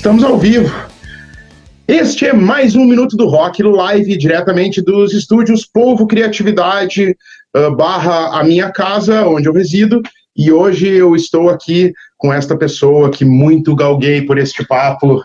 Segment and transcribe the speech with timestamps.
[0.00, 0.74] Estamos ao vivo.
[1.86, 7.14] Este é mais um Minuto do Rock live diretamente dos estúdios Povo Criatividade
[7.54, 10.00] uh, barra a minha casa, onde eu resido.
[10.34, 15.22] E hoje eu estou aqui com esta pessoa que muito galguei por este papo.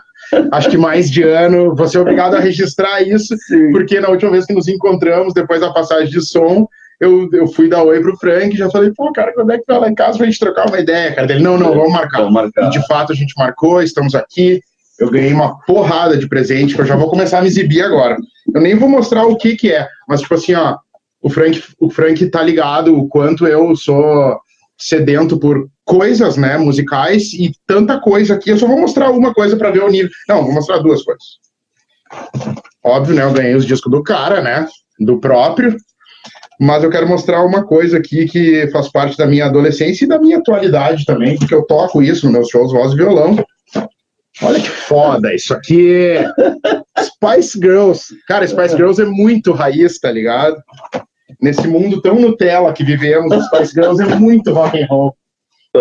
[0.52, 1.74] Acho que mais de ano.
[1.74, 3.72] Vou ser obrigado a registrar isso, Sim.
[3.72, 6.68] porque na última vez que nos encontramos, depois da passagem de som,
[7.00, 9.80] eu, eu fui dar oi pro Frank, já falei, pô, cara, quando é que vai
[9.80, 11.32] lá em casa pra gente trocar uma ideia, cara?
[11.32, 12.18] Ele, não, não, vamos marcar.
[12.18, 12.66] vamos marcar.
[12.66, 14.60] E de fato a gente marcou, estamos aqui.
[14.98, 18.16] Eu ganhei uma porrada de presente que eu já vou começar a me exibir agora.
[18.54, 20.78] Eu nem vou mostrar o que que é, mas tipo assim, ó,
[21.20, 24.38] o Frank, o Frank tá ligado o quanto eu sou
[24.78, 28.50] sedento por coisas, né, musicais e tanta coisa aqui.
[28.50, 30.10] Eu só vou mostrar uma coisa para ver o nível.
[30.28, 31.24] Não, vou mostrar duas coisas.
[32.84, 34.66] Óbvio, né, eu ganhei os discos do cara, né,
[34.98, 35.76] do próprio.
[36.58, 40.18] Mas eu quero mostrar uma coisa aqui que faz parte da minha adolescência e da
[40.18, 43.36] minha atualidade também, porque eu toco isso nos meus shows voz e violão.
[44.42, 46.14] Olha que foda isso aqui.
[46.98, 48.14] Spice Girls.
[48.28, 50.56] Cara, Spice Girls é muito raiz, tá ligado?
[51.40, 55.16] Nesse mundo tão Nutella que vivemos, Spice Girls é muito rock and roll.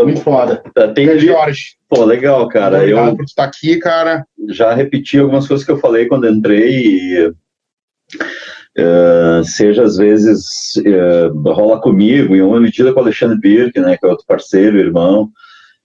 [0.03, 0.61] Muito foda.
[0.93, 1.27] Tem ali...
[1.27, 1.75] Jorge.
[1.87, 2.77] Pô, legal, cara.
[2.79, 4.25] Obrigado eu por estar aqui, cara.
[4.49, 7.33] Já repeti algumas coisas que eu falei quando entrei e
[8.77, 10.43] Uh, seja às vezes
[10.79, 14.77] uh, rola comigo, em uma medida com o Alexandre Birk, né, que é outro parceiro,
[14.77, 15.29] irmão,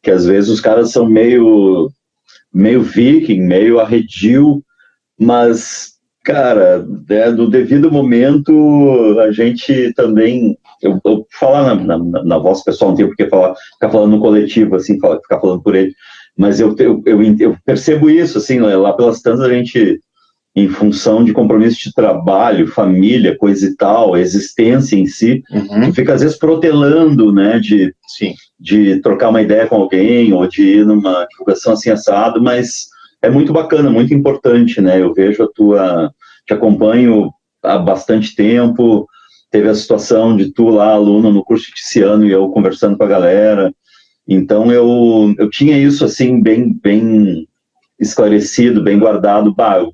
[0.02, 1.88] que às vezes os caras são meio,
[2.52, 4.62] meio viking, meio arredio,
[5.18, 5.92] mas,
[6.24, 12.62] cara, é, no devido momento a gente também, eu, eu falar na, na, na, voz
[12.64, 15.94] pessoal, não tem porque falar, ficar falando no coletivo, assim, falar, ficar falando por ele,
[16.36, 20.00] mas eu, eu, eu, eu percebo isso, assim, lá pelas tantas a gente
[20.54, 25.82] em função de compromisso de trabalho, família, coisa e tal, existência em si, uhum.
[25.82, 28.34] que fica às vezes protelando, né, de, Sim.
[28.58, 32.88] de trocar uma ideia com alguém ou de ir numa divulgação assim assado, mas
[33.22, 36.10] é muito bacana, muito importante, né, eu vejo a tua,
[36.46, 37.30] te acompanho
[37.62, 39.06] há bastante tempo,
[39.52, 43.04] teve a situação de tu lá, aluno no curso de ano e eu conversando com
[43.04, 43.72] a galera,
[44.26, 47.46] então eu, eu tinha isso assim bem, bem
[48.00, 49.92] esclarecido, bem guardado, bah, eu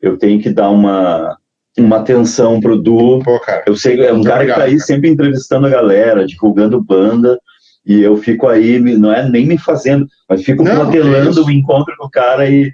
[0.00, 1.36] eu tenho que dar uma,
[1.78, 3.20] uma atenção pro Du.
[3.24, 4.84] Pô, cara, eu sei, é um cara obrigado, que tá aí cara.
[4.84, 7.38] sempre entrevistando a galera, divulgando banda,
[7.84, 12.06] e eu fico aí, não é nem me fazendo, mas fico protelando o encontro com
[12.06, 12.72] o cara e,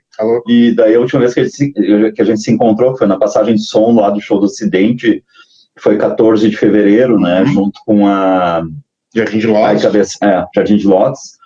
[0.48, 1.72] e daí a última vez que a, gente,
[2.12, 5.22] que a gente se encontrou, foi na passagem de som lá do show do Ocidente,
[5.78, 7.46] foi 14 de fevereiro, né, uhum.
[7.46, 8.62] junto com a...
[9.14, 10.18] Jardim de Lotes.
[10.22, 11.41] É, Jardim de Lotes.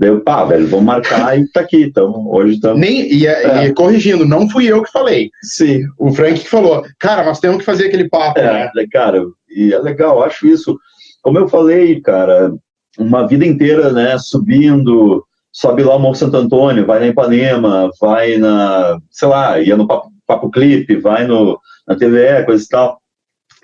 [0.00, 1.82] Daí eu, pá, velho, vamos marcar e tá aqui.
[1.82, 2.80] Então, hoje estamos.
[2.80, 3.66] Nem, e, é.
[3.66, 5.30] e, corrigindo, não fui eu que falei.
[5.42, 5.82] Sim.
[5.98, 8.86] O Frank que falou, cara, nós temos que fazer aquele papo, é, né?
[8.90, 10.78] Cara, e é legal, acho isso.
[11.22, 12.50] Como eu falei, cara,
[12.98, 15.22] uma vida inteira, né, subindo,
[15.52, 19.86] sobe lá o Morro Santo Antônio, vai na Ipanema, vai na, sei lá, ia no
[19.86, 22.99] Papo, Papo Clipe, vai no, na TVE, coisa e tal.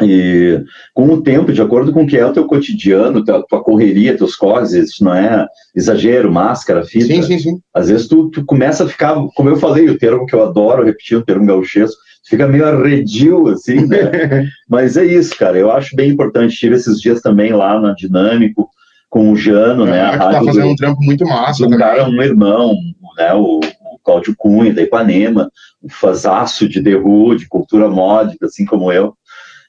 [0.02, 0.62] E
[0.92, 4.16] com o tempo, de acordo com o que é o teu cotidiano, tua, tua correria,
[4.16, 4.36] teus
[4.72, 7.06] isso não é exagero, máscara, fita.
[7.06, 7.60] Sim, sim, sim.
[7.72, 10.84] Às vezes tu, tu começa a ficar, como eu falei, o termo que eu adoro
[10.84, 11.96] repetir, o termo gauchesco,
[12.28, 14.48] fica meio arredio, assim, né?
[14.68, 16.56] Mas é isso, cara, eu acho bem importante.
[16.56, 18.68] Tive esses dias também lá na Dinâmico,
[19.08, 20.02] com o Jano, é, né?
[20.02, 21.66] A tá fazendo do, um trampo muito massa.
[21.66, 22.74] Um cara, um irmão,
[23.16, 23.32] né?
[23.32, 25.50] O, o Cláudio Cunha, da Ipanema,
[25.82, 29.14] um fazaço de derru, de cultura módica, assim como eu.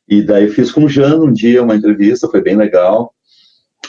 [0.07, 3.13] E daí fiz com o Jano um dia uma entrevista, foi bem legal.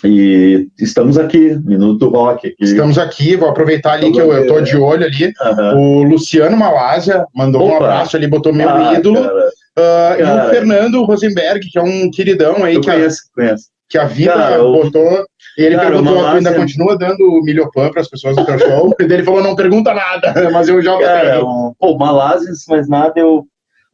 [0.05, 2.55] E estamos aqui, Minuto Rock.
[2.61, 5.33] Estamos aqui, vou aproveitar ali que eu, tô de olho ali.
[5.41, 5.79] Uhum.
[5.79, 7.73] O Luciano Malásia mandou Opa.
[7.73, 9.21] um abraço ali, botou meu ah, ídolo.
[9.21, 12.75] Uh, e o Fernando Rosenberg, que é um queridão aí.
[12.75, 13.65] Eu que conheço, a, conheço.
[13.89, 15.25] Que a vida cara, botou.
[15.57, 16.39] E ele cara, perguntou, Malásia...
[16.39, 18.95] ainda continua dando milhopan para as pessoas do teu show?
[19.01, 21.41] e ele falou, não pergunta nada, mas eu já cara,
[21.79, 23.45] Pô, Malásia, mais nada, eu,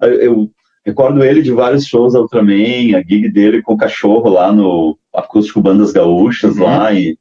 [0.02, 0.50] eu
[0.84, 4.98] Recordo ele de vários shows da Ultraman, a gig dele com o cachorro lá no
[5.14, 6.64] Acústico Bandas Gaúchas uhum.
[6.64, 6.92] lá.
[6.92, 7.16] E,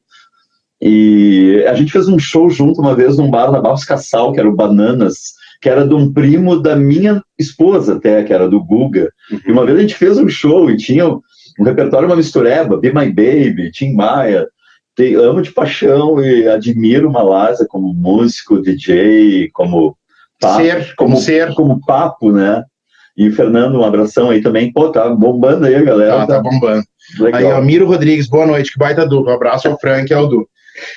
[0.81, 4.39] e a gente fez um show junto uma vez num bar na Barros Cassal, que
[4.39, 8.61] era o Bananas, que era de um primo da minha esposa até, que era do
[8.61, 9.09] Guga.
[9.31, 9.39] Uhum.
[9.47, 12.93] E uma vez a gente fez um show e tinha um repertório, uma mistureba, Be
[12.93, 14.45] My Baby, Tim Maia.
[14.95, 19.97] Te, amo de paixão e admiro Malásia como músico, DJ, como
[20.39, 22.63] papo, ser, como, como ser, como papo, né?
[23.15, 24.71] E Fernando, um abração aí também.
[24.71, 26.17] Pô, tá bombando aí, galera.
[26.19, 26.83] Tá, tá bombando.
[27.19, 27.39] Legal.
[27.39, 29.33] Aí, Amiro Rodrigues, boa noite, que baita dupla.
[29.33, 30.47] Um abraço ao Frank e ao Du.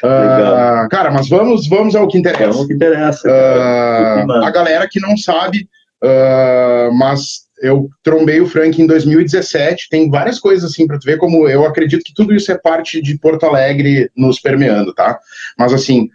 [0.02, 2.44] Uh, cara, mas vamos, vamos ao que interessa.
[2.44, 3.28] Vamos ao que interessa.
[3.28, 5.68] Uh, a galera que não sabe,
[6.02, 9.88] uh, mas eu trombei o Frank em 2017.
[9.90, 13.02] Tem várias coisas assim para tu ver como eu acredito que tudo isso é parte
[13.02, 15.18] de Porto Alegre nos permeando, tá?
[15.58, 16.08] Mas assim,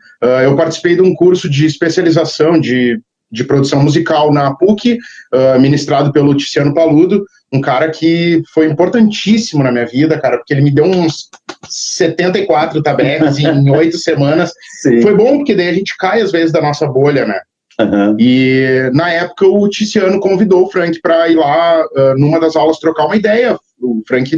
[0.43, 4.97] eu participei de um curso de especialização de, de produção musical na PUC,
[5.33, 10.53] uh, ministrado pelo Tiziano Paludo, um cara que foi importantíssimo na minha vida, cara, porque
[10.53, 11.29] ele me deu uns
[11.67, 14.53] 74 tabecas em oito semanas.
[14.81, 15.01] Sim.
[15.01, 17.39] Foi bom porque daí a gente cai às vezes da nossa bolha, né?
[17.79, 18.15] Uhum.
[18.19, 22.79] E na época o Tiziano convidou o Frank para ir lá uh, numa das aulas
[22.79, 23.57] trocar uma ideia.
[23.81, 24.31] O Frank,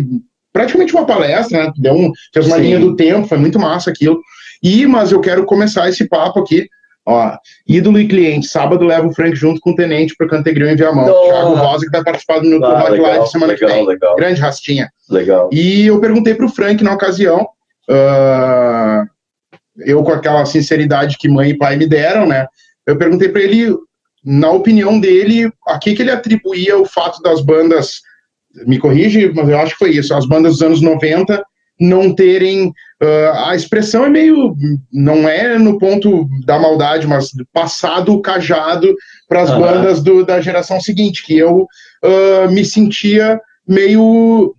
[0.51, 1.73] praticamente uma palestra, né?
[1.77, 2.61] Deu um, fez uma Sim.
[2.61, 4.19] linha do tempo, foi muito massa aquilo.
[4.61, 6.67] E, mas eu quero começar esse papo aqui.
[7.05, 7.35] Ó,
[7.67, 11.05] ídolo e cliente, sábado leva o Frank junto com o tenente para Cantegrão em Viamão.
[11.05, 11.27] Oh.
[11.27, 13.85] Thiago Rosa, que vai participar do Minuto ah, Live semana legal, que vem.
[13.85, 14.15] Legal.
[14.15, 14.89] Grande rastinha.
[15.09, 15.49] Legal.
[15.51, 17.41] E eu perguntei para o Frank na ocasião,
[17.89, 19.05] uh,
[19.79, 22.47] eu com aquela sinceridade que mãe e pai me deram, né?
[22.85, 23.75] eu perguntei para ele,
[24.23, 28.01] na opinião dele, a que, que ele atribuía o fato das bandas,
[28.65, 31.43] me corrige, mas eu acho que foi isso, as bandas dos anos 90
[31.83, 34.55] não terem uh, a expressão é meio
[34.91, 38.95] não é no ponto da maldade, mas passado o cajado
[39.27, 39.59] para as uhum.
[39.59, 41.67] bandas do, da geração seguinte, que eu
[42.03, 44.55] uh, me sentia meio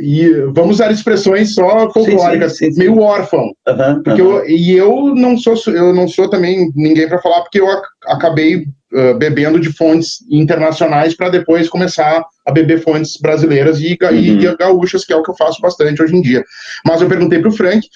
[0.00, 3.52] e vamos usar expressões só folclóricas, sim, sim, sim, meio órfão.
[3.66, 4.36] Uhum, porque uhum.
[4.36, 7.66] Eu, e eu não sou eu não sou também ninguém para falar porque eu
[8.06, 14.16] acabei uh, bebendo de fontes internacionais para depois começar a beber fontes brasileiras e, uhum.
[14.16, 16.42] e, gaúchas, que é o que eu faço bastante hoje em dia.
[16.86, 17.86] Mas eu perguntei para o Frank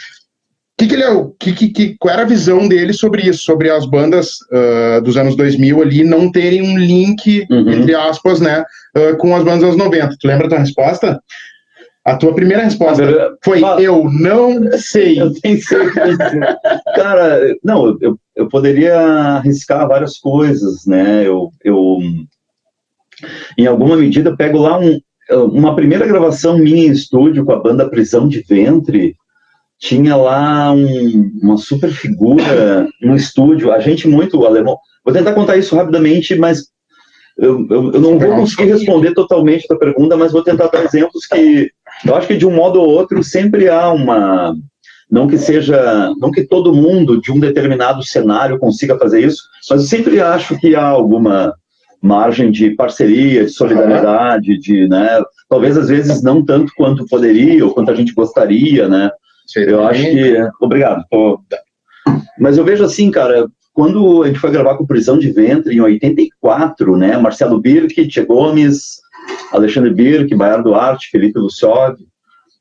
[0.78, 3.70] que, que ele é, que, que, que, qual era a visão dele sobre isso, sobre
[3.70, 7.72] as bandas uh, dos anos 2000 ali não terem um link, uhum.
[7.72, 8.64] entre aspas, né,
[8.96, 10.16] uh, com as bandas dos anos 90.
[10.18, 11.20] Tu lembra a tua resposta?
[12.04, 15.18] A tua primeira resposta foi eu não sei.
[15.22, 15.78] Eu pensei
[16.96, 21.26] Cara, não, eu, eu poderia arriscar várias coisas, né?
[21.26, 21.98] Eu, eu
[23.56, 24.98] em alguma medida pego lá um,
[25.30, 29.14] uma primeira gravação minha em estúdio com a banda Prisão de Ventre.
[29.78, 34.76] Tinha lá um, uma super figura no estúdio, a gente muito alemão.
[35.04, 36.72] Vou tentar contar isso rapidamente, mas
[37.36, 41.26] eu, eu, eu não vou conseguir responder totalmente a pergunta, mas vou tentar dar exemplos
[41.26, 41.70] que
[42.04, 44.54] eu acho que de um modo ou outro sempre há uma
[45.10, 49.82] não que seja, não que todo mundo de um determinado cenário consiga fazer isso, mas
[49.82, 51.54] eu sempre acho que há alguma
[52.02, 57.74] margem de parceria, de solidariedade, de, né, talvez às vezes não tanto quanto poderia ou
[57.74, 59.10] quanto a gente gostaria, né?
[59.54, 61.04] Eu acho que, obrigado.
[62.38, 65.80] Mas eu vejo assim, cara, quando a gente foi gravar com Prisão de Ventre em
[65.80, 69.01] 84, né, Marcelo Birk, Tia Gomes,
[69.52, 71.96] Alexandre Birk, Baiar Duarte, Felipe Luciov,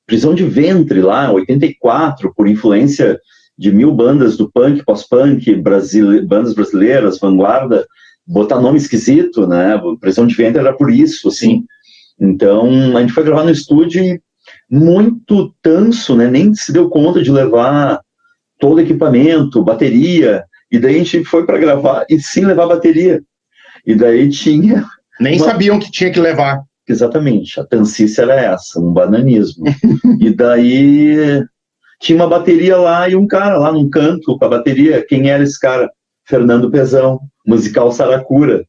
[0.05, 3.19] Prisão de Ventre lá, 84, por influência
[3.57, 7.85] de mil bandas do punk, pós-punk, Brasil, bandas brasileiras, vanguarda,
[8.25, 9.79] botar nome esquisito, né?
[9.99, 11.63] Prisão de Ventre era por isso, assim.
[12.19, 14.19] Então, a gente foi gravar no estúdio
[14.69, 16.29] muito tanso, né?
[16.29, 18.01] Nem se deu conta de levar
[18.59, 23.21] todo o equipamento, bateria, e daí a gente foi para gravar e sim levar bateria.
[23.85, 24.85] E daí tinha.
[25.21, 25.45] Nem uma...
[25.45, 26.63] sabiam que tinha que levar.
[26.89, 29.63] Exatamente, a tancice era essa, um bananismo.
[30.19, 31.43] e daí
[32.01, 35.05] tinha uma bateria lá e um cara lá num canto com a bateria.
[35.05, 35.89] Quem era esse cara?
[36.25, 38.65] Fernando Pezão, musical Saracura.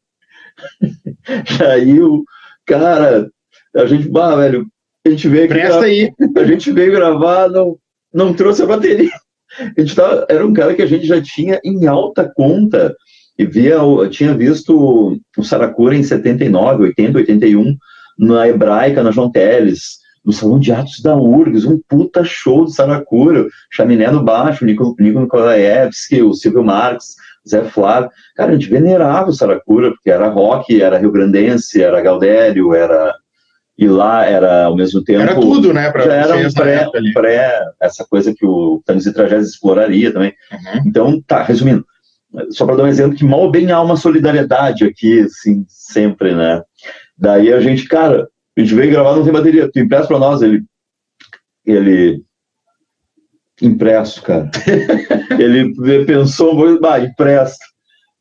[0.82, 2.22] e aí o
[2.66, 3.28] cara,
[3.74, 4.66] a gente, bah, velho,
[5.06, 5.48] a gente veio.
[5.48, 6.12] Presta aí.
[6.36, 7.76] A gente veio gravar, não,
[8.12, 9.10] não trouxe a bateria.
[9.58, 12.94] A gente tava, era um cara que a gente já tinha em alta conta
[13.42, 13.78] e via,
[14.10, 17.76] tinha visto o Saracura em 79, 80, 81,
[18.18, 22.70] na Hebraica, na João Teles, no Salão de Atos da URGS, um puta show do
[22.70, 27.16] Saracura, Chaminé no baixo, Nico, Nico Nikolaevski, o Silvio Marques,
[27.48, 28.10] Zé Flávio.
[28.36, 33.14] Cara, a gente venerava o Saracura, porque era rock, era rio-grandense, era Gaudério, era
[33.76, 35.22] e lá era ao mesmo tempo.
[35.22, 35.90] Era tudo, né?
[35.96, 40.32] já era um pré, pré, essa coisa que o Tânis e Tragédias exploraria também.
[40.52, 40.82] Uhum.
[40.86, 41.84] Então, tá, resumindo,
[42.50, 46.34] só para dar um exemplo que mal ou bem há uma solidariedade aqui, assim, sempre,
[46.34, 46.62] né?
[47.16, 50.42] Daí a gente, cara, a gente veio gravar, não tem bateria, tu empresta para nós,
[50.42, 50.62] ele.
[51.64, 52.22] Ele.
[53.60, 54.50] Impresso, cara.
[55.38, 55.72] ele
[56.04, 57.64] pensou, bah, empresta.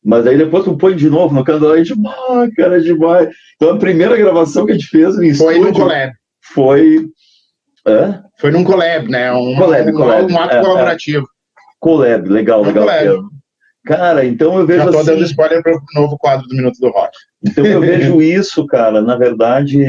[0.03, 3.29] Mas aí depois tu põe de novo no canto, a gente, ah, cara, é demais.
[3.55, 6.11] Então a primeira gravação que a gente fez em Foi no collab.
[6.53, 7.07] Foi.
[7.85, 8.23] Hã?
[8.37, 9.31] Foi num collab, né?
[9.31, 10.33] Um, collab, um, collab.
[10.33, 11.23] um ato é, colaborativo.
[11.23, 11.29] É.
[11.79, 12.85] Collab, legal, legal.
[12.85, 13.40] Collab.
[13.85, 14.85] Cara, então eu vejo.
[14.85, 17.17] Já tô assim, dando spoiler para o novo quadro do Minuto do Rock.
[17.43, 19.01] Então eu vejo isso, cara.
[19.01, 19.81] Na verdade,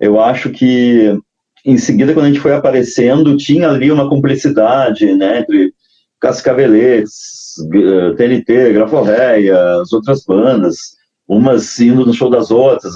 [0.00, 1.18] eu acho que
[1.64, 5.72] em seguida, quando a gente foi aparecendo, tinha ali uma cumplicidade, né, entre
[6.20, 7.54] Cascaveletes,
[8.16, 10.76] TNT, Graforreia, as outras bandas,
[11.26, 12.94] umas indo no show das outras,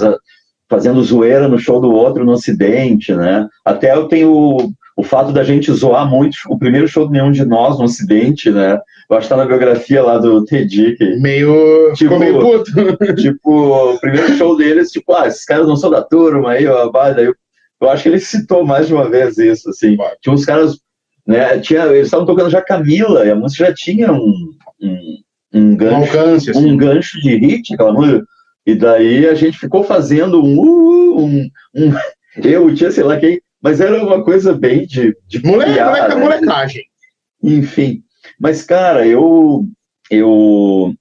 [0.69, 3.47] fazendo zoeira no show do outro no Ocidente, né?
[3.65, 7.45] Até eu tenho o, fato da gente zoar muito o primeiro show de nenhum de
[7.45, 8.79] nós no Ocidente, né?
[9.09, 10.97] Eu acho que tá na biografia lá do Teddy.
[11.21, 11.93] Meio.
[11.95, 12.73] Tipo, meio puto.
[13.17, 16.89] tipo, o primeiro show deles, tipo, ah, esses caras não são da turma aí, ó,
[16.89, 17.35] daí eu,
[17.81, 19.97] eu acho que ele citou mais de uma vez isso, assim.
[20.21, 20.79] Tinha uns caras,
[21.27, 21.59] né?
[21.59, 25.19] Tinha, eles estavam tocando já Camila, e a música já tinha um, um,
[25.53, 26.73] um gancho, um, alcance, assim.
[26.73, 28.25] um gancho de hit, aquela música.
[28.65, 31.93] E daí a gente ficou fazendo um, um, um
[32.43, 36.21] eu tinha sei lá quem, mas era uma coisa bem de, de Moleque, piada, né?
[36.21, 36.83] molecagem.
[37.43, 38.03] Enfim,
[38.39, 39.67] mas cara, eu
[40.11, 40.93] eu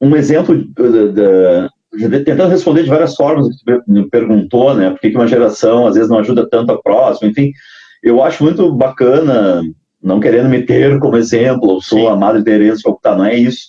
[0.00, 0.64] um exemplo
[1.14, 1.70] da,
[2.24, 4.90] tentando responder de várias formas que você me perguntou, né?
[4.90, 7.52] Por que uma geração às vezes não ajuda tanto a próxima, enfim,
[8.02, 9.62] eu acho muito bacana,
[10.02, 12.08] não querendo me ter como exemplo, eu sou Sim.
[12.08, 13.68] a Madre Teresa não é isso,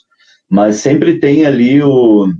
[0.49, 2.33] mas sempre tem ali o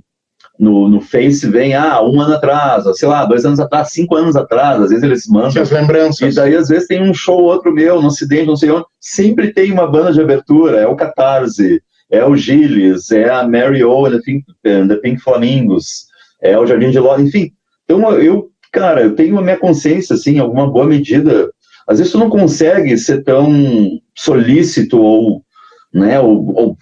[0.63, 4.35] no, no Face vem, ah, um ano atrás, sei lá, dois anos atrás, cinco anos
[4.35, 5.61] atrás, às vezes eles mandam.
[5.61, 6.33] As lembranças.
[6.33, 9.53] E daí, às vezes, tem um show outro meu, no Ocidente, não sei onde, sempre
[9.53, 14.09] tem uma banda de abertura, é o Catarse, é o Gilles, é a Mary O,
[14.09, 16.05] the Pink, the Pink Flamingos,
[16.41, 17.51] é o Jardim de Ló, enfim.
[17.83, 21.49] Então, eu, cara, eu tenho a minha consciência, assim, alguma boa medida.
[21.87, 25.42] Às vezes tu não consegue ser tão solícito ou,
[25.93, 26.77] né, ou, ou,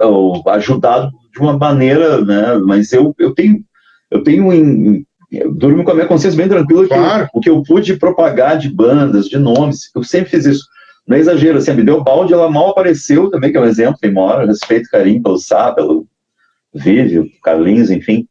[0.00, 2.58] ou ajudado de uma maneira, né?
[2.64, 3.64] Mas eu, eu tenho,
[4.10, 7.28] eu tenho em, eu durmo com a minha consciência bem tranquila claro.
[7.32, 10.66] que o que eu pude propagar de bandas, de nomes, eu sempre fiz isso.
[11.06, 13.98] Não é exagero, assim, a Bideu Balde, ela mal apareceu também, que é um exemplo,
[14.00, 16.06] tem maior respeito, carinho pelo Sá, pelo
[16.74, 18.26] Vive, Carlinhos, enfim.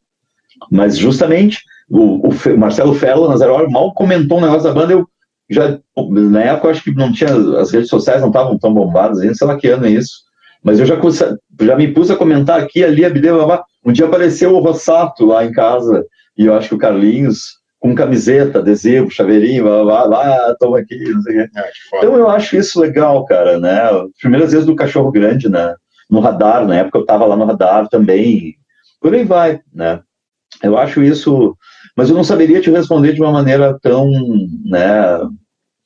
[0.70, 5.06] Mas justamente o, o Marcelo Fello, Nazaré, mal comentou um negócio da banda, eu
[5.48, 9.20] já, na época, eu acho que não tinha, as redes sociais não estavam tão bombadas
[9.20, 10.24] ainda, sei lá que ano é isso.
[10.62, 10.96] Mas eu já,
[11.60, 15.52] já me pus a comentar aqui, ali, a Um dia apareceu o Rossato lá em
[15.52, 20.98] casa, e eu acho que o Carlinhos, com camiseta, adesivo, chaveirinho, lá, lá toma aqui,
[21.12, 21.50] não sei o quê.
[21.54, 23.78] Ah, então eu acho isso legal, cara, né?
[24.18, 25.74] Primeiras vezes do Cachorro Grande, né?
[26.08, 28.56] No radar, na época eu tava lá no radar também,
[29.02, 30.00] por aí vai, né?
[30.62, 31.54] Eu acho isso,
[31.96, 34.10] mas eu não saberia te responder de uma maneira tão,
[34.64, 35.20] né?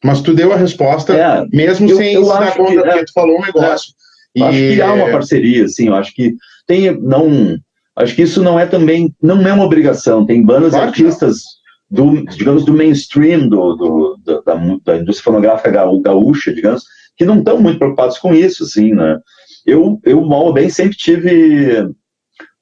[0.02, 1.46] Mas tu deu a resposta, é,
[1.88, 3.92] eu, sem eu se dar conta, que, porque é, tu falou um negócio.
[4.36, 4.42] É, e...
[4.42, 6.34] Acho que há uma parceria, assim, eu acho que
[6.66, 7.58] tem, não,
[7.96, 11.42] acho que isso não é também, não é uma obrigação, tem bandas claro artistas
[11.90, 16.84] do, digamos, do mainstream do, do da, da, indústria fonográfica gaúcha, digamos,
[17.16, 19.18] que não estão muito preocupados com isso, assim, né?
[19.66, 21.90] Eu, eu mal bem, sempre tive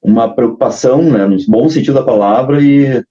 [0.01, 3.03] uma preocupação, né, no bom sentido da palavra, e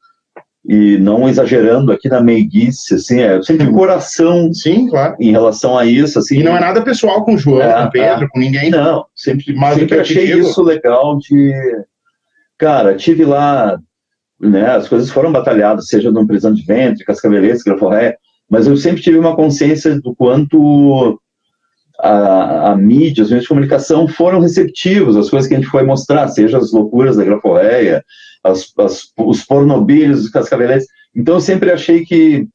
[0.69, 5.15] e não exagerando aqui na meiguice, assim, é sempre coração Sim, claro.
[5.21, 6.41] em relação a isso, assim.
[6.41, 8.29] E não é nada pessoal com o João, é, com o Pedro, é.
[8.29, 8.71] com ninguém.
[8.71, 11.53] Não, sempre, Mas sempre achei isso legal de...
[12.59, 13.79] Cara, tive lá,
[14.41, 18.17] né, as coisas foram batalhadas, seja no prisão de ventre, cascaveletes, graforré,
[18.51, 21.21] mas eu sempre tive uma consciência do quanto
[22.01, 25.85] a, a, mídia, os meios de comunicação foram receptivos às coisas que a gente foi
[25.85, 28.03] mostrar, seja as loucuras da graforreia,
[28.47, 30.87] as, as, os pornobilhos, os cascaveletes.
[31.15, 32.47] Então, eu sempre achei que,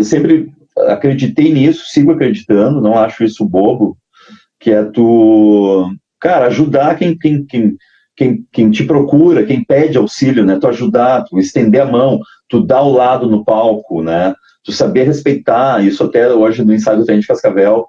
[0.00, 0.50] sempre
[0.88, 3.96] acreditei nisso, sigo acreditando, não acho isso bobo,
[4.58, 7.76] que é tu, cara, ajudar quem, quem, quem,
[8.16, 10.58] quem, quem te procura, quem pede auxílio, né?
[10.58, 14.34] Tu ajudar, tu estender a mão, tu dar o lado no palco, né?
[14.64, 17.86] Tu saber respeitar, isso até hoje no ensaio do de Cascavel,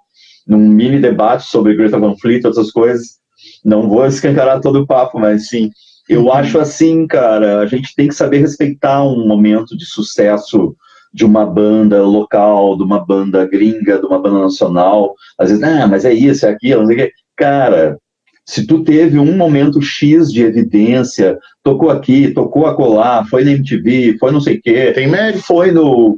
[0.47, 3.19] num mini debate sobre Greta Van todas essas coisas,
[3.63, 5.69] não vou escancarar todo o papo, mas sim,
[6.09, 10.75] eu acho assim, cara, a gente tem que saber respeitar um momento de sucesso
[11.13, 15.13] de uma banda local, de uma banda gringa, de uma banda nacional.
[15.37, 17.11] Às vezes, ah, mas é isso, é aquilo, não sei o quê.
[17.37, 17.97] Cara,
[18.45, 24.17] se tu teve um momento X de evidência, tocou aqui, tocou acolá, foi na MTV,
[24.19, 24.91] foi não sei o quê.
[24.93, 25.43] Tem mérito.
[25.43, 26.15] Foi no...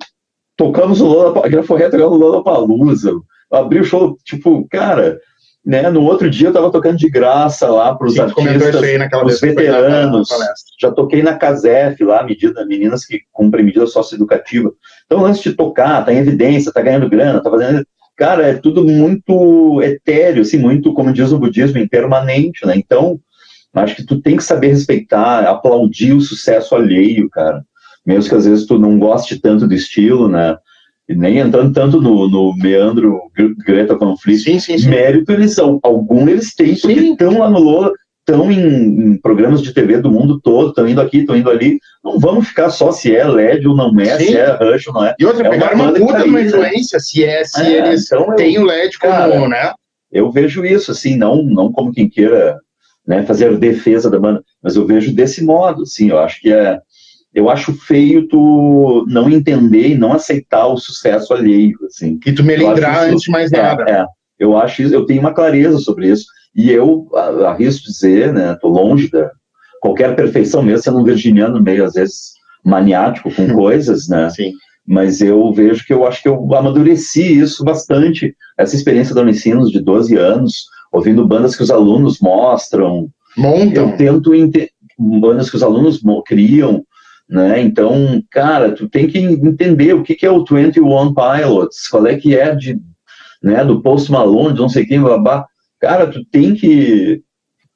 [0.57, 3.11] Tocamos o Lola, aquela foi tocando o Lola Palusa,
[3.51, 5.19] abriu o show, tipo, cara,
[5.65, 5.89] né?
[5.89, 10.29] No outro dia eu estava tocando de graça lá para os artistas, os veteranos.
[10.79, 14.71] Já toquei na Casef lá, medida meninas que cumprem medida socioeducativa.
[15.05, 17.85] Então, antes de tocar, tá em evidência, tá ganhando grana, tá fazendo.
[18.15, 22.73] Cara, é tudo muito etéreo, assim, muito, como diz o budismo, impermanente, né?
[22.77, 23.19] Então,
[23.73, 27.63] acho que tu tem que saber respeitar, aplaudir o sucesso alheio, cara.
[28.05, 30.55] Mesmo que às vezes tu não goste tanto do estilo, né?
[31.07, 33.19] E nem entrando tanto no, no meandro
[33.65, 34.89] Greta Fleet, sim, sim, sim.
[34.89, 37.91] mérito eles são, algum eles têm, porque estão lá no Lola,
[38.27, 41.79] estão em, em, programas de TV do mundo todo, estão indo aqui, estão indo ali,
[42.03, 44.25] não vamos ficar só se é LED ou não é, sim.
[44.25, 45.15] se é Rush ou não é.
[45.19, 48.11] E outra, é pegaram uma, uma puta tá uma influência, se é, se é, eles
[48.11, 49.73] então têm o LED como, cara, né?
[50.11, 52.57] Eu vejo isso, assim, não, não como quem queira
[53.05, 56.79] né, fazer defesa da banda, mas eu vejo desse modo, assim, eu acho que é,
[57.35, 62.17] eu acho feio tu não entender e não aceitar o sucesso alheio, assim.
[62.25, 63.83] E tu melindrar antes de mais é, nada.
[63.83, 64.05] É,
[64.39, 66.25] eu acho isso, eu tenho uma clareza sobre isso,
[66.55, 67.09] e eu
[67.45, 69.29] arrisco dizer, né, tô longe da
[69.81, 72.31] qualquer perfeição mesmo, sendo um virginiano meio, às vezes,
[72.63, 74.53] maniático com coisas, né, Sim.
[74.87, 79.69] mas eu vejo que eu acho que eu amadureci isso bastante, essa experiência da Unicinos
[79.69, 83.89] de 12 anos, ouvindo bandas que os alunos mostram, Montam.
[83.89, 86.81] eu tento ente- bandas que os alunos criam,
[87.27, 87.59] né?
[87.61, 92.15] Então, cara, tu tem que entender o que, que é o 21 Pilots, qual é
[92.15, 92.79] que é de,
[93.41, 95.45] né, do Post Malone, de não sei quem, blá.
[95.79, 97.23] Cara, tu tem que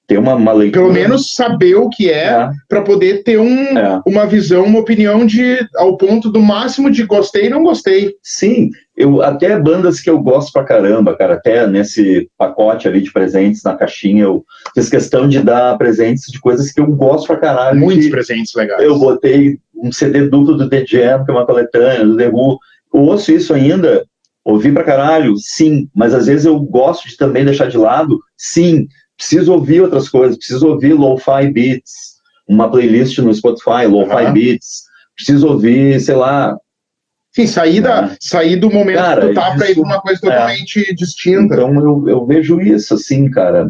[0.10, 0.82] ter uma, uma leitura.
[0.82, 4.02] Pelo menos saber o que é, É, para poder ter um, é.
[4.08, 8.16] uma visão, uma opinião de ao ponto do máximo de gostei e não gostei.
[8.24, 13.14] Sim, eu até bandas que eu gosto pra caramba, cara, até nesse pacote ali de
[13.14, 17.38] presentes na caixinha, eu fiz questão de dar presentes de coisas que eu gosto pra
[17.38, 17.80] caralho.
[17.80, 18.82] Muitos presentes legais.
[18.82, 22.58] eu botei um CD duplo do The Jam, que é uma coletânea, do The Who.
[22.92, 24.04] Ouço isso ainda,
[24.44, 28.88] ouvi pra caralho, sim, mas às vezes eu gosto de também deixar de lado, sim,
[29.20, 31.92] preciso ouvir outras coisas, preciso ouvir lo-fi beats,
[32.48, 34.34] uma playlist no Spotify, lo-fi Aham.
[34.34, 34.84] beats,
[35.16, 36.58] preciso ouvir, sei lá,
[37.32, 38.18] Sim, sair, da, É.
[38.20, 41.54] sair do momento Cara, que tu tá pra ir isso- pra uma coisa totalmente distinta.
[41.54, 43.70] Então eu, eu vejo isso, assim, cara.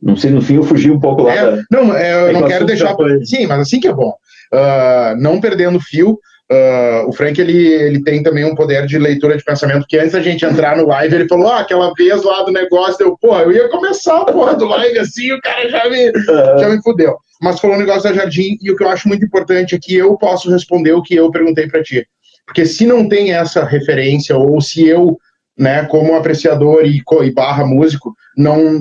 [0.00, 1.62] Não sei, no fim eu fugi um pouco lá É, da.
[1.72, 2.94] não, é, eu É não quero deixar.
[3.24, 4.14] Sim, mas assim que é bom.
[4.52, 6.20] Ah, não perdendo fio.
[6.50, 10.12] Ah, o Frank ele, ele tem também um poder de leitura de pensamento que antes
[10.12, 13.42] da gente entrar no live ele falou ah, aquela vez lá do negócio eu porra
[13.42, 16.12] eu ia começar a porra do live assim o cara já me
[16.58, 17.16] já me fudeu.
[17.40, 19.94] Mas falou um negócio da Jardim e o que eu acho muito importante é que
[19.94, 22.04] eu posso responder o que eu perguntei pra ti.
[22.44, 25.16] Porque se não tem essa referência ou se eu
[25.56, 28.80] né, como apreciador e, e barra músico, não,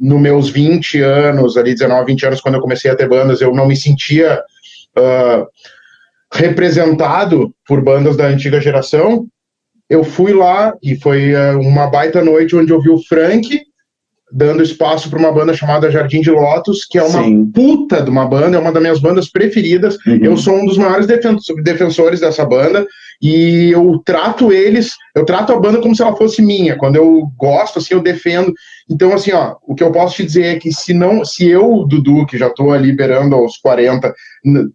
[0.00, 3.52] nos meus 20 anos, ali 19, 20 anos, quando eu comecei a ter bandas, eu
[3.52, 4.40] não me sentia
[4.96, 5.44] ah,
[6.32, 9.26] representado por bandas da antiga geração,
[9.88, 13.60] eu fui lá e foi ah, uma baita noite onde eu vi o Frank
[14.34, 17.50] dando espaço para uma banda chamada Jardim de Lotus, que é uma Sim.
[17.52, 20.20] puta de uma banda, é uma das minhas bandas preferidas, Uhum.
[20.22, 22.86] eu sou um dos maiores defen- defensores dessa banda
[23.20, 26.78] e eu trato eles, eu trato a banda como se ela fosse minha.
[26.78, 28.54] Quando eu gosto, assim, eu defendo.
[28.90, 31.84] Então, assim, ó, o que eu posso te dizer é que se não, se eu,
[31.86, 34.70] Dudu, que já tô ali beirando aos 40, n- n-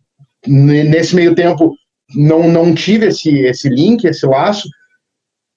[0.47, 1.73] nesse meio tempo
[2.15, 4.67] não, não tive esse, esse link, esse laço,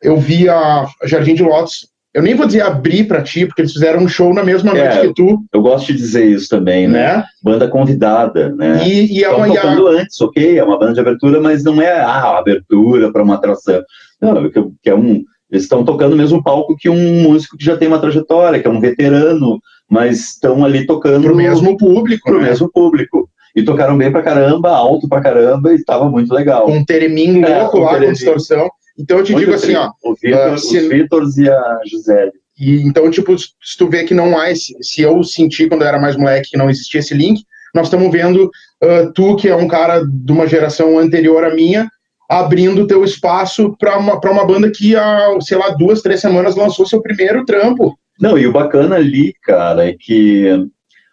[0.02, 1.88] eu vi a Jardim de Lotus.
[2.12, 4.98] Eu nem vou dizer abrir pra ti, porque eles fizeram um show na mesma noite
[4.98, 7.18] É, que tu, Eu gosto de dizer isso também, né?
[7.18, 7.24] né?
[7.40, 8.82] Banda convidada, né?
[8.84, 10.58] E, e é Estão a- tocando antes, ok?
[10.58, 13.80] É uma banda de abertura, mas não é ah, abertura para uma atração.
[14.20, 15.22] Não, que, que é um.
[15.48, 18.66] Eles estão tocando o mesmo palco que um músico que já tem uma trajetória, que
[18.66, 22.48] é um veterano, mas estão ali tocando pro mesmo público, pro né?
[22.48, 23.28] mesmo público.
[23.56, 26.66] E tocaram bem pra caramba, alto pra caramba, e estava muito legal.
[26.66, 28.70] com um tereminho É, louco lá, com distorção.
[28.98, 31.78] Então eu te Muito digo assim, ó, O Vitor, ah, se- Os Vitors e a
[31.86, 32.32] Gisele.
[32.58, 35.88] e então, tipo, se tu vê que não há esse, se eu senti quando eu
[35.88, 37.42] era mais moleque que não existia esse link,
[37.74, 38.50] nós estamos vendo
[38.82, 41.88] ah, tu, que é um cara de uma geração anterior à minha,
[42.28, 46.54] abrindo teu espaço para uma, pra uma banda que há, sei lá, duas, três semanas
[46.54, 47.96] lançou seu primeiro trampo.
[48.20, 50.66] Não, e o bacana ali, cara, é que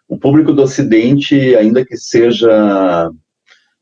[0.08, 3.10] o público do Ocidente, ainda que seja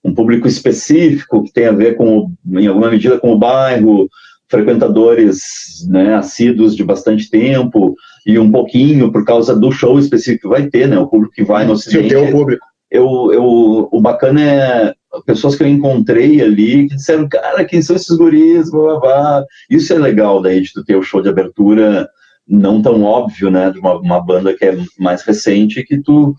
[0.03, 4.09] um público específico, que tem a ver com, em alguma medida, com o bairro,
[4.49, 10.61] frequentadores né, assíduos de bastante tempo, e um pouquinho por causa do show específico que
[10.61, 10.99] vai ter, né?
[10.99, 12.09] O público que vai no o Ocidente.
[12.09, 12.65] teu público.
[12.91, 17.97] eu, eu, o bacana é pessoas que eu encontrei ali que disseram, cara, quem são
[17.97, 19.45] esses guris, blá, blá, blá.
[19.71, 22.09] Isso é legal daí de tu ter o show de abertura
[22.49, 26.35] não tão óbvio, né, de uma, uma banda que é mais recente, que tu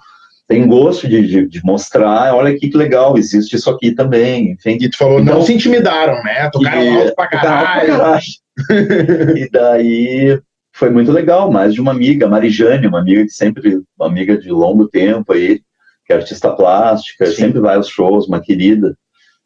[0.48, 4.78] tem gosto de, de, de mostrar, olha aqui que legal, existe isso aqui também, enfim.
[4.80, 6.50] E tu falou, Então- não se intimidaram, né?
[6.50, 7.98] Tocaram E- alto pra tocaram alto pra caralho.
[7.98, 9.38] caralho.
[9.38, 10.40] e daí
[10.74, 14.50] foi muito legal, mais de uma amiga, Marijane, uma amiga que sempre, uma amiga de
[14.50, 15.60] longo tempo aí,
[16.06, 17.34] que é artista plástica, Sim.
[17.34, 18.96] sempre vai aos shows, uma querida.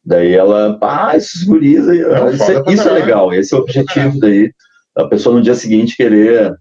[0.06, 2.44] Daí ela, ah, esses guris aí, isso, é, isso
[2.82, 2.94] é caralho.
[2.94, 4.52] legal, esse é o objetivo daí.
[4.98, 6.54] A pessoa no dia seguinte querer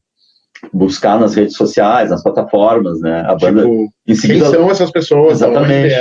[0.73, 3.23] buscar nas redes sociais, nas plataformas, né?
[3.27, 4.47] A banda Tipo, em quem seguida.
[4.51, 5.33] são essas pessoas?
[5.41, 5.95] Exatamente.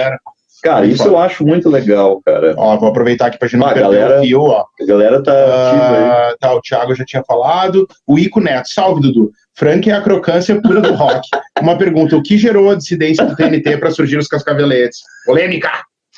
[0.62, 2.54] Cara, isso eu acho muito legal, cara.
[2.58, 4.66] Ó, vou aproveitar aqui pra gente não Ah, perder galera- o fio, ó.
[4.82, 6.04] A galera tá ativa aí.
[6.04, 7.88] Ah, tá, o Thiago já tinha falado.
[8.06, 9.32] O Ico Neto, salve, Dudu.
[9.56, 11.22] Frank é a crocância pura do rock.
[11.62, 15.00] Uma pergunta: o que gerou a dissidência do TNT para surgir os cascaveletes?
[15.26, 15.72] Polêmica!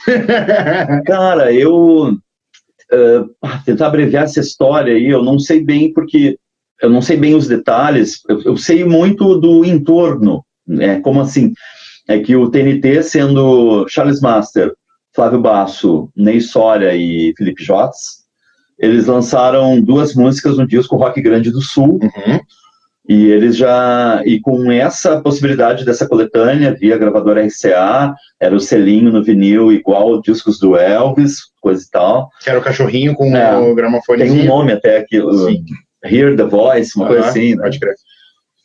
[1.05, 2.13] Cara, eu
[3.41, 6.37] ah, tentar abreviar essa história aí, eu não sei bem porque
[6.81, 8.21] eu não sei bem os detalhes.
[8.27, 10.43] Eu, eu sei muito do entorno,
[10.79, 11.53] É, como assim?
[12.07, 14.73] É que o TNT, sendo Charles Master,
[15.13, 18.21] Flávio Basso, Ney Soria e Felipe Jotes,
[18.79, 21.99] eles lançaram duas músicas no disco Rock Grande do Sul.
[22.01, 22.39] Uhum.
[23.11, 24.21] E eles já.
[24.25, 30.13] E com essa possibilidade dessa coletânea, via gravadora RCA, era o selinho no vinil igual
[30.13, 32.29] aos discos do Elvis, coisa e tal.
[32.41, 34.23] Que era o cachorrinho com é, o gramofone.
[34.23, 35.17] Tem um nome até aqui,
[36.05, 37.53] Hear the Voice, uma coisa assim.
[37.53, 37.63] Né?
[37.63, 37.95] Pode crer.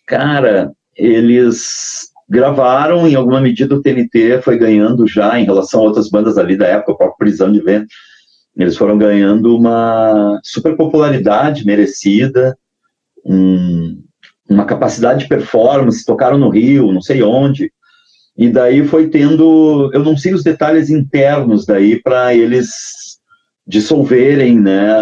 [0.07, 6.09] Cara, eles gravaram, em alguma medida o TNT foi ganhando já em relação a outras
[6.09, 7.89] bandas ali da época, a própria Prisão de Vento.
[8.57, 12.57] Eles foram ganhando uma super popularidade merecida,
[13.25, 14.06] um,
[14.49, 17.71] uma capacidade de performance, tocaram no Rio, não sei onde,
[18.37, 22.69] e daí foi tendo, eu não sei os detalhes internos daí para eles
[23.67, 24.99] dissolverem, né?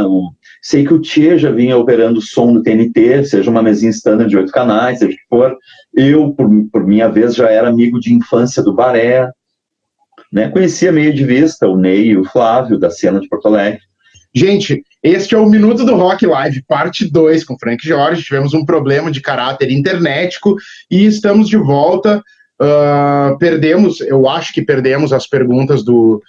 [0.62, 4.36] Sei que o Tia já vinha operando som no TNT, seja uma mesinha standard de
[4.36, 5.56] oito canais, seja o que for.
[5.92, 9.28] Eu, por, por minha vez, já era amigo de infância do Baré,
[10.32, 10.48] né?
[10.48, 13.80] Conhecia meio de vista o Ney e o Flávio, da cena de Porto Alegre.
[14.32, 18.24] Gente, este é o Minuto do Rock Live, parte 2 com Frank Jorge.
[18.24, 20.56] Tivemos um problema de caráter internetico
[20.90, 22.22] e estamos de volta.
[22.58, 26.22] Uh, perdemos, eu acho que perdemos as perguntas do.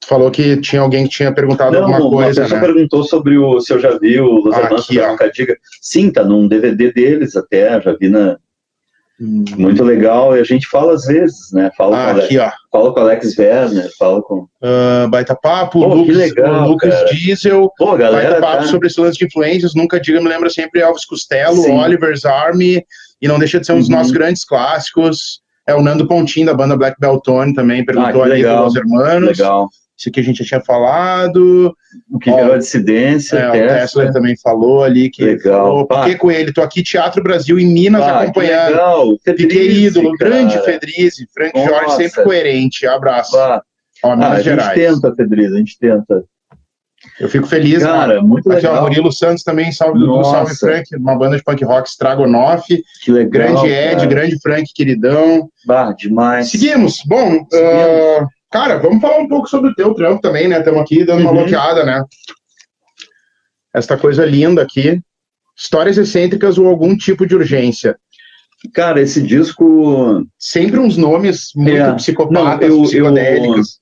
[0.00, 2.40] Tu falou que tinha alguém que tinha perguntado Não, alguma coisa.
[2.40, 2.66] Uma pessoa né?
[2.66, 5.56] perguntou sobre o se eu já vi o Los Hermanos Nunca Diga.
[5.82, 8.38] Sim, tá num DVD deles até, já vi na.
[9.24, 11.70] Muito legal, e a gente fala às vezes, né?
[11.76, 14.34] Fala, ah, com, aqui, Alex, fala com o Alex Werner, fala com.
[14.36, 18.68] Uh, baita papo, Pô, Lucas, legal, Lucas Diesel, Pô, galera, baita papo tá...
[18.68, 21.78] sobre esse lance de influências, nunca diga, me lembra sempre Elvis Costello, Sim.
[21.78, 22.84] Oliver's Army,
[23.20, 23.96] e não deixa de ser um dos uhum.
[23.96, 25.40] nossos grandes clássicos.
[25.64, 29.38] É o Nando Pontinho, da banda Black Beltone, também perguntou ah, ali dos Hermanos.
[29.38, 29.68] Legal.
[30.02, 31.76] Isso aqui a gente já tinha falado.
[32.10, 33.36] O que virou dissidência.
[33.36, 33.64] É, Tesla.
[33.64, 35.24] o Tesla também falou ali que.
[35.24, 35.86] Legal.
[35.86, 38.70] Falou, Fiquei com ele, tô aqui, Teatro Brasil em Minas ah, acompanhando.
[38.70, 39.18] Legal.
[39.24, 40.30] Fiquei ídolo, cara.
[40.30, 41.68] grande Fedrize, Frank Nossa.
[41.68, 42.84] Jorge sempre coerente.
[42.84, 43.38] Abraço.
[43.38, 43.62] Ah,
[44.02, 44.68] Ó, Minas ah, Gerais.
[44.68, 46.24] A gente tenta, Fedrize, a gente tenta.
[47.20, 47.84] Eu fico feliz.
[47.84, 48.28] Cara, mano.
[48.28, 48.82] muito Aqui, legal.
[48.82, 52.66] Ó, Murilo Santos também, salve do Salve Frank, uma banda de punk rock, Stragonoff.
[53.04, 53.30] Que legal.
[53.30, 54.06] Grande Ed, cara.
[54.06, 55.48] grande Frank, queridão.
[55.64, 56.50] Bah, demais.
[56.50, 57.02] Seguimos.
[57.06, 57.54] Bom, Seguimos.
[57.54, 60.58] Uh, cara, vamos falar um pouco sobre o teu trampo também, né?
[60.58, 61.38] Estamos aqui dando uma uhum.
[61.38, 62.04] bloqueada, né?
[63.74, 65.00] Esta coisa linda aqui.
[65.56, 67.96] Histórias excêntricas ou algum tipo de urgência.
[68.74, 70.24] Cara, esse disco.
[70.38, 71.94] Sempre uns nomes muito é.
[71.94, 73.80] psicopatas, Não, eu, psicodélicos.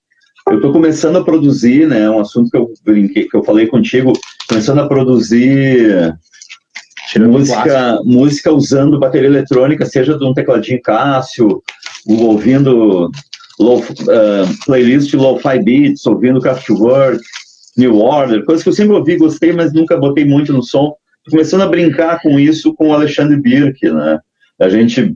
[0.48, 2.08] Eu estou começando a produzir, né?
[2.08, 4.12] Um assunto que eu brinquei, que eu falei contigo,
[4.48, 6.16] começando a produzir
[7.18, 11.62] música, música usando bateria eletrônica, seja de um tecladinho Cássio,
[12.06, 13.10] ouvindo
[13.60, 17.22] low, uh, playlist Lo-Fi Beats, ouvindo Kraftwerk,
[17.76, 20.94] New Order, coisas que eu sempre ouvi, gostei, mas nunca botei muito no som.
[21.24, 24.18] Tô começando a brincar com isso com o Alexandre Birk, né?
[24.58, 25.14] A gente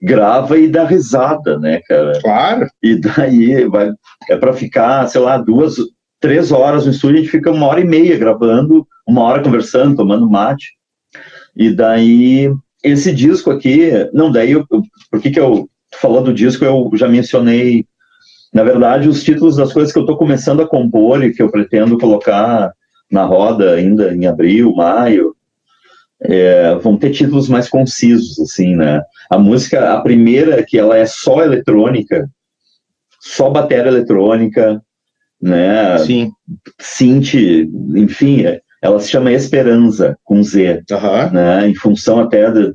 [0.00, 2.20] grava e dá risada, né, cara?
[2.20, 2.68] Claro.
[2.82, 3.90] E daí vai,
[4.28, 5.76] é para ficar, sei lá, duas,
[6.20, 9.96] três horas no estúdio, a gente fica uma hora e meia gravando, uma hora conversando,
[9.96, 10.74] tomando mate.
[11.56, 12.52] E daí,
[12.84, 14.64] esse disco aqui, não, daí, eu,
[15.10, 17.84] por que que eu, falou do disco, eu já mencionei,
[18.52, 21.50] na verdade, os títulos das coisas que eu estou começando a compor e que eu
[21.50, 22.72] pretendo colocar
[23.10, 25.34] na roda ainda em abril, maio,
[26.20, 29.00] é, vão ter títulos mais concisos, assim, né?
[29.30, 32.28] A música, a primeira, que ela é só eletrônica,
[33.20, 34.82] só bateria eletrônica,
[35.40, 35.98] né?
[35.98, 36.32] Sim.
[36.80, 37.34] Synth,
[37.94, 38.44] enfim,
[38.82, 41.32] ela se chama Esperança, com Z, uhum.
[41.32, 41.68] né?
[41.68, 42.74] Em função até de,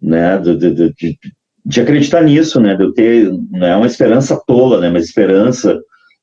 [0.00, 1.18] né, de, de,
[1.66, 2.76] de acreditar nisso, né?
[2.76, 4.88] De eu ter, não é uma esperança tola, né?
[4.88, 5.78] Mas esperança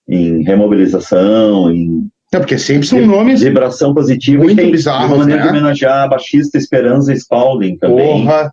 [0.07, 3.41] em remobilização, em é, porque sempre são nomes.
[3.41, 4.43] Vibração positiva.
[4.43, 5.51] Muito bizarros, Uma maneira né?
[5.51, 8.25] de homenagear a baixista Esperança Spalding também.
[8.25, 8.51] Porra.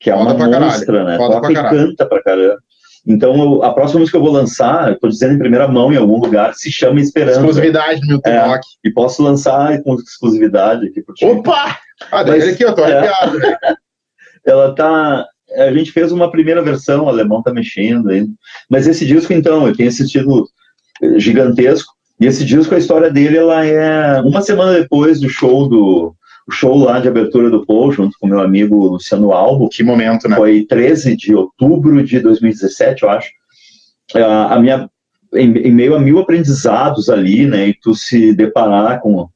[0.00, 1.16] Que é uma monstra, né?
[1.16, 2.58] Foda Toca e canta pra caramba.
[3.06, 6.18] Então, a próxima música que eu vou lançar, estou dizendo em primeira mão em algum
[6.18, 7.38] lugar, se chama Esperança.
[7.38, 8.66] Exclusividade no é, Rock.
[8.84, 11.24] E posso lançar com exclusividade aqui ti.
[11.24, 11.78] Opa!
[12.10, 13.42] Ah, Mas, aqui, eu tô arrepiado.
[13.44, 13.74] É,
[14.44, 15.26] ela tá.
[15.56, 18.32] A gente fez uma primeira versão, o alemão tá mexendo ainda.
[18.68, 20.48] Mas esse disco, então, eu tenho esse título
[21.16, 21.92] gigantesco.
[22.20, 26.14] E esse disco, a história dele, ela é uma semana depois do show do
[26.52, 29.68] show lá de abertura do Paul, junto com meu amigo Luciano Albo.
[29.68, 30.36] Que momento, né?
[30.36, 33.30] Foi 13 de outubro de 2017, eu acho.
[34.14, 34.90] A minha,
[35.34, 39.28] em, em meio a mil aprendizados ali, né, e tu se deparar com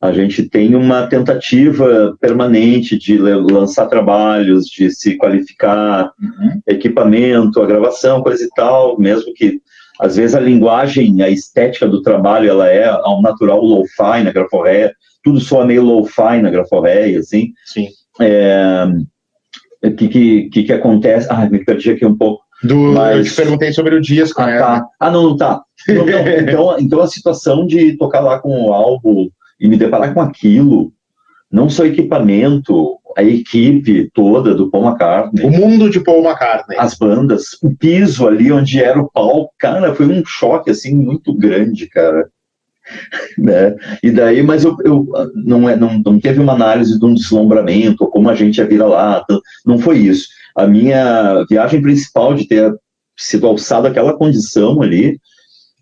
[0.00, 6.60] a gente tem uma tentativa permanente de lançar trabalhos, de se qualificar, uhum.
[6.68, 9.60] equipamento, a gravação, coisa e tal, mesmo que
[10.00, 14.94] às vezes a linguagem, a estética do trabalho, ela é ao natural low-fi na graforreia,
[15.24, 17.52] tudo soa meio low-fi na graforreia, assim.
[17.66, 17.88] Sim.
[18.20, 18.86] É,
[19.82, 21.26] o que, que, que, que acontece?
[21.28, 22.44] Ah, me perdi aqui um pouco.
[22.62, 23.18] Do, Mas...
[23.18, 24.58] Eu te perguntei sobre o disco, ah, né?
[24.58, 24.86] Tá.
[24.98, 25.62] Ah, não, não tá.
[25.88, 26.28] Não, não.
[26.28, 29.28] então, então a situação de tocar lá com o álbum
[29.60, 30.92] e me deparar com aquilo,
[31.50, 35.44] não só equipamento, a equipe toda do Paul McCartney.
[35.44, 36.78] O mundo de Paul McCartney.
[36.78, 41.32] As bandas, o piso ali onde era o palco, cara, foi um choque assim muito
[41.32, 42.28] grande, cara.
[43.36, 43.76] né?
[44.02, 48.06] E daí, mas eu, eu não, é, não, não teve uma análise de um deslumbramento,
[48.06, 49.24] como a gente ia vir lá,
[49.64, 50.28] não foi isso.
[50.58, 52.74] A minha viagem principal de ter
[53.16, 55.20] sido alçado aquela condição ali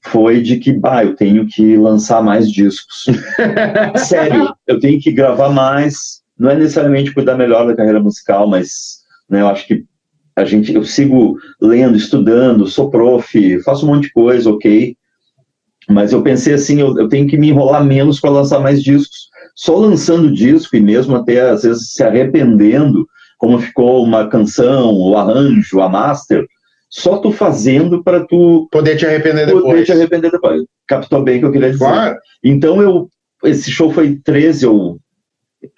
[0.04, 3.06] foi de que, bah, eu tenho que lançar mais discos.
[3.96, 6.20] Sério, eu tenho que gravar mais.
[6.38, 8.98] Não é necessariamente cuidar melhor da carreira musical, mas
[9.30, 9.84] né, eu acho que
[10.36, 14.94] a gente, eu sigo lendo, estudando, sou prof, faço um monte de coisa, ok.
[15.88, 19.30] Mas eu pensei assim, eu, eu tenho que me enrolar menos para lançar mais discos.
[19.54, 25.16] Só lançando disco e mesmo até às vezes se arrependendo, como ficou uma canção, o
[25.16, 26.46] arranjo, a master,
[26.88, 29.86] só tu fazendo para tu poder te arrepender poder depois.
[29.86, 30.62] te arrepender depois.
[30.86, 31.84] Captou bem o que eu queria dizer.
[31.84, 32.16] Claro.
[32.42, 33.08] Então eu
[33.44, 34.98] esse show foi 13 ou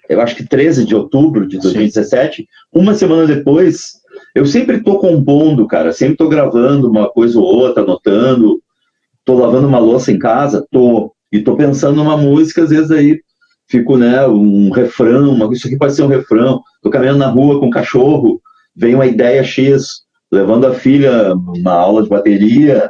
[0.07, 2.37] eu acho que 13 de outubro de 2017.
[2.37, 2.47] Sim.
[2.71, 3.93] Uma semana depois,
[4.35, 8.61] eu sempre tô compondo, cara, sempre tô gravando uma coisa ou outra, anotando.
[9.25, 13.19] Tô lavando uma louça em casa, tô e tô pensando numa música, às vezes aí
[13.69, 16.61] fico, né, um refrão, isso aqui pode ser um refrão.
[16.81, 18.41] Tô caminhando na rua com um cachorro,
[18.75, 20.01] vem uma ideia X,
[20.31, 22.89] levando a filha uma aula de bateria,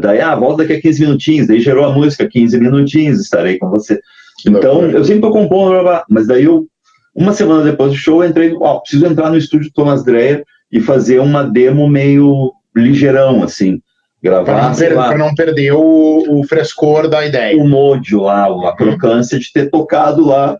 [0.00, 3.70] daí, ah, volta daqui a 15 minutinhos, daí gerou a música, 15 minutinhos, estarei com
[3.70, 4.00] você.
[4.46, 5.74] Então, eu sempre tô compondo,
[6.10, 6.66] mas daí eu,
[7.14, 10.80] uma semana depois do show, eu entrei, ó, preciso entrar no estúdio Thomas Dreyer e
[10.80, 13.80] fazer uma demo meio ligeirão, assim,
[14.22, 17.56] gravar, para não, não, perder o, o, frescor da ideia.
[17.56, 20.58] O modio lá, a crocância de ter tocado lá.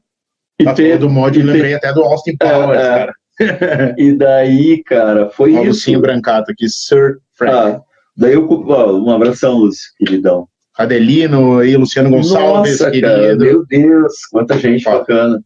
[0.59, 3.15] E tá ter, do eu lembrei até do Austin Powers, é, cara.
[3.99, 5.69] e daí, cara, foi Ó, isso.
[5.69, 7.55] Lucinho Brancato aqui, Sir Frank.
[7.55, 7.81] Ah,
[8.17, 10.49] daí eu, um abração, Lúcio, queridão.
[10.79, 13.07] Adelino e Luciano Gonçalves, Nossa, querido.
[13.07, 15.43] Cara, meu Deus, quanta gente bacana.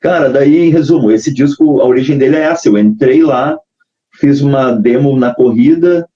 [0.00, 2.68] Cara, daí, em resumo, esse disco, a origem dele é essa.
[2.68, 3.58] Eu entrei lá,
[4.14, 6.07] fiz uma demo na corrida,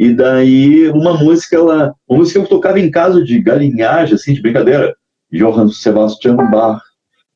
[0.00, 4.32] e daí uma música, ela, uma música que eu tocava em casa de galinhagem, assim,
[4.32, 4.94] de brincadeira.
[5.30, 6.82] Johann Sebastian Bach,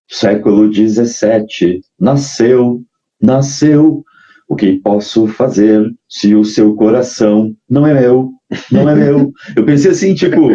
[0.09, 2.83] século XVII, nasceu
[3.25, 4.05] nasceu.
[4.47, 8.31] O que posso fazer se o seu coração não é meu?
[8.71, 9.33] Não é meu.
[9.57, 10.49] Eu pensei assim, tipo,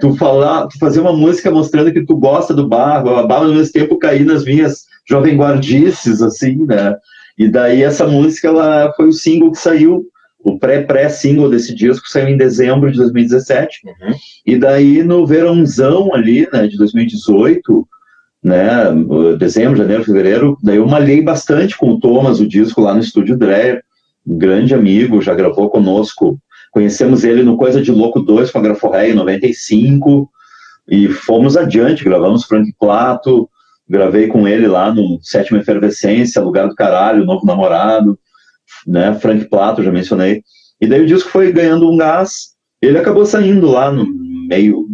[0.00, 3.72] tu falar, tu fazer uma música mostrando que tu gosta do bar, mas ao mesmo
[3.72, 6.96] tempo cair nas minhas jovem guardices, assim, né?
[7.38, 10.04] E daí essa música, ela foi o single que saiu,
[10.48, 13.80] o pré-pré-single desse disco saiu em dezembro de 2017.
[13.84, 14.14] Uhum.
[14.46, 17.86] E daí no verãozão ali, né, de 2018,
[18.42, 18.84] né,
[19.38, 23.36] dezembro, janeiro, fevereiro, daí eu malhei bastante com o Thomas, o disco lá no estúdio
[23.36, 23.82] Dreyer,
[24.26, 26.38] um grande amigo, já gravou conosco,
[26.70, 30.30] conhecemos ele no Coisa de Louco 2 com a Graforré em 95,
[30.88, 33.48] e fomos adiante, gravamos Frank Plato,
[33.88, 38.18] gravei com ele lá no Sétima Efervescência, Lugar do Caralho, Novo Namorado,
[38.86, 40.42] né, Frank Plato, já mencionei,
[40.80, 44.06] e daí o disco foi ganhando um gás, ele acabou saindo lá no
[44.48, 44.86] meio,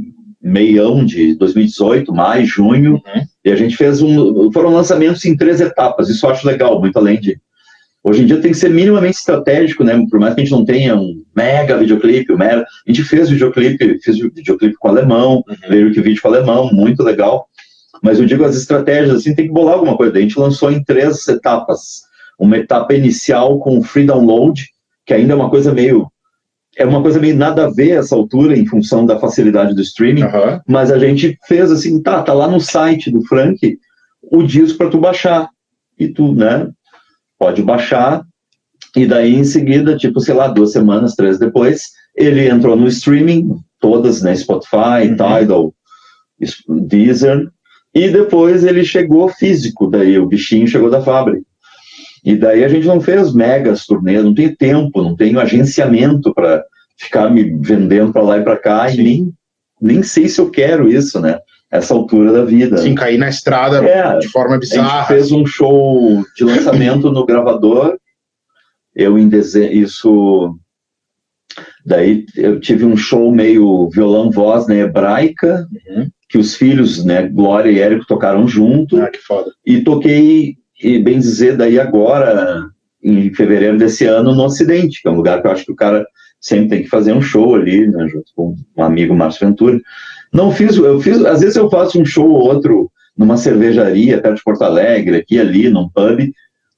[0.42, 3.22] meião de 2018, maio, junho, uhum.
[3.44, 4.50] e a gente fez um.
[4.52, 7.38] Foram lançamentos em três etapas, isso eu acho legal, muito além de.
[8.06, 9.98] Hoje em dia tem que ser minimamente estratégico, né?
[10.10, 12.60] Por mais que a gente não tenha um mega videoclipe, um mega...
[12.60, 15.56] a gente fez videoclipe, fez videoclipe com alemão, uhum.
[15.70, 17.48] veio que vídeo com alemão, muito legal.
[18.02, 20.18] Mas eu digo as estratégias, assim, tem que bolar alguma coisa.
[20.18, 22.02] A gente lançou em três etapas.
[22.38, 24.66] Uma etapa inicial com free download,
[25.06, 26.08] que ainda é uma coisa meio
[26.76, 30.24] é uma coisa meio nada a ver essa altura em função da facilidade do streaming,
[30.24, 30.60] uhum.
[30.66, 33.78] mas a gente fez assim, tá, tá lá no site do Frank
[34.20, 35.48] o disco para tu baixar.
[35.96, 36.68] E tu, né,
[37.38, 38.24] pode baixar
[38.96, 43.56] e daí em seguida, tipo, sei lá, duas semanas, três depois, ele entrou no streaming,
[43.80, 45.16] todas, né, Spotify, uhum.
[45.16, 45.74] Tidal,
[46.68, 47.48] Deezer,
[47.94, 51.44] e depois ele chegou físico, daí o bichinho chegou da fábrica.
[52.24, 56.64] E daí a gente não fez megas turnês, não tem tempo, não tenho agenciamento para
[56.96, 59.00] ficar me vendendo para lá e para cá Sim.
[59.00, 59.32] e nem,
[59.80, 61.38] nem sei se eu quero isso, né?
[61.70, 62.78] Essa altura da vida.
[62.78, 64.88] Sim, cair na estrada é, de forma bizarra.
[64.88, 67.98] A gente fez um show de lançamento no gravador.
[68.94, 70.56] Eu em dezembro, isso
[71.84, 76.08] Daí eu tive um show meio violão-voz, né, hebraica, uhum.
[76.28, 79.00] que os filhos, né, Glória e Érico tocaram junto.
[79.00, 79.52] Ah, que foda.
[79.64, 82.68] E toquei e bem dizer, daí agora,
[83.02, 85.76] em fevereiro desse ano, no Ocidente, que é um lugar que eu acho que o
[85.76, 86.06] cara
[86.40, 89.80] sempre tem que fazer um show ali, né, junto com um amigo Márcio Ventura.
[90.32, 94.36] Não fiz, eu fiz, às vezes eu faço um show ou outro numa cervejaria perto
[94.36, 96.30] de Porto Alegre, aqui ali, num pub,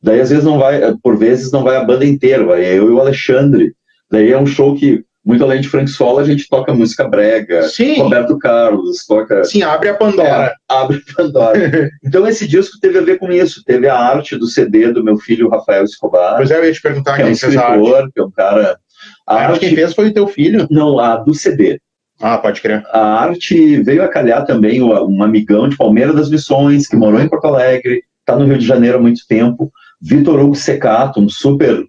[0.02, 2.92] Daí às vezes não vai, por vezes não vai a banda inteira, vai eu e
[2.92, 3.74] o Alexandre.
[4.08, 7.64] Daí é um show que muito além de Frank Sola, a gente toca música brega,
[7.64, 8.00] Sim.
[8.00, 9.42] Roberto Carlos, toca.
[9.42, 10.46] Sim, abre a Pandora.
[10.46, 11.90] É, abre a Pandora.
[12.04, 13.64] então esse disco teve a ver com isso.
[13.64, 16.36] Teve a arte do CD do meu filho Rafael Escobar.
[16.36, 18.78] Pois é, eu ia te perguntar que é um escritor, que é um cara.
[19.26, 20.68] A, a arte quem fez foi o teu filho?
[20.70, 21.80] Não, a do CD.
[22.20, 22.84] Ah, pode crer.
[22.92, 27.28] A arte veio a calhar também um amigão de Palmeira das Missões, que morou em
[27.28, 29.72] Porto Alegre, está no Rio de Janeiro há muito tempo.
[30.00, 31.84] Vitor Hugo Secato, um super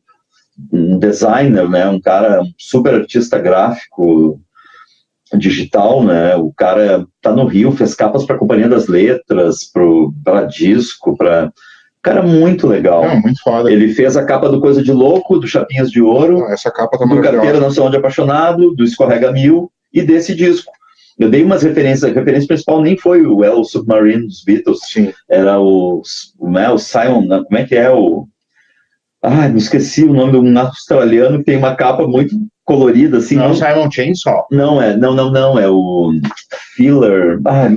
[0.71, 4.39] um designer, né, um cara um super artista gráfico
[5.37, 9.69] digital, né, o cara tá no Rio, fez capas para a Companhia das Letras,
[10.23, 11.51] para disco, para
[12.07, 13.05] cara muito legal.
[13.05, 13.71] Não, muito foda.
[13.71, 16.97] Ele fez a capa do Coisa de Louco, do Chapinhas de Ouro, Não, essa capa
[16.97, 20.71] tá do Carteira Não Sei Onde Apaixonado, do Escorrega Mil e desse disco.
[21.19, 25.11] Eu dei umas referências, a referência principal nem foi o El Submarine dos Beatles, Sim.
[25.27, 26.01] era o,
[26.37, 28.27] o, é, o Simon, como é que é o
[29.23, 33.35] Ai, me esqueci o nome de um australiano que tem uma capa muito colorida, assim.
[33.35, 34.47] Não, é não Simon Chainsaw.
[34.51, 36.11] Não, é, não, não, não, é o
[36.75, 37.39] Filler.
[37.45, 37.69] Ah,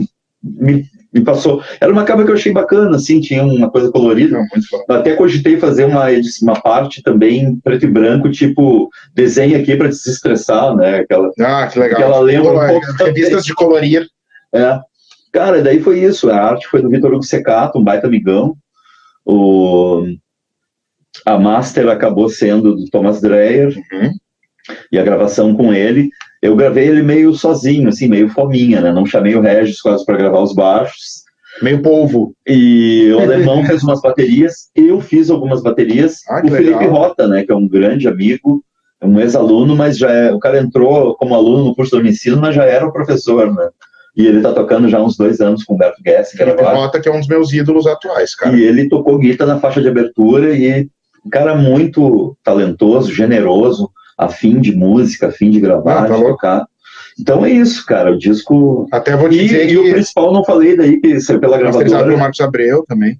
[0.42, 1.62] me, me passou.
[1.80, 4.38] Era uma capa que eu achei bacana, assim, tinha uma coisa colorida.
[4.38, 6.06] Não, até cogitei fazer uma,
[6.42, 11.00] uma parte também preto e branco, tipo, desenho aqui para desestressar, né?
[11.00, 12.00] Aquela, ah, que legal.
[12.00, 13.02] Aquela lembra Pô, um pouco.
[13.02, 14.06] É, revistas de colorir.
[14.54, 14.78] É.
[15.32, 16.28] Cara, daí foi isso.
[16.28, 18.56] A arte foi do Vitor Hugo Secato, um baita amigão.
[19.24, 20.04] O
[21.26, 24.12] a master acabou sendo do Thomas Dreyer uhum.
[24.90, 26.10] e a gravação com ele.
[26.40, 28.92] Eu gravei ele meio sozinho, assim, meio fominha, né?
[28.92, 31.20] Não chamei o Regis quase para gravar os baixos.
[31.60, 32.34] Meio polvo.
[32.46, 36.20] E o alemão fez umas baterias, eu fiz algumas baterias.
[36.28, 36.90] Ah, o Felipe legal.
[36.90, 37.44] Rota, né?
[37.44, 38.64] Que é um grande amigo,
[39.02, 42.54] um ex-aluno, mas já é, o cara entrou como aluno no curso do ensino, mas
[42.54, 43.68] já era o professor, né?
[44.16, 47.00] E ele tá tocando já há uns dois anos com o Humberto Guess, Felipe Rota,
[47.00, 48.56] que é um dos meus ídolos atuais, cara.
[48.56, 50.88] E ele tocou guitarra na faixa de abertura e
[51.24, 56.66] um cara muito talentoso, generoso, afim de música, afim de gravar, Ah, tá de tocar.
[57.18, 58.12] Então é isso, cara.
[58.12, 58.86] O disco.
[58.92, 61.56] Até vou te E, dizer e o que principal não falei daí, que saiu pela
[61.58, 62.06] masterizado gravadora.
[62.06, 63.18] pelo Marcos Abreu também.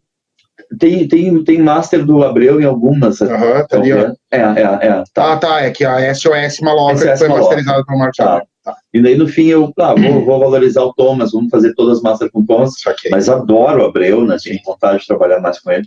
[0.79, 3.21] Tem, tem, tem master do Abreu em algumas.
[3.21, 4.13] Aham, tá ali, ó.
[4.31, 5.03] É, é, é.
[5.13, 5.33] Tá.
[5.33, 8.25] Ah, tá, é que a SOS que foi masterizada pelo Marcos Tá.
[8.35, 8.47] Abreu.
[8.65, 11.99] Tá, E daí no fim eu ah, vou, vou valorizar o Thomas, vamos fazer todas
[11.99, 12.75] as masters com o Thomas.
[13.11, 14.37] Mas adoro o Abreu, né?
[14.43, 15.87] Tenho vontade de trabalhar mais com ele.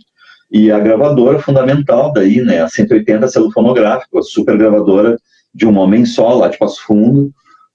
[0.50, 2.62] E a gravadora fundamental daí, né?
[2.62, 5.18] A 180 selo fonográfico, a super gravadora
[5.54, 7.32] de um homem só, lá de Passo Fundo,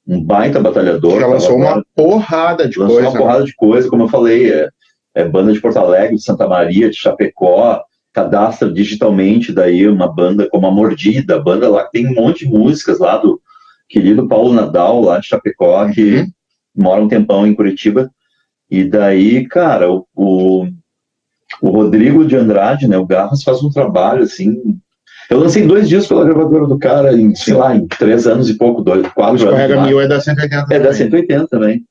[0.08, 1.20] um baita batalhador.
[1.20, 3.10] Já lançou uma porrada de lançou coisa.
[3.10, 4.70] uma porrada de coisa, como eu falei, é,
[5.16, 7.82] é banda de Porto Alegre, de Santa Maria, de Chapecó,
[8.14, 12.46] cadastra digitalmente daí uma banda como a Mordida, a banda lá que tem um monte
[12.46, 13.40] de músicas lá do
[13.88, 16.32] querido Paulo Nadal, lá de Chapecó, que Uhum.
[16.76, 18.10] mora um tempão em Curitiba.
[18.70, 20.68] E daí, cara, o, o,
[21.62, 24.58] o Rodrigo de Andrade, né, o Garras, faz um trabalho assim.
[25.30, 28.56] Eu lancei dois discos pela gravadora do cara em, sei lá, em três anos e
[28.56, 29.42] pouco, dois, O quatro anos.
[29.42, 29.86] Escorrega lá.
[29.86, 30.94] Mil é da 180 É da também.
[30.94, 31.84] 180 também.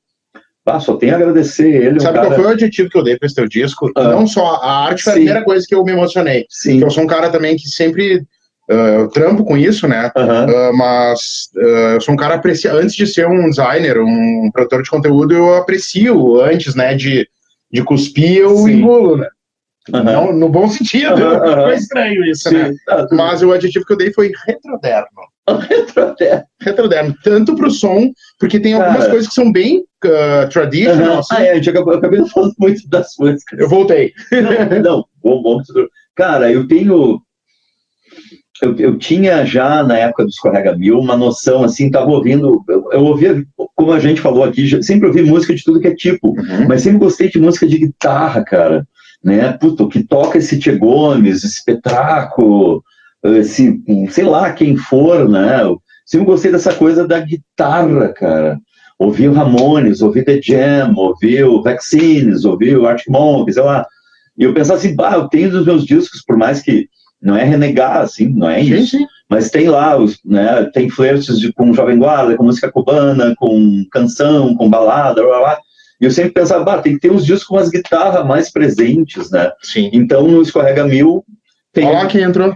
[0.65, 1.97] Ah, só tenho a agradecer ele.
[1.97, 2.27] um Sabe cara...
[2.27, 3.91] qual foi o adjetivo que eu dei para esse teu disco?
[3.95, 4.09] Ah.
[4.09, 6.45] Não só a arte foi a primeira coisa que eu me emocionei.
[6.49, 6.81] Sim.
[6.81, 8.23] Eu sou um cara também que sempre
[8.67, 10.11] eu trampo com isso, né?
[10.15, 10.45] Aham.
[10.47, 14.83] Ah, mas ah, eu sou um cara aprecia antes de ser um designer, um produtor
[14.83, 17.27] de conteúdo, eu aprecio antes, né, de,
[17.71, 18.73] de cuspir, eu Sim.
[18.73, 19.27] engulo, né?
[19.93, 20.03] Aham.
[20.03, 21.15] Não, no bom sentido.
[21.63, 22.69] Foi estranho isso, né?
[22.69, 22.75] Sim.
[22.87, 25.07] Ah, tudo Mas o adjetivo que eu dei foi retroderno.
[25.97, 26.43] até.
[26.61, 29.09] Retroderno, tanto pro som, porque tem algumas Cara.
[29.09, 31.19] coisas que são bem ah, traditional, Aham.
[31.19, 31.35] assim.
[31.35, 33.59] Ah, é, a gente acabou, eu acabei falando muito das músicas.
[33.59, 34.13] Eu voltei.
[34.31, 35.61] Não, não, bom, bom.
[36.15, 37.19] Cara, eu tenho.
[38.61, 42.61] Eu, eu tinha já na época do Escorrega Mil uma noção assim, tava ouvindo.
[42.67, 43.41] Eu, eu ouvia,
[43.73, 46.67] como a gente falou aqui, sempre ouvi música de tudo que é tipo, Uhum.
[46.67, 48.85] mas sempre gostei de música de guitarra, cara.
[49.23, 49.51] Né?
[49.53, 52.83] Puta, que toca esse Tchê Gomes, esse Petraco,
[53.23, 55.61] esse, sei lá, quem for, né?
[55.61, 58.57] Eu sempre gostei dessa coisa da guitarra, cara.
[58.97, 63.85] Ouvi o Ramones, ouvi The Jam, ouvi o Vaccines, ouvi o Arctic Monkeys, sei lá.
[64.37, 66.87] E eu pensava assim, bah, eu tenho dos meus discos, por mais que
[67.21, 68.97] não é renegar, assim, não é Sim, isso.
[68.97, 69.05] sim.
[69.29, 73.85] Mas tem lá, os, né, tem flertes de, com Jovem Guarda, com música cubana, com
[73.91, 75.59] canção, com balada, blá, blá, blá.
[75.99, 79.51] E eu sempre pensava, tem que ter uns discos com as guitarras mais presentes, né?
[79.61, 79.89] Sim.
[79.93, 81.23] Então, no Escorrega Mil,
[81.73, 81.85] tem...
[81.85, 82.53] Olha quem entrou.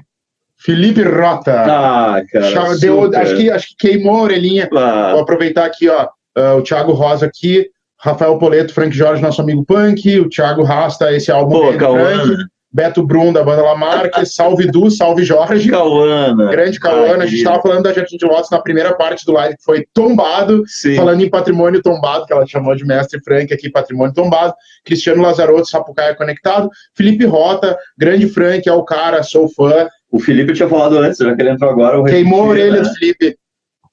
[0.58, 1.52] Felipe Rota.
[1.54, 4.70] Ah, cara, Chama- deu- acho, que, acho que queimou a orelhinha.
[4.74, 6.08] Ah, Vou aproveitar aqui, ó.
[6.38, 7.68] ah, o Thiago Rosa aqui,
[8.00, 12.00] Rafael Poleto, Frank Jorge, nosso amigo punk, o Thiago Rasta, esse álbum Pô, Cauã.
[12.26, 12.44] Frank.
[12.74, 15.69] Beto Brum, da banda Lamarque, salve Du, salve Jorge.
[15.69, 16.49] Cauana.
[16.49, 17.24] Grande Cauana.
[17.24, 19.86] a gente estava falando da Jardim de Lotus na primeira parte do live, que foi
[19.93, 20.63] tombado.
[20.65, 20.95] Sim.
[20.95, 24.55] Falando em patrimônio tombado, que ela chamou de mestre Frank aqui, patrimônio tombado.
[24.84, 26.67] Cristiano Lazarotto, Sapucaia conectado.
[26.95, 29.88] Felipe Rota, grande Frank, é o cara, sou fã.
[30.11, 32.03] O Felipe tinha falado antes, já que ele entrou agora.
[32.05, 32.89] Queimou a orelha né?
[32.89, 33.38] do Felipe.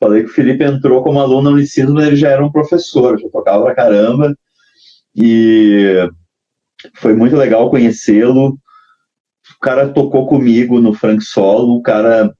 [0.02, 3.20] Falei que o Felipe entrou como aluno no ensino, mas ele já era um professor,
[3.20, 4.34] já tocava pra caramba.
[5.14, 6.08] E
[6.94, 8.58] foi muito legal conhecê-lo
[9.56, 12.32] o cara tocou comigo no Frank Solo, o cara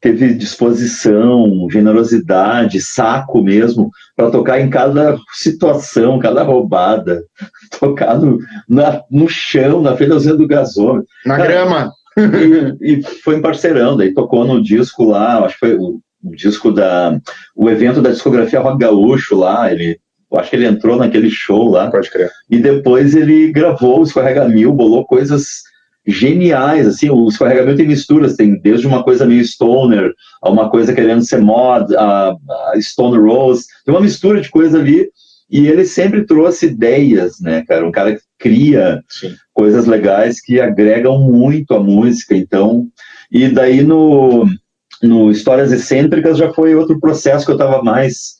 [0.00, 7.24] teve disposição, generosidade, saco mesmo, para tocar em cada situação, cada roubada,
[7.80, 11.08] tocar no, na, no chão, na frente do gasômetro.
[11.24, 11.92] Na cara, grama.
[12.18, 16.36] E, e, foi um parceirão, daí tocou no disco lá, acho que foi o, o
[16.36, 17.18] disco da.
[17.54, 19.98] o evento da discografia Rock Gaúcho lá, ele.
[20.30, 21.88] Eu acho que ele entrou naquele show lá.
[21.88, 22.30] Pode crer.
[22.50, 25.62] E depois ele gravou o Escorrega Mil, bolou coisas
[26.06, 30.94] geniais, assim, o escorregamento tem misturas, tem desde uma coisa meio stoner, a uma coisa
[30.94, 35.08] querendo ser mod, a, a Stone Rose, tem uma mistura de coisa ali,
[35.50, 39.34] e ele sempre trouxe ideias, né, cara, um cara que cria Sim.
[39.52, 42.86] coisas legais que agregam muito a música, então,
[43.30, 44.46] e daí no,
[45.02, 48.36] no Histórias Excêntricas já foi outro processo que eu estava mais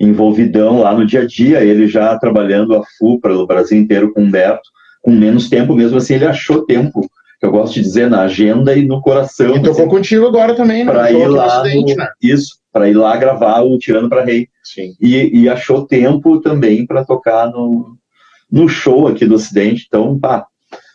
[0.00, 4.12] envolvidão lá no dia a dia, ele já trabalhando a FU para o Brasil inteiro
[4.12, 4.68] com o Humberto,
[5.06, 7.08] com menos tempo, mesmo assim ele achou tempo,
[7.40, 9.54] eu gosto de dizer, na agenda e no coração.
[9.54, 10.90] E tocou assim, contigo agora também, né?
[10.90, 12.08] Para ir lá, acidente, no, né?
[12.20, 14.48] isso, para ir lá gravar o Tirando para Rei.
[14.64, 14.96] Sim.
[15.00, 17.96] E, e achou tempo também para tocar no,
[18.50, 20.44] no show aqui do Ocidente, então, pá,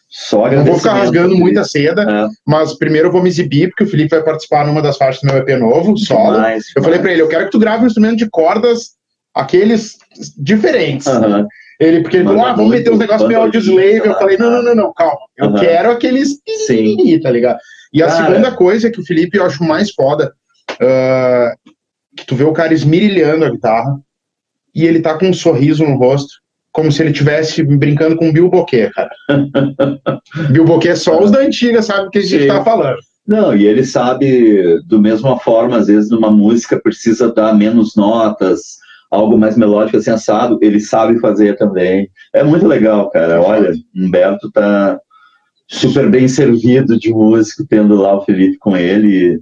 [0.09, 2.27] só Não vou ficar rasgando muita seda, é.
[2.45, 5.27] mas primeiro eu vou me exibir, porque o Felipe vai participar numa das faixas do
[5.27, 6.33] meu EP novo, solo.
[6.33, 6.83] Demais, eu demais.
[6.83, 8.89] falei para ele, eu quero que tu grave um instrumento de cordas,
[9.33, 9.95] aqueles
[10.37, 11.07] diferentes.
[11.07, 11.47] Uhum.
[11.81, 14.05] Ele, porque ele falou, ah, vamos meter uns negócios meio audioslave.
[14.05, 15.17] Eu falei, não, não, não, não, calma.
[15.35, 15.55] Eu uhum.
[15.55, 17.19] quero aqueles Sim.
[17.19, 17.57] tá ligado?
[17.91, 18.27] E a cara.
[18.27, 20.31] segunda coisa que o Felipe eu acho mais foda,
[20.73, 21.71] uh,
[22.15, 23.99] que tu vê o cara esmirilhando a guitarra
[24.75, 26.35] e ele tá com um sorriso no rosto,
[26.71, 29.11] como se ele estivesse brincando com o Bill Bokeh, cara.
[30.51, 32.47] Bill Bokeh é só os da antiga, sabe o que a gente Sim.
[32.47, 32.99] tá falando.
[33.27, 38.80] Não, e ele sabe, do mesma forma, às vezes numa música precisa dar menos notas,
[39.11, 42.09] algo mais melódico, assim, assado, ele sabe fazer também.
[42.33, 43.41] É muito legal, cara.
[43.41, 44.97] Olha, Humberto tá
[45.67, 49.41] super bem servido de músico, tendo lá o Felipe com ele.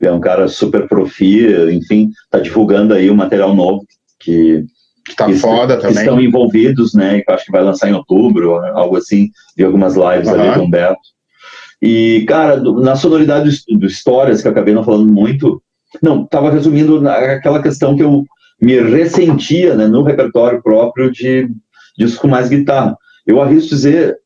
[0.00, 3.84] É um cara super profi, enfim, tá divulgando aí o um material novo
[4.20, 4.64] que
[5.08, 5.98] que tá que foda que também.
[5.98, 7.20] estão envolvidos, né?
[7.20, 10.34] Que eu acho que vai lançar em outubro, algo assim, de algumas lives uhum.
[10.34, 11.00] ali do Humberto.
[11.80, 15.62] E, cara, na sonoridade do, do Histórias, que eu acabei não falando muito,
[16.02, 18.24] não, tava resumindo aquela questão que eu
[18.60, 21.48] me ressentia né, no repertório próprio de
[21.96, 22.96] disco com mais guitarra.
[23.26, 24.16] Eu arrisco dizer,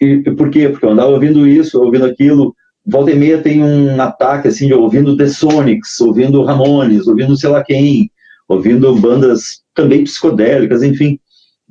[0.00, 0.68] e, por quê?
[0.68, 4.74] Porque eu andava ouvindo isso, ouvindo aquilo, volta e meia tem um ataque, assim, de
[4.74, 8.10] ouvindo The Sonics, ouvindo Ramones, ouvindo sei lá quem,
[8.48, 11.18] ouvindo bandas também psicodélicas, enfim,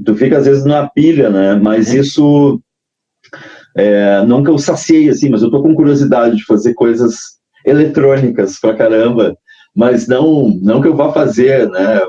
[0.04, 2.00] tu fica às vezes na pilha, né, mas uhum.
[2.00, 2.62] isso,
[3.76, 8.60] é, não que eu saciei, assim, mas eu tô com curiosidade de fazer coisas eletrônicas
[8.60, 9.38] pra caramba,
[9.76, 12.02] mas não, não que eu vá fazer, né?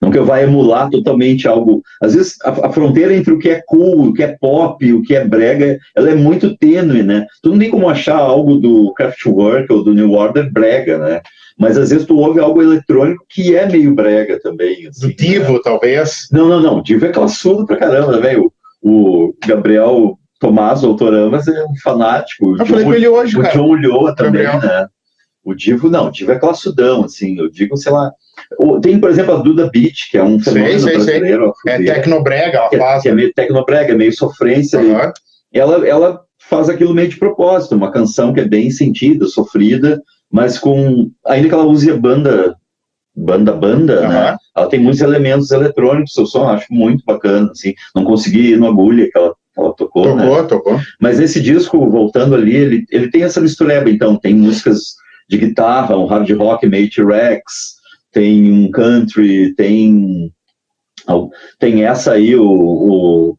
[0.00, 1.80] Não que eu vá emular totalmente algo.
[2.02, 5.00] Às vezes a, a, fronteira entre o que é cool, o que é pop, o
[5.00, 7.24] que é brega, ela é muito tênue, né?
[7.40, 11.20] Tu não tem como achar algo do Kraftwerk ou do New Order brega, né?
[11.56, 14.88] Mas às vezes tu ouve algo eletrônico que é meio brega também.
[14.88, 15.60] Assim, do Divo, né?
[15.62, 16.26] talvez?
[16.32, 16.82] Não, não, não.
[16.82, 18.52] Divo é classudo pra caramba, né, velho?
[18.82, 22.56] O Gabriel Tomás, o Autoramas, é um fanático.
[22.58, 23.54] Eu falei com ele hoje, o cara.
[23.54, 24.80] John Ulloa também, Gabriel.
[24.80, 24.88] né?
[25.44, 28.12] O Divo, não, o Divo é classudão, assim, eu digo, sei lá.
[28.80, 31.52] Tem, por exemplo, a Duda Beat, que é um fenômeno sei, sei, brasileiro.
[31.62, 31.72] Sei.
[31.72, 33.02] É tecnobrega, ela é, faz.
[33.02, 34.78] Que é meio tecnobrega, meio sofrência.
[34.78, 35.12] Uhum.
[35.52, 40.58] Ela, ela faz aquilo meio de propósito, uma canção que é bem sentida, sofrida, mas
[40.58, 41.10] com.
[41.26, 42.54] Ainda que ela use a banda,
[43.16, 44.08] banda, banda, uhum.
[44.08, 44.36] né?
[44.56, 47.74] Ela tem muitos elementos eletrônicos, eu só acho muito bacana, assim.
[47.96, 50.42] Não consegui ir no agulha que ela ela tocou, tocou, né?
[50.48, 50.80] tocou.
[50.98, 54.94] Mas esse disco, voltando ali, ele, ele tem essa mistureba, então, tem músicas
[55.32, 57.76] de guitarra, um hard rock meio T-Rex,
[58.12, 60.30] tem um country, tem
[61.58, 63.38] tem essa aí, o, o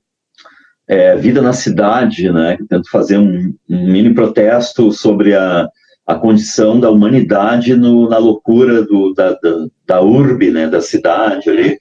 [0.87, 5.69] é, Vida na Cidade, né, tento fazer um, um, mini protesto sobre a,
[6.05, 11.49] a condição da humanidade no, na loucura do, da, da, da urbe, né, da cidade
[11.49, 11.77] ali,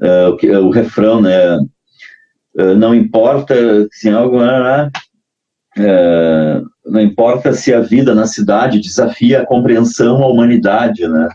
[0.00, 3.54] uh, o, o refrão, né, uh, não importa
[3.90, 4.38] se algo...
[4.38, 4.90] Uh,
[6.84, 11.28] não importa se a vida na cidade desafia a compreensão à humanidade, né?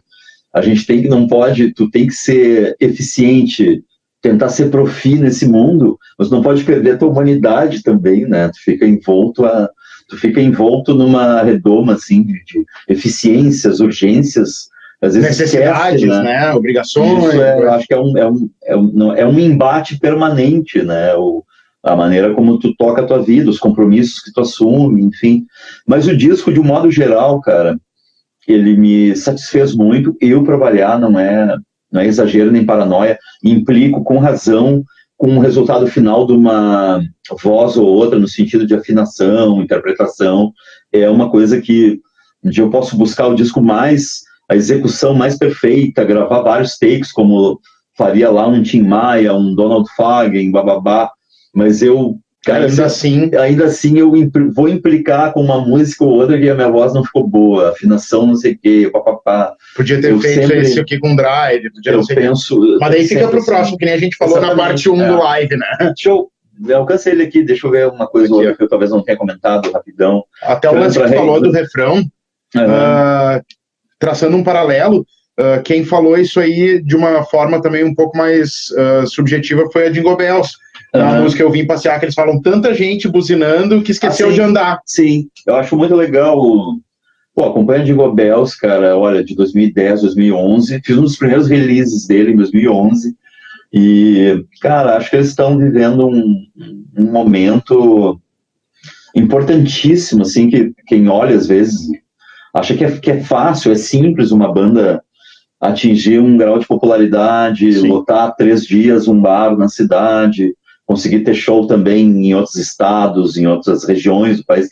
[0.53, 3.83] A gente tem que não pode, tu tem que ser eficiente
[4.21, 8.49] tentar ser profi nesse mundo, mas não pode perder a tua humanidade também, né?
[8.49, 9.69] Tu fica envolto a,
[10.07, 14.69] tu fica envolto numa redoma assim de, de eficiências, urgências,
[15.01, 16.23] às vezes necessidades, esquece, né?
[16.23, 16.53] né?
[16.53, 17.23] Obrigações.
[17.23, 21.15] Isso é, acho que é um, é um, é um, é um embate permanente, né?
[21.15, 21.43] O,
[21.83, 25.45] a maneira como tu toca a tua vida, os compromissos que tu assume, enfim.
[25.87, 27.77] Mas o disco, de um modo geral, cara,
[28.47, 30.15] ele me satisfez muito.
[30.21, 31.55] Eu trabalhar não é,
[31.91, 34.83] não é exagero nem paranoia, implico com razão
[35.17, 36.99] com o resultado final de uma
[37.43, 40.51] voz ou outra, no sentido de afinação, interpretação.
[40.91, 41.99] É uma coisa que
[42.43, 47.59] eu posso buscar o disco mais, a execução mais perfeita, gravar vários takes, como
[47.95, 51.11] faria lá um Tim Maia, um Donald Fagen, bababá,
[51.53, 56.09] mas eu Cara, ainda assim, ainda assim eu impl vou implicar com uma música ou
[56.09, 59.53] outra que a minha voz não ficou boa, afinação não sei o quê, papapá.
[59.75, 63.27] Podia ter eu feito sempre, esse aqui com drive, podia eu penso, Mas daí fica
[63.27, 65.07] pro assim, próximo, que nem a gente falou na parte 1 é.
[65.07, 65.67] do live, né?
[65.79, 66.31] Deixa eu,
[66.67, 69.19] eu alcancei ele aqui, deixa eu ver uma coisa outra que eu talvez não tenha
[69.19, 70.23] comentado rapidão.
[70.41, 72.63] Até o lance que tu falou do refrão, uhum.
[72.63, 73.41] uh,
[73.99, 75.05] traçando um paralelo,
[75.39, 79.85] uh, quem falou isso aí de uma forma também um pouco mais uh, subjetiva foi
[79.85, 80.53] a Jingle Bells
[80.93, 81.23] na uhum.
[81.23, 84.79] música Eu Vim Passear, que eles falam tanta gente buzinando que esqueceu ah, de andar.
[84.85, 86.37] Sim, eu acho muito legal.
[87.33, 90.81] Pô, acompanha de Bells, cara, olha, de 2010, 2011.
[90.83, 93.15] Fiz um dos primeiros releases dele em 2011.
[93.73, 96.45] E, cara, acho que eles estão vivendo um,
[96.97, 98.19] um momento
[99.15, 101.87] importantíssimo, assim, que quem olha às vezes
[102.53, 105.01] acha que é, que é fácil, é simples uma banda
[105.59, 107.87] atingir um grau de popularidade, Sim.
[107.87, 110.53] lotar três dias um bar na cidade,
[110.91, 114.67] conseguir ter show também em outros estados, em outras regiões do país.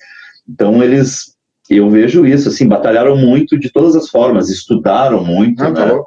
[0.48, 1.34] Então eles,
[1.70, 5.92] eu vejo isso, assim, batalharam muito de todas as formas, estudaram muito, ah, tá né?
[5.92, 6.04] Tá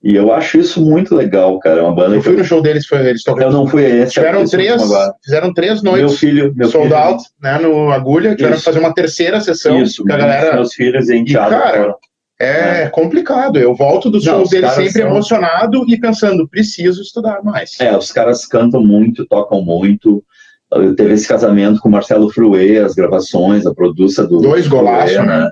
[0.00, 1.80] e eu acho isso muito legal, cara.
[1.80, 2.14] É uma banda.
[2.14, 3.50] Eu fui no show deles, foi, eles tocaram.
[3.50, 4.12] Eu não fui esse.
[4.12, 4.82] Tiveram três,
[5.24, 6.08] fizeram três noites.
[6.08, 6.96] Meu filho, meu sold filho.
[6.96, 8.36] out, né, no Agulha.
[8.36, 9.82] Tiveram que fazer uma terceira sessão.
[9.82, 10.04] Isso.
[10.04, 10.54] Com a galera.
[10.54, 11.08] Meus filhos.
[11.08, 11.96] E, cara,
[12.40, 13.58] é, é, complicado.
[13.58, 15.10] Eu volto dos shows dele sempre são...
[15.10, 17.78] emocionado e pensando, preciso estudar mais.
[17.80, 20.22] É, os caras cantam muito, tocam muito.
[20.70, 24.38] Eu teve esse casamento com o Marcelo Fruê, as gravações, a produção do.
[24.38, 25.24] Dois golaços, né?
[25.24, 25.50] né?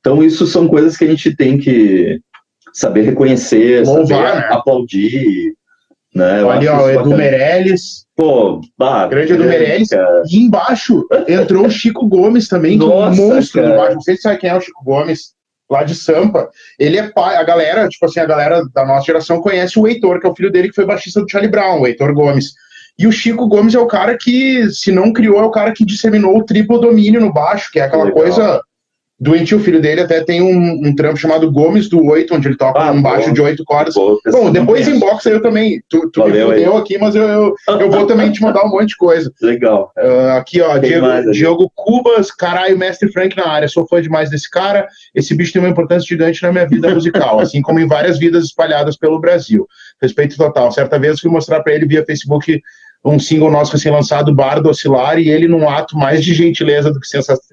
[0.00, 2.18] Então, isso são coisas que a gente tem que
[2.72, 4.48] saber reconhecer, Louvar, saber né?
[4.50, 5.54] aplaudir.
[6.14, 6.42] Né?
[6.42, 8.06] Olha, ó, Edu Meirelles.
[8.16, 9.90] Pô, bah, grande Edu Meirelles.
[10.30, 13.74] E embaixo entrou o Chico Gomes também, que Nossa, é um monstro cara.
[13.74, 13.94] embaixo.
[13.94, 15.34] Não sei se sabe quem é o Chico Gomes
[15.72, 16.48] lá de Sampa,
[16.78, 20.20] ele é pai, a galera, tipo assim, a galera da nossa geração conhece o Heitor,
[20.20, 22.52] que é o filho dele que foi baixista do Charlie Brown, o Heitor Gomes.
[22.98, 25.84] E o Chico Gomes é o cara que, se não criou, é o cara que
[25.84, 28.22] disseminou o triplo domínio no baixo, que é aquela Legal.
[28.22, 28.62] coisa
[29.22, 32.56] doentio, o filho dele até tem um, um trampo chamado Gomes do Oito, onde ele
[32.56, 33.94] toca ah, um baixo de oito cordas.
[33.94, 35.80] Bom, depois inbox eu também.
[35.88, 38.88] Tu, tu me fudeu aqui, mas eu, eu, eu, vou também te mandar um monte
[38.88, 39.32] de coisa.
[39.40, 39.92] Legal.
[39.96, 43.68] Uh, aqui, ó, Diego, Diogo Cubas, caralho, mestre Frank na área.
[43.68, 44.88] Sou fã demais desse cara.
[45.14, 48.46] Esse bicho tem uma importância gigante na minha vida musical, assim como em várias vidas
[48.46, 49.68] espalhadas pelo Brasil.
[50.00, 50.72] Respeito total.
[50.72, 52.60] Certa vez fui mostrar para ele via Facebook
[53.04, 57.06] um single nosso recém-lançado, Bardo Oscilar, e ele, num ato mais de gentileza do que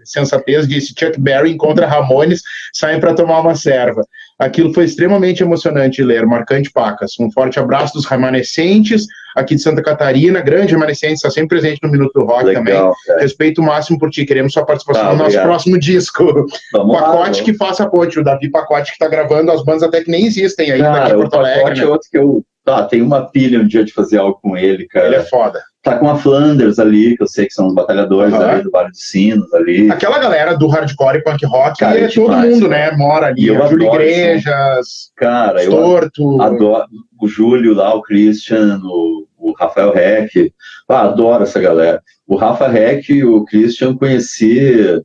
[0.04, 2.42] sensatez, disse: Chuck Berry encontra Ramones,
[2.74, 4.04] saem para tomar uma serva.
[4.38, 7.20] Aquilo foi extremamente emocionante de ler, marcante pacas.
[7.20, 11.92] Um forte abraço dos remanescentes aqui de Santa Catarina, grande remanescente, está sempre presente no
[11.92, 12.94] Minuto do Rock Legal, também.
[13.06, 13.22] Cara.
[13.22, 16.46] Respeito máximo por ti, queremos sua participação tá, no nosso próximo disco.
[16.72, 20.04] Vamos Pacote lá, que faça ponte, o Davi Pacote que está gravando as bandas até
[20.04, 21.80] que nem existem ainda aqui em Porto Alegre.
[21.80, 21.86] Né?
[21.86, 24.88] é outro que eu Tá, tem uma pilha um dia de fazer algo com ele,
[24.88, 25.08] cara.
[25.08, 25.60] Ele é foda.
[25.82, 28.42] Tá com a Flanders ali, que eu sei que são os batalhadores uhum.
[28.42, 29.90] ali do Vale dos Sinos ali.
[29.90, 32.92] Aquela galera do hardcore e punk rock, cara, é, é todo mundo, né?
[32.92, 33.48] Mora ali.
[33.48, 36.38] eu Júlio Igrejas, cara, Torto.
[36.38, 36.86] Eu adoro
[37.20, 40.54] o Júlio lá, o Christian, o, o Rafael Heck.
[40.88, 42.04] Ah, adoro essa galera.
[42.28, 45.02] O Rafa Heck e o Christian conheci.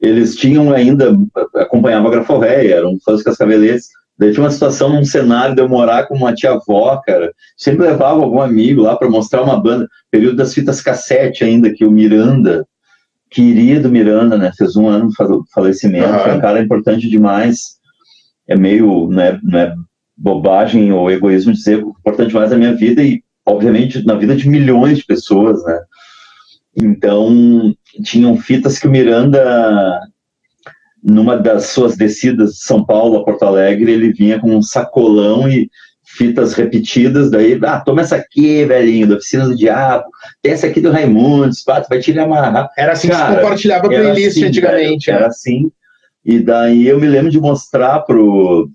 [0.00, 1.14] Eles tinham ainda,
[1.56, 3.88] acompanhava a Graforreia, eram fãs Cascaveletes
[4.20, 7.32] Daí tinha uma situação num cenário de eu morar com uma tia-avó, cara.
[7.56, 9.88] Sempre levava algum amigo lá para mostrar uma banda.
[10.10, 12.66] Período das fitas cassete ainda, que o Miranda,
[13.30, 14.52] querido Miranda, né?
[14.58, 16.12] Fez um ano do falecimento.
[16.12, 16.18] Uhum.
[16.18, 17.78] Foi um cara importante demais.
[18.46, 19.74] É meio, não é, não é
[20.14, 24.98] bobagem ou egoísmo dizer importante demais na minha vida e, obviamente, na vida de milhões
[24.98, 25.80] de pessoas, né?
[26.76, 29.98] Então, tinham fitas que o Miranda
[31.02, 35.48] numa das suas descidas de São Paulo a Porto Alegre, ele vinha com um sacolão
[35.48, 35.70] e
[36.16, 40.04] fitas repetidas, daí, ah, toma essa aqui, velhinho, da Oficina do Diabo,
[40.42, 42.68] tem essa aqui do Raimundos, pá, tu vai te amarrar.
[42.76, 45.08] Era assim Cara, que se compartilhava playlist assim, antigamente.
[45.08, 45.24] Era, né?
[45.24, 45.70] era assim,
[46.24, 48.68] e daí eu me lembro de mostrar pro,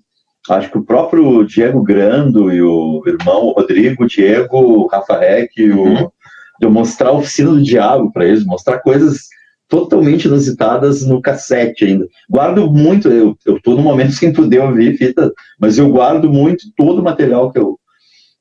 [0.48, 6.04] acho que o próprio Diego Grando e o irmão Rodrigo, Diego, o Rafa Reck, uhum.
[6.04, 6.12] o,
[6.58, 9.28] de eu mostrar a oficina do diabo para eles, mostrar coisas
[9.68, 12.06] totalmente inusitadas no cassete ainda.
[12.28, 16.64] Guardo muito, eu, eu tô no momento sem poder ouvir fita, mas eu guardo muito
[16.76, 17.78] todo o material que eu,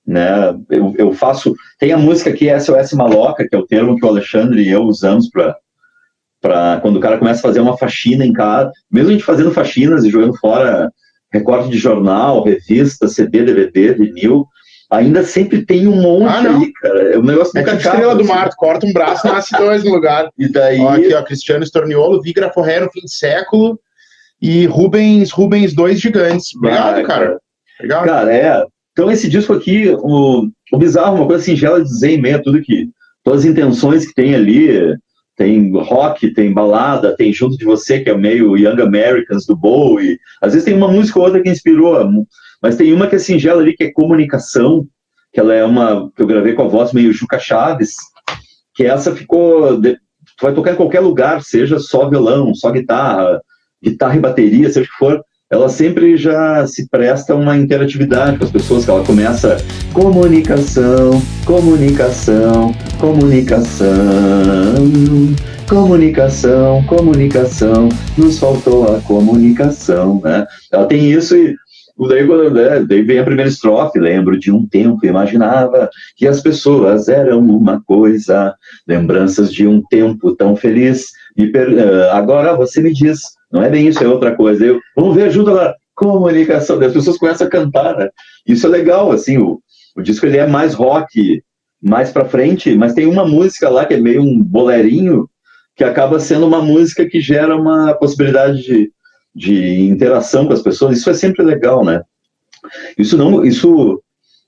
[0.06, 4.06] né, eu, eu faço, tem a música aqui, SOS Maloca, que é o termo que
[4.06, 5.56] o Alexandre e eu usamos para
[6.42, 9.50] para quando o cara começa a fazer uma faxina em casa, mesmo a gente fazendo
[9.50, 10.92] faxinas e jogando fora
[11.34, 14.46] recorte de jornal, revista, CD, DVD, vinil,
[14.92, 17.14] ainda sempre tem um monte ah, ali, cara.
[17.14, 18.22] É um negócio é tipo estrela assim.
[18.22, 20.30] do mar, corta um braço, nasce dois no lugar.
[20.38, 20.80] E daí...
[20.80, 23.80] Ó, aqui, ó, Cristiano Storniolo, Vigra Forré no fim de século
[24.42, 26.56] e Rubens, Rubens Dois Gigantes.
[26.56, 27.40] Obrigado, ah, cara.
[27.80, 28.06] Obrigado.
[28.06, 28.66] Cara, é...
[28.92, 32.42] Então esse disco aqui, o, o bizarro, uma coisa singela de dizer em meio a
[32.42, 32.90] tudo que...
[33.24, 34.96] Todas as intenções que tem ali,
[35.36, 40.20] tem rock, tem balada, tem Junto de Você, que é meio Young Americans do Bowie.
[40.42, 42.26] Às vezes tem uma música ou outra que inspirou,
[42.66, 44.88] mas tem uma que é singela ali, que é comunicação,
[45.32, 47.94] que ela é uma que eu gravei com a voz meio Juca Chaves,
[48.74, 49.80] que essa ficou.
[49.80, 49.96] Tu
[50.42, 53.40] vai tocar em qualquer lugar, seja só violão, só guitarra,
[53.84, 58.46] guitarra e bateria, seja o que for ela sempre já se presta uma interatividade com
[58.46, 59.58] as pessoas, que ela começa
[59.94, 63.96] comunicação, comunicação, comunicação,
[65.70, 70.48] comunicação, comunicação, nos faltou a comunicação, né?
[70.72, 71.56] Ela tem isso e
[71.98, 77.08] Daí, né, daí vem a primeira estrofe, lembro de um tempo, imaginava que as pessoas
[77.08, 78.54] eram uma coisa,
[78.86, 81.12] lembranças de um tempo tão feliz,
[81.54, 81.70] per...
[81.80, 84.66] Ah, agora você me diz, não é bem isso, é outra coisa.
[84.66, 88.10] Eu, vamos ver, ajuda lá, comunicação, as pessoas começam a cantar, né?
[88.46, 89.62] Isso é legal, assim, o,
[89.96, 91.42] o disco ele é mais rock,
[91.82, 95.30] mais para frente, mas tem uma música lá que é meio um bolerinho,
[95.76, 98.92] que acaba sendo uma música que gera uma possibilidade de
[99.36, 102.02] de interação com as pessoas, isso é sempre legal, né?
[102.98, 104.02] Isso não, isso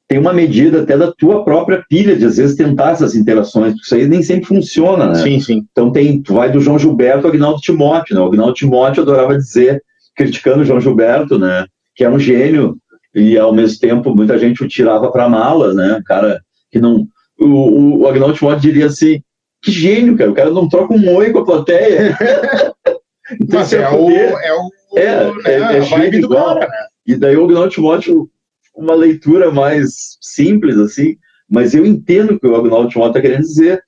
[0.08, 3.86] tem uma medida até da tua própria pilha de às vezes tentar essas interações, porque
[3.86, 5.16] isso aí nem sempre funciona, né?
[5.16, 5.68] Sim, sim.
[5.70, 8.22] Então tem, tu vai do João Gilberto ao Agnaldo Timóteo, né?
[8.22, 9.84] O Agnaldo Timóteo adorava dizer,
[10.16, 11.66] criticando o João Gilberto, né?
[11.94, 12.78] Que é um gênio
[13.14, 16.02] e ao mesmo tempo muita gente o tirava para mala, né?
[16.06, 16.40] Cara
[16.72, 17.06] que não,
[17.38, 19.22] o, o Agnaldo Timóteo diria assim,
[19.62, 22.18] que gênio, cara, o cara não troca um oi com a plateia.
[23.42, 26.68] então, Mas é, é, o, é o é, né, é, é vibe do cara, né?
[27.06, 28.30] E daí o Agnaldo Timóteo,
[28.76, 31.16] uma leitura mais simples, assim,
[31.50, 33.82] mas eu entendo o que o Agnaldo Timóteo está querendo dizer.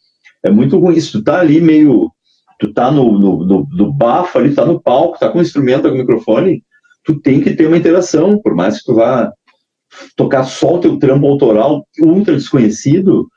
[0.44, 2.10] É muito ruim isso, tu tá ali meio,
[2.60, 5.90] tu tá no, no, no, no bafo ali, tá no palco, tá com o instrumento,
[5.90, 6.64] com o microfone,
[7.04, 9.32] tu tem que ter uma interação, por mais que tu vá
[10.16, 13.28] tocar só o teu trampo autoral ultra desconhecido,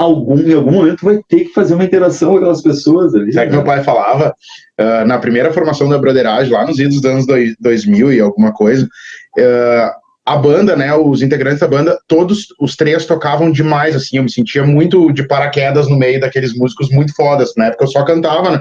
[0.00, 3.32] algum, em algum momento vai ter que fazer uma interação com aquelas pessoas ali.
[3.32, 3.50] Sabe né?
[3.50, 4.34] que meu pai falava?
[4.80, 7.26] Uh, na primeira formação da Broderagem, lá nos idos dos anos
[7.60, 13.04] 2000 e alguma coisa, uh, a banda, né, os integrantes da banda, todos os três
[13.04, 17.52] tocavam demais, assim, eu me sentia muito de paraquedas no meio daqueles músicos muito fodas,
[17.56, 18.60] na época eu só cantava, né,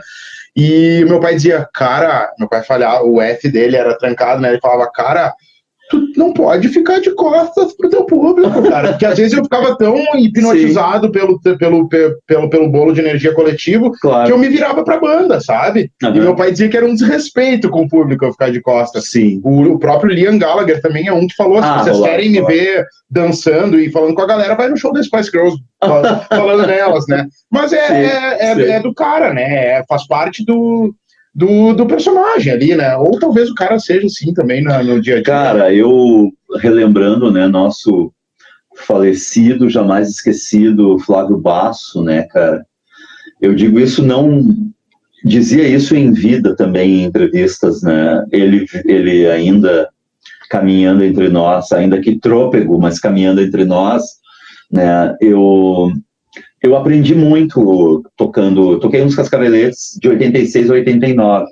[0.55, 4.59] e meu pai dizia, cara, meu pai falhava, o F dele era trancado, né, ele
[4.59, 5.33] falava, cara,
[5.89, 8.89] tu não pode ficar de costas pro teu público, cara.
[8.89, 13.91] Porque às vezes eu ficava tão hipnotizado pelo, pelo, pelo, pelo bolo de energia coletivo
[13.99, 14.27] claro.
[14.27, 15.91] que eu me virava pra banda, sabe?
[16.03, 16.15] Uhum.
[16.15, 19.09] E meu pai dizia que era um desrespeito com o público eu ficar de costas.
[19.09, 19.41] Sim.
[19.43, 22.41] O, o próprio Liam Gallagher também é um que falou: ah, se vocês querem me
[22.43, 25.57] ver dançando e falando com a galera, vai no show da Spice Girls
[26.29, 27.25] falando nelas, né?
[27.51, 29.79] Mas é, sim, é, é, é, do cara, né?
[29.79, 30.93] É, faz parte do
[31.33, 32.95] do, do personagem ali, né?
[32.97, 35.23] Ou talvez o cara seja assim também no, no dia a dia.
[35.23, 38.11] Cara, eu relembrando, né, nosso
[38.75, 42.65] falecido, jamais esquecido Flávio Basso, né, cara?
[43.41, 44.43] Eu digo isso não
[45.23, 48.25] dizia isso em vida também em entrevistas, né?
[48.31, 49.89] Ele ele ainda
[50.49, 54.03] caminhando entre nós, ainda que trôpego, mas caminhando entre nós,
[54.71, 55.15] né?
[55.21, 55.91] Eu
[56.61, 61.45] eu aprendi muito tocando, toquei uns cascaveletes de 86 a 89.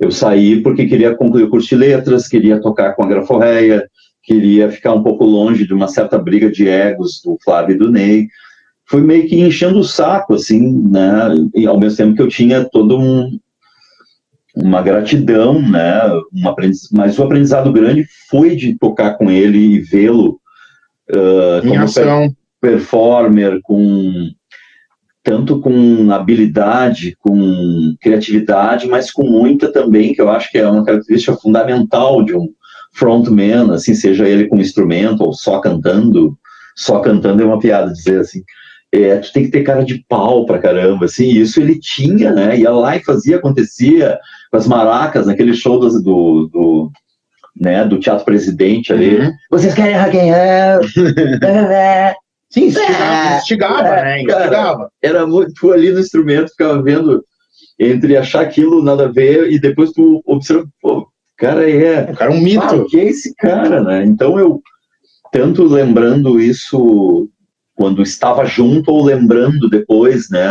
[0.00, 3.86] Eu saí porque queria concluir o curso de letras, queria tocar com a graforreia,
[4.22, 7.90] queria ficar um pouco longe de uma certa briga de egos do Flávio e do
[7.90, 8.28] Ney.
[8.86, 11.34] Fui meio que enchendo o saco, assim, né?
[11.54, 13.38] E ao mesmo tempo que eu tinha todo um,
[14.56, 16.00] uma gratidão, né?
[16.32, 16.88] Um aprendiz...
[16.90, 20.40] Mas o aprendizado grande foi de tocar com ele e vê-lo
[21.10, 24.30] uh, em ação performer, com
[25.24, 30.84] tanto com habilidade, com criatividade, mas com muita também, que eu acho que é uma
[30.84, 32.48] característica fundamental de um
[32.92, 36.36] frontman, assim, seja ele com instrumento ou só cantando,
[36.76, 38.42] só cantando é uma piada dizer assim,
[38.92, 42.58] é, tu tem que ter cara de pau pra caramba, assim, isso ele tinha, né,
[42.58, 44.18] ia lá e fazia, acontecia,
[44.50, 46.92] com as maracas, naquele show do, do, do
[47.58, 49.18] né, do Teatro Presidente ali.
[49.18, 49.32] Uhum.
[49.50, 52.12] Vocês querem rock and roll?
[52.52, 54.20] Sim, instigava, instigava é, né?
[54.20, 54.50] Instigava.
[54.50, 57.24] Cara, era muito, tu ali no instrumento, ficava vendo
[57.78, 61.08] entre achar aquilo nada a ver e depois tu observa, pô,
[61.42, 62.10] cara é.
[62.10, 62.62] O cara é um mito.
[62.62, 64.04] Ah, que é esse cara, né?
[64.04, 64.60] Então eu,
[65.32, 67.28] tanto lembrando isso
[67.74, 70.46] quando estava junto ou lembrando depois, né?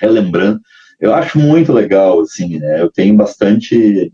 [0.00, 0.60] Relembrando,
[1.00, 2.82] eu acho muito legal, assim, né?
[2.82, 4.12] Eu tenho bastante.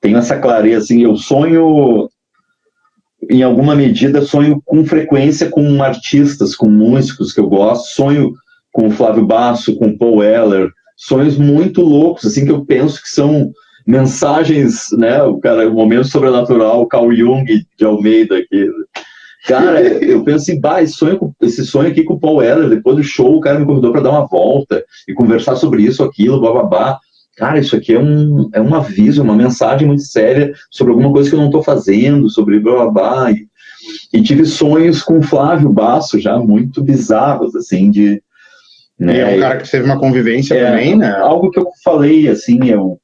[0.00, 2.08] Tenho essa clareza, assim, eu sonho
[3.30, 8.32] em alguma medida, sonho com frequência com artistas, com músicos que eu gosto, sonho
[8.72, 13.00] com o Flávio Basso, com o Paul Weller, sonhos muito loucos, assim, que eu penso
[13.02, 13.52] que são
[13.86, 17.44] mensagens, né, o cara, o momento sobrenatural, Carl Jung
[17.76, 18.68] de Almeida aqui.
[19.46, 22.96] Cara, eu penso assim, bah, esse sonho, esse sonho aqui com o Paul Weller, depois
[22.96, 26.40] do show, o cara me convidou para dar uma volta e conversar sobre isso, aquilo,
[26.40, 26.98] bababá.
[27.36, 31.28] Cara, isso aqui é um, é um aviso, uma mensagem muito séria sobre alguma coisa
[31.30, 33.30] que eu não estou fazendo, sobre bababá.
[33.30, 33.48] E,
[34.12, 38.22] e tive sonhos com o Flávio Basso já muito bizarros, assim, de
[39.02, 39.16] né?
[39.16, 41.10] E é um cara que teve uma convivência é, também, né?
[41.18, 43.00] Algo que eu falei, assim, eu,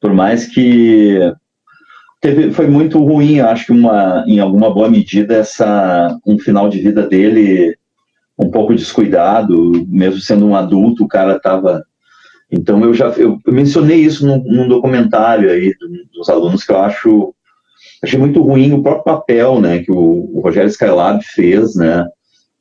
[0.00, 1.18] por mais que
[2.20, 6.80] teve, foi muito ruim, acho que uma, em alguma boa medida, essa, um final de
[6.80, 7.76] vida dele
[8.38, 11.84] um pouco descuidado, mesmo sendo um adulto, o cara estava...
[12.50, 15.74] Então, eu já eu, eu mencionei isso num, num, documentário aí
[16.12, 17.34] dos alunos que eu acho...
[18.02, 22.06] Achei muito ruim o próprio papel, né, que o, o Rogério Skylab fez, né,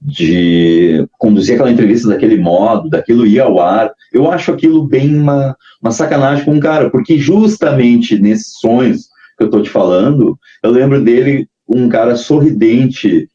[0.01, 3.91] de conduzir aquela entrevista daquele modo, daquilo ir ao ar.
[4.13, 9.07] Eu acho aquilo bem uma, uma sacanagem com o cara, porque justamente nesses sonhos
[9.37, 13.27] que eu estou te falando, eu lembro dele um cara sorridente,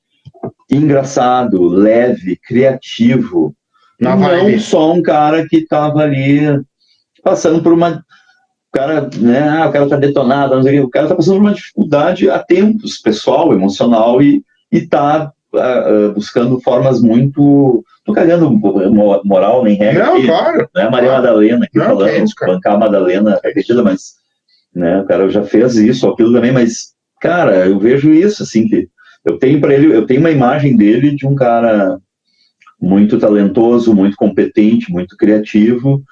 [0.70, 3.54] engraçado, leve, criativo.
[4.02, 4.60] Na não vibe.
[4.60, 6.40] só um cara que estava ali
[7.22, 8.04] passando por uma.
[8.68, 11.34] O cara, né, ah, o cara tá detonado, não sei o, o cara tá passando
[11.34, 14.42] por uma dificuldade há tempos, pessoal, emocional, e,
[14.72, 17.84] e tá uh, buscando formas muito.
[18.06, 18.50] Não cagando
[19.24, 20.06] moral nem regra.
[20.06, 20.68] Não, aqui, claro.
[20.74, 20.90] Né?
[20.90, 24.14] Maria Madalena aqui não, falando, é isso, bancar a Madalena, acredita, mas
[24.74, 28.88] né, o cara já fez isso, aquilo também, mas, cara, eu vejo isso, assim, que
[29.24, 32.00] eu tenho para ele, eu tenho uma imagem dele de um cara
[32.82, 36.02] muito talentoso, muito competente, muito criativo,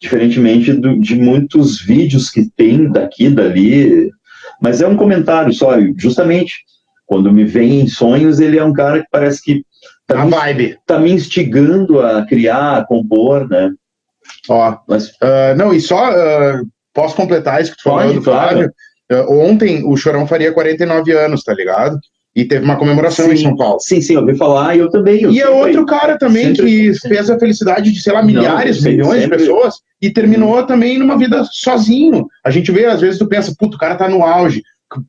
[0.00, 4.08] diferentemente do, de muitos vídeos que tem daqui, dali,
[4.62, 6.64] mas é um comentário só, justamente
[7.04, 9.64] quando me vem em sonhos, ele é um cara que parece que
[10.06, 10.78] tá, a me, vibe.
[10.86, 13.72] tá me instigando a criar, a compor, né?
[14.48, 16.64] Ó, Mas, uh, não, e só uh,
[16.94, 18.72] posso completar isso que tu falou do Flávio?
[19.08, 19.28] Claro.
[19.28, 21.98] Uh, ontem o Chorão faria 49 anos, tá ligado?
[22.40, 23.78] E teve uma comemoração sim, em São Paulo.
[23.80, 25.22] Sim, sim, eu ouvi falar e eu também.
[25.22, 28.90] Eu e é outro cara também que fez a felicidade de, sei lá, milhares, Não,
[28.90, 29.36] milhões sempre...
[29.36, 32.26] de pessoas e terminou também numa vida sozinho.
[32.42, 34.62] A gente vê, às vezes, tu pensa, puto, o cara tá no auge.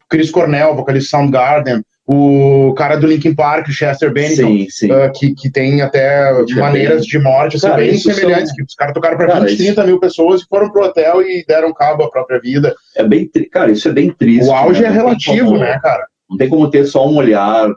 [0.10, 4.92] Chris Cornell, vocalista Soundgarden, o cara do Linkin Park, Chester Bennington, sim, sim.
[4.92, 8.56] Uh, que, que tem até maneiras de morte assim, bem semelhantes, são...
[8.58, 11.74] que os caras tocaram para 20, 30 mil pessoas e foram pro hotel e deram
[11.74, 12.76] cabo à própria vida.
[12.96, 14.50] É bem, cara, isso é bem triste.
[14.50, 14.90] O auge né?
[14.90, 16.06] é relativo, como, né, cara?
[16.32, 17.70] Não tem como ter só um olhar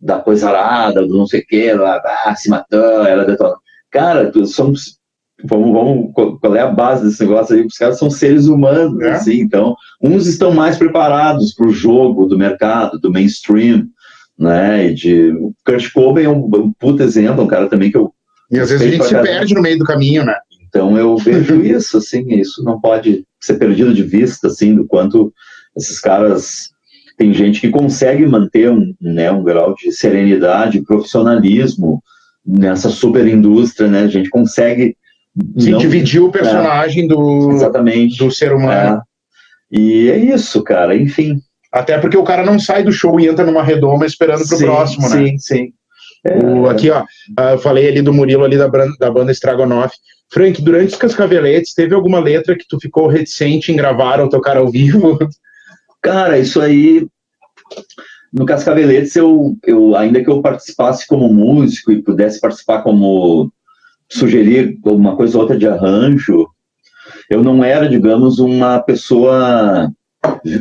[0.00, 3.56] da coisa arada, do não sei o que, lá, ah, se matou, ela detonou.
[3.90, 4.98] Cara, somos
[5.44, 7.64] vamos, vamos, qual é a base desse negócio aí?
[7.64, 9.12] Os caras são seres humanos, é.
[9.12, 13.86] assim, então, uns estão mais preparados para o jogo do mercado, do mainstream,
[14.38, 17.96] né, e de, o Kurt Cobain é um, um puta exemplo, um cara também que
[17.96, 18.12] eu...
[18.50, 20.34] E às vezes a gente se perde no meio do caminho, né?
[20.66, 25.32] Então eu vejo isso, assim, isso não pode ser perdido de vista, assim, do quanto
[25.76, 26.70] esses caras...
[27.18, 32.00] Tem gente que consegue manter um, né, um grau de serenidade, profissionalismo
[32.46, 34.04] nessa super indústria, né?
[34.04, 34.96] A gente consegue
[35.58, 39.02] Sim, não, dividir o personagem é, do, exatamente, do ser humano.
[39.72, 39.78] É.
[39.78, 41.40] E é isso, cara, enfim.
[41.72, 44.64] Até porque o cara não sai do show e entra numa redoma esperando pro sim,
[44.64, 45.16] próximo, né?
[45.16, 45.72] Sim, sim.
[46.44, 47.04] O, aqui, ó,
[47.36, 49.94] ah, eu falei ali do Murilo ali da, da banda Estragonoff.
[50.30, 54.56] Frank, durante os Cascaveletes, teve alguma letra que tu ficou reticente em gravar ou tocar
[54.56, 55.18] ao vivo?
[56.02, 57.06] Cara, isso aí.
[58.32, 63.50] No Cascaveletes, eu, eu, ainda que eu participasse como músico e pudesse participar como
[64.10, 66.46] sugerir alguma coisa ou outra de arranjo.
[67.30, 69.90] Eu não era, digamos, uma pessoa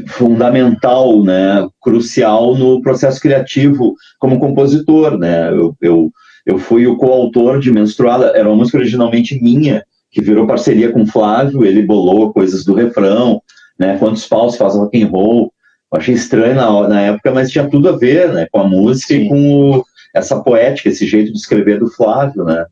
[0.07, 5.49] fundamental, né, crucial no processo criativo como compositor, né?
[5.49, 6.11] Eu, eu,
[6.45, 11.05] eu fui o coautor de Menstruada, era uma música originalmente minha, que virou parceria com
[11.05, 13.41] Flávio, ele bolou coisas do refrão,
[13.79, 13.97] né?
[13.97, 15.53] Quantos paus faz rock and roll?
[15.91, 19.13] Eu achei estranho na, na época, mas tinha tudo a ver, né, com a música
[19.13, 19.21] Sim.
[19.21, 22.65] e com o, essa poética, esse jeito de escrever do Flávio, né?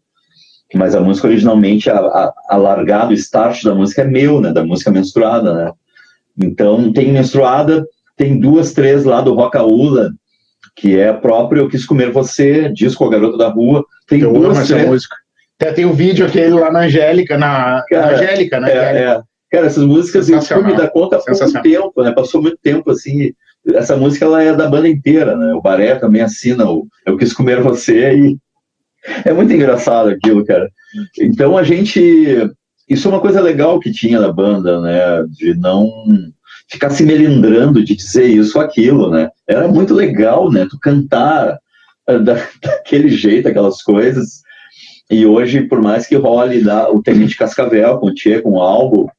[0.74, 4.52] mas a música originalmente, a, a, a largada, o start da música é meu, né,
[4.52, 5.72] da música menstruada, né,
[6.38, 7.86] Então, tem Menstruada,
[8.18, 10.12] tem duas, três lá do Rocaúla,
[10.76, 13.86] que é próprio Eu Quis Comer Você, disco A Garota da Rua.
[14.08, 14.86] Tem Eu duas, três...
[14.86, 15.16] música.
[15.58, 18.72] Até tem o vídeo aquele lá na Angélica, na, Cara, na Angélica, né?
[18.72, 19.22] É, é.
[19.52, 22.12] Cara, essas músicas eu fui me dar conta há pouco tempo, né?
[22.12, 23.32] Passou muito tempo, assim.
[23.74, 25.54] Essa música, ela é da banda inteira, né?
[25.54, 28.38] O Baré também assina o Eu Quis Comer Você e
[29.24, 30.70] é muito engraçado aquilo, cara.
[31.20, 32.50] Então a gente...
[32.88, 35.24] Isso é uma coisa legal que tinha na banda, né?
[35.32, 35.92] De não
[36.68, 39.30] ficar se melindrando de dizer isso ou aquilo, né?
[39.48, 40.68] Era muito legal, né?
[40.70, 41.58] Tu cantar
[42.08, 44.42] eh, da, daquele jeito, aquelas coisas.
[45.10, 48.62] E hoje, por mais que role lá, o Tenente Cascavel com o Tchê, com o
[48.62, 49.12] Albo,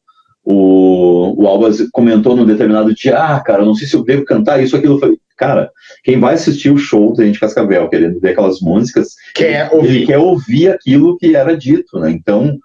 [0.49, 4.62] o, o Albas comentou num determinado dia, ah, cara, não sei se eu devo cantar
[4.62, 5.01] isso ou aquilo.
[5.01, 5.68] Falei, cara,
[6.05, 10.07] quem vai assistir o show do Tenente Cascavel, querendo ver aquelas músicas, Quer ele ouvir.
[10.07, 12.12] quer ouvir aquilo que era dito, né?
[12.12, 12.57] Então,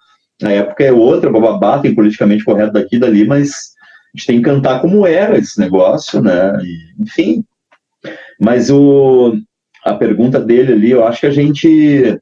[0.44, 3.72] a época é outra, bababá, tem politicamente correto daqui e dali, mas
[4.14, 6.54] a gente tem que cantar como era esse negócio, né?
[6.64, 7.44] E, enfim.
[8.40, 9.34] Mas o,
[9.84, 12.20] a pergunta dele ali, eu acho que a gente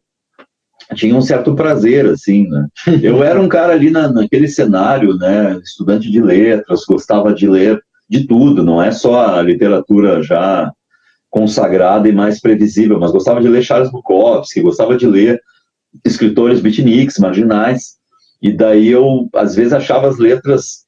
[0.96, 2.68] tinha um certo prazer, assim, né?
[3.02, 5.60] Eu era um cara ali na, naquele cenário, né?
[5.64, 7.80] Estudante de letras, gostava de ler
[8.10, 10.72] de tudo, não é só a literatura já
[11.30, 15.40] consagrada e mais previsível, mas gostava de ler Charles Bukowski, gostava de ler
[16.04, 17.98] escritores beatniks, marginais,
[18.42, 20.86] e daí eu, às vezes, achava as letras,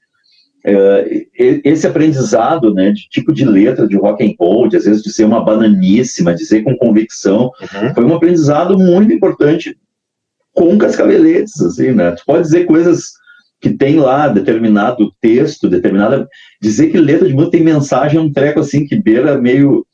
[0.65, 1.27] eh,
[1.63, 5.25] esse aprendizado, né, de tipo de letra de rock and roll, de às vezes dizer
[5.25, 7.93] uma bananíssima, dizer com convicção, Uhum.
[7.93, 9.77] foi um aprendizado muito importante
[10.53, 12.11] com cascaveletes, assim, né?
[12.11, 13.11] Tu pode dizer coisas
[13.61, 16.27] que tem lá determinado texto, determinada
[16.61, 19.85] dizer que letra de música tem mensagem é um treco assim que beira meio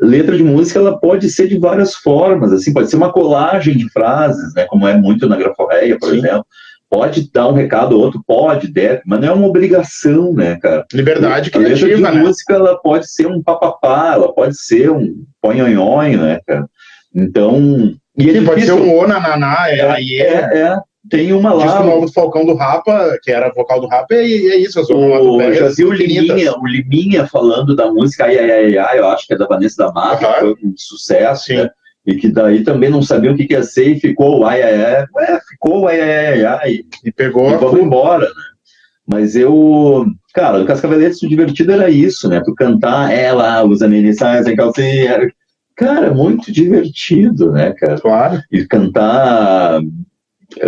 [0.00, 3.88] letra de música ela pode ser de várias formas, assim, pode ser uma colagem de
[3.90, 6.18] frases, né, como é muito na graforreia, por Sim.
[6.18, 6.46] exemplo.
[6.90, 10.84] Pode dar um recado ou outro, pode, deve, mas não é uma obrigação, né, cara?
[10.92, 12.10] Liberdade a letra de né?
[12.10, 16.66] música ela pode ser um papapá, ela pode ser um ponhonhonho, né, cara?
[17.14, 20.26] Então, e é Sim, pode ser um O, Nananá, é, aí é.
[20.26, 20.76] é, é,
[21.10, 21.64] tem uma lá.
[21.64, 24.88] Disco novo do Falcão do Rapa, que era vocal do Rapa, e é isso, as
[24.90, 26.26] O, onomatopeias já vi o infinitas.
[26.28, 29.46] Liminha, o Liminha falando da música Ai Ai Ai Ai, eu acho que é da
[29.46, 31.68] Vanessa da Mata, que foi um sucesso, né?
[32.04, 34.60] E que daí também não sabia o que, que ia ser e ficou o ai
[34.60, 38.32] ai ai, ué, ficou o ai ai ai ai, E pegou e vamos embora, né?
[39.06, 40.04] Mas eu,
[40.34, 42.40] cara, o Cascaveletes o divertido era isso, né?
[42.44, 45.32] Tu cantar ela, usa minissais em calcinha.
[45.76, 48.00] Cara, muito divertido, né, cara?
[48.00, 48.42] Claro.
[48.50, 49.80] e cantar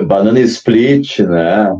[0.06, 1.74] Banana Split, né?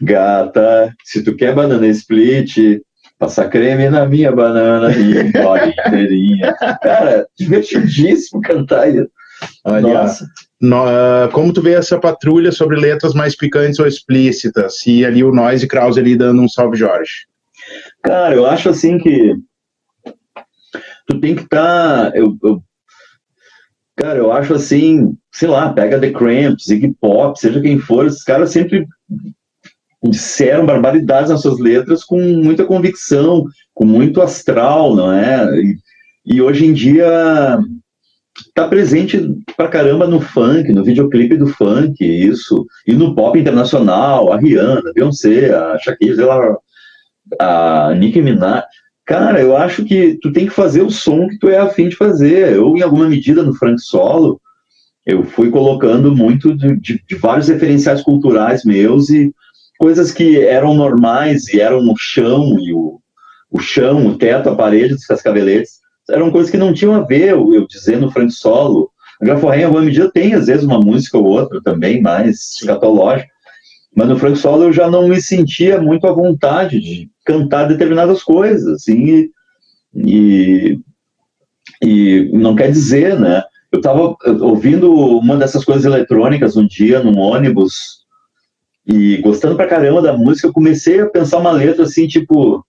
[0.00, 2.80] Gata, se tu quer banana split,
[3.18, 6.54] passa creme na minha banana e engole inteirinha.
[6.82, 9.08] Cara, divertidíssimo cantar isso.
[10.60, 14.86] No- ah, como tu vê essa patrulha sobre letras mais picantes ou explícitas?
[14.86, 17.26] E ali o Noise Krause ali dando um salve, Jorge.
[18.02, 19.34] Cara, eu acho assim que
[21.10, 22.14] tu tem que estar.
[22.16, 22.62] eu, eu-
[23.96, 28.22] cara, eu acho assim, sei lá, pega The Cramps, Ziggy Pop, seja quem for, esses
[28.24, 28.86] caras sempre
[30.02, 33.44] disseram barbaridades nas suas letras com muita convicção,
[33.74, 35.46] com muito astral, não é?
[35.60, 35.76] E,
[36.24, 37.58] e hoje em dia
[38.54, 39.20] tá presente
[39.56, 44.88] pra caramba no funk, no videoclipe do funk, isso, e no pop internacional, a Rihanna,
[44.88, 46.56] a Beyoncé, a Shakira, sei lá,
[47.38, 48.64] a Nicki Minaj.
[49.10, 51.96] Cara, eu acho que tu tem que fazer o som que tu é afim de
[51.96, 52.54] fazer.
[52.54, 54.40] Eu, em alguma medida, no Frank Solo,
[55.04, 59.34] eu fui colocando muito de, de- de vários referenciais culturais meus e
[59.80, 63.00] coisas que eram normais e eram o chão e o,
[63.50, 67.30] o chão, o teto, a parede dos cascaveletes, eram coisas que não tinham a ver,
[67.30, 68.92] eu, eu dizer no Frank Solo.
[69.20, 73.28] A Graforré, em alguma medida, tem, às vezes, uma música ou outra também, mais escatológica.
[73.94, 78.22] Mas no Frank Solo eu já não me sentia muito à vontade de cantar determinadas
[78.22, 79.28] coisas, assim,
[79.94, 80.78] e,
[81.82, 83.42] e não quer dizer, né?
[83.72, 88.00] Eu estava ouvindo uma dessas coisas eletrônicas um dia num ônibus
[88.86, 92.64] e gostando pra caramba da música, eu comecei a pensar uma letra assim, tipo,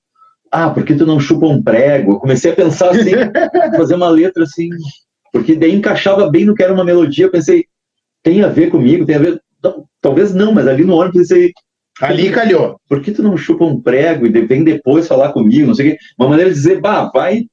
[0.52, 2.14] ah, por que tu não chupa um prego?
[2.14, 3.12] Eu comecei a pensar assim,
[3.76, 4.70] fazer uma letra assim,
[5.32, 7.66] porque daí encaixava bem no que era uma melodia, eu pensei,
[8.22, 9.42] tem a ver comigo, tem a ver,
[10.02, 11.52] talvez não, mas ali no ônibus pensei,
[12.02, 12.80] Ali calhou.
[12.90, 15.92] por que tu não chupa um prego e vem depois falar comigo, não sei o
[15.92, 15.98] quê.
[16.18, 17.46] Uma maneira de dizer, bah, vai,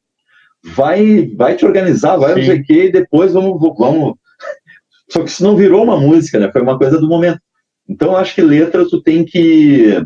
[0.64, 2.46] vai, vai te organizar, vai não Sim.
[2.46, 4.14] sei o quê, e depois vamos, vamos.
[5.10, 6.50] Só que isso não virou uma música, né?
[6.50, 7.40] Foi uma coisa do momento.
[7.88, 10.02] Então, eu acho que letra tu tem que.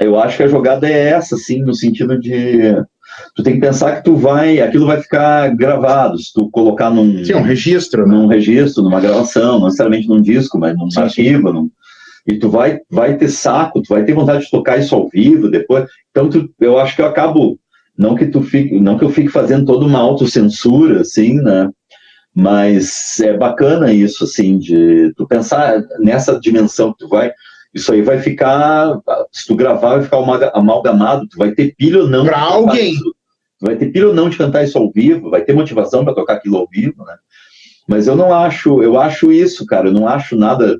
[0.00, 2.74] Eu acho que a jogada é essa, assim, no sentido de.
[3.34, 4.60] Tu tem que pensar que tu vai.
[4.60, 6.18] Aquilo vai ficar gravado.
[6.18, 8.14] Se tu colocar num Sim, um registro, né?
[8.14, 11.70] num registro, numa gravação, não necessariamente num disco, mas num arquivo, num-
[12.26, 15.48] e tu vai, vai ter saco, tu vai ter vontade de tocar isso ao vivo
[15.50, 15.86] depois.
[16.10, 17.58] Então, tu, eu acho que eu acabo,
[17.96, 21.70] não que tu fique, não que eu fique fazendo toda uma autocensura, assim, né?
[22.34, 27.32] Mas é bacana isso, assim, de tu pensar nessa dimensão que tu vai.
[27.74, 28.98] Isso aí vai ficar,
[29.30, 30.18] se tu gravar, vai ficar
[30.54, 32.24] amalgamado, tu vai ter pilha ou não.
[32.24, 32.92] Para alguém.
[32.92, 33.14] Isso,
[33.58, 36.14] tu vai ter pilha ou não de cantar isso ao vivo, vai ter motivação para
[36.14, 37.14] tocar aquilo ao vivo, né?
[37.86, 40.78] Mas eu não acho, eu acho isso, cara, eu não acho nada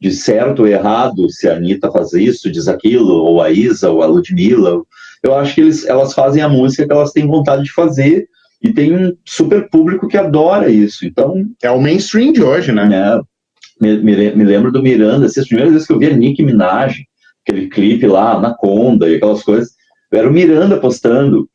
[0.00, 4.02] de certo ou errado se a Anitta faz isso, diz aquilo, ou a Isa, ou
[4.02, 4.82] a Ludmilla.
[5.22, 8.28] Eu acho que eles, elas fazem a música que elas têm vontade de fazer
[8.62, 11.06] e tem um super público que adora isso.
[11.06, 11.44] Então.
[11.62, 12.88] É o mainstream de hoje, né?
[12.92, 13.20] É,
[13.84, 16.42] me, me, me, lembro do Miranda, assim, as primeiras vezes que eu vi a Nick
[16.42, 17.04] Minaj,
[17.46, 19.72] aquele clipe lá, na Conda e aquelas coisas,
[20.12, 21.48] era o Miranda postando.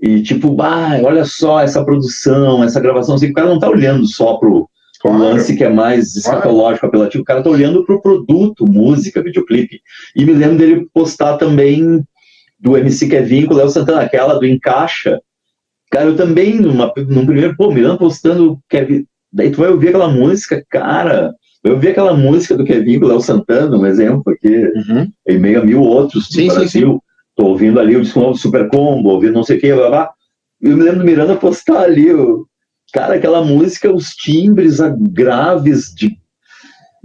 [0.00, 4.06] E tipo, ah, olha só essa produção, essa gravação, assim, o cara não tá olhando
[4.06, 4.68] só pro,
[5.00, 5.18] claro.
[5.18, 9.80] lance que é mais escatológico, apelativo, o cara tá olhando pro produto, música, videoclipe.
[10.16, 12.02] E me lembro dele postar também
[12.58, 15.20] do MC Kevin com o Léo Santana, aquela do Encaixa.
[15.90, 19.04] Cara, eu também, numa, num primeiro, pô, Miranda postando Kevin.
[19.32, 21.34] Daí tu vai ouvir aquela música, cara.
[21.64, 25.08] Eu vi aquela música do Kevin com o Léo Santana, um exemplo aqui, uhum.
[25.26, 26.68] e meio a mil outros sim, do Brasil.
[26.68, 27.00] Sim, sim.
[27.36, 30.10] Tô ouvindo ali o disco Super Combo, ouvindo não sei o que, blá, blá.
[30.60, 32.46] Eu me lembro do Miranda postar ali, o,
[32.92, 34.78] cara, aquela música, os timbres
[35.12, 36.16] graves, de,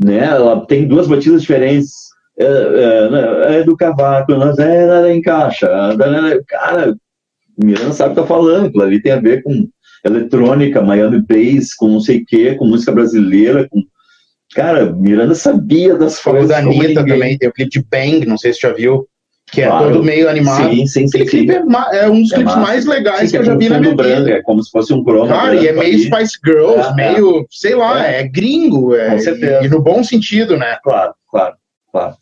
[0.03, 0.25] né?
[0.25, 2.07] Ela tem duas batidas diferentes.
[2.39, 5.67] É, é, é do cavaco, nós é, encaixa.
[6.47, 6.95] Cara,
[7.57, 9.67] Miranda sabe o que tá falando, aquilo ali tem a ver com
[10.05, 13.81] eletrônica, Miami Bass, com não sei o que, com música brasileira, com
[14.53, 16.49] Cara, Miranda sabia das coisas.
[16.49, 19.07] da Anitta também, tem o clipe de Bang, não sei se você já viu
[19.51, 20.69] que é todo meio animado.
[20.69, 21.21] Sim, sim, sim.
[21.21, 23.79] Aquele é, é, um dos é clipes mais legais sim, que eu já vi na
[23.79, 24.31] minha branco, vida.
[24.37, 25.29] É como se fosse um crono.
[25.29, 26.03] Cara, e é meio ali.
[26.03, 28.93] Spice Girls, é, meio, sei lá, é, é gringo.
[28.93, 29.65] É, Com certeza.
[29.65, 30.77] E, no bom sentido, né?
[30.83, 31.55] Claro, claro,
[31.91, 32.15] claro.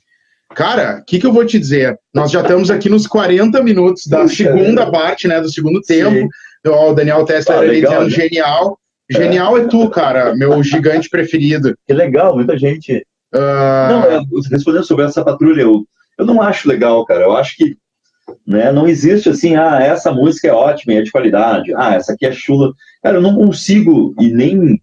[0.53, 1.97] Cara, o que, que eu vou te dizer?
[2.13, 5.41] Nós já estamos aqui nos 40 minutos da Puxa, segunda parte, né?
[5.41, 6.29] Do segundo tempo.
[6.67, 8.09] Ó, o Daniel Tesla ah, ali dizendo né?
[8.09, 8.77] genial.
[9.09, 11.77] Genial é tu, cara, meu gigante preferido.
[11.85, 13.05] Que legal, muita gente.
[13.33, 13.89] Uh...
[13.89, 15.85] Não, respondendo sobre essa patrulha, eu
[16.17, 17.23] eu não acho legal, cara.
[17.23, 17.77] Eu acho que
[18.45, 22.13] né, não existe assim, ah, essa música é ótima e é de qualidade, ah, essa
[22.13, 22.73] aqui é chula.
[23.03, 24.81] Cara, eu não consigo, e nem.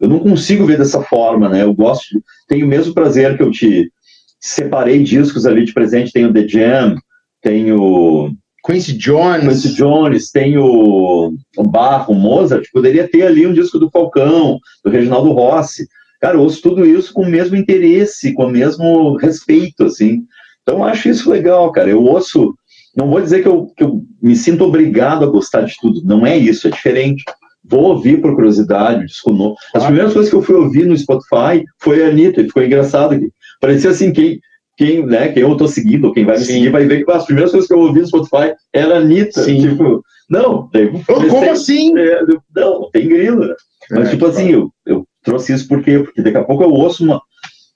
[0.00, 1.62] Eu não consigo ver dessa forma, né?
[1.62, 3.92] Eu gosto, tenho o mesmo prazer que eu te
[4.40, 6.12] separei discos ali de presente.
[6.12, 6.96] Tenho The Jam,
[7.42, 8.34] tenho.
[8.64, 9.44] Quincy Jones.
[9.44, 14.58] Quincy Jones, tem o, o Barro, o Mozart, poderia ter ali um disco do Falcão,
[14.84, 15.86] do Reginaldo Rossi.
[16.20, 20.22] Cara, eu ouço tudo isso com o mesmo interesse, com o mesmo respeito, assim.
[20.62, 21.88] Então, eu acho isso legal, cara.
[21.88, 22.54] Eu ouço,
[22.94, 26.26] não vou dizer que eu, que eu me sinto obrigado a gostar de tudo, não
[26.26, 27.24] é isso, é diferente.
[27.64, 29.56] Vou ouvir por curiosidade, disco novo.
[29.74, 33.14] As primeiras coisas que eu fui ouvir no Spotify foi a Anitta, e ficou engraçado
[33.14, 33.30] aqui.
[33.60, 34.40] Parecia assim, quem,
[34.80, 36.54] quem, né, quem eu tô seguindo, ou quem vai me Sim.
[36.54, 39.42] seguir, vai ver que as primeiras coisas que eu ouvi no Spotify era a Anitta.
[39.42, 39.60] Sim.
[39.60, 41.98] Tipo, não, daí, comecei, como assim?
[41.98, 42.22] É,
[42.56, 43.46] não, tem grilo.
[43.46, 43.54] Né?
[43.90, 45.98] Mas, é, tipo assim, eu, eu trouxe isso por quê?
[45.98, 47.20] Porque daqui a pouco eu ouço uma,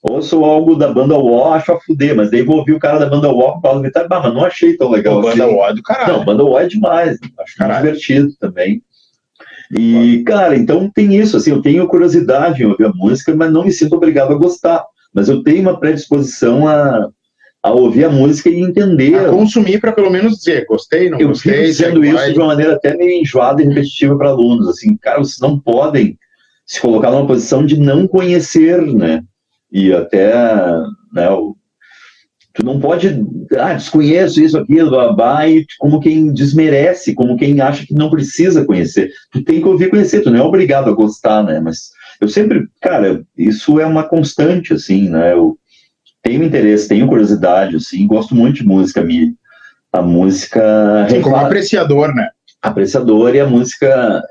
[0.01, 3.05] ouço algo da banda War, acho a fuder, mas daí vou ouvir o cara da
[3.05, 5.17] banda War, Paulo Vittar, bah, mas não achei tão legal.
[5.21, 5.37] O assim.
[5.37, 6.13] Banda War é do caralho.
[6.13, 7.85] Não, banda War é demais, acho caralho.
[7.85, 8.81] divertido também.
[9.71, 13.63] E, cara, então tem isso, assim, eu tenho curiosidade em ouvir a música, mas não
[13.63, 14.83] me sinto obrigado a gostar.
[15.15, 17.09] Mas eu tenho uma predisposição a,
[17.63, 19.15] a ouvir a música e entender.
[19.15, 21.51] A consumir para pelo menos dizer, gostei, não eu gostei.
[21.51, 24.97] Eu fico dizendo isso de uma maneira até meio enjoada e repetitiva para alunos, assim,
[24.97, 26.17] cara, vocês não podem
[26.65, 29.23] se colocar numa posição de não conhecer, né?
[29.75, 30.33] e até
[31.13, 31.53] né, o,
[32.53, 33.21] tu não pode,
[33.57, 38.63] ah, desconheço isso, aquilo, babá, e como quem desmerece, como quem acha que não precisa
[38.63, 39.11] conhecer.
[39.31, 41.59] Tu tem que ouvir conhecer, tu não é obrigado a gostar, né?
[41.59, 41.89] Mas
[42.21, 45.33] eu sempre, cara, isso é uma constante, assim, né?
[45.33, 45.57] Eu
[46.21, 49.35] tenho interesse, tenho curiosidade, assim, gosto muito de música, me,
[49.91, 51.07] a música...
[51.09, 52.29] Sim, como apreciador, né?
[52.61, 54.23] Apreciador e a música...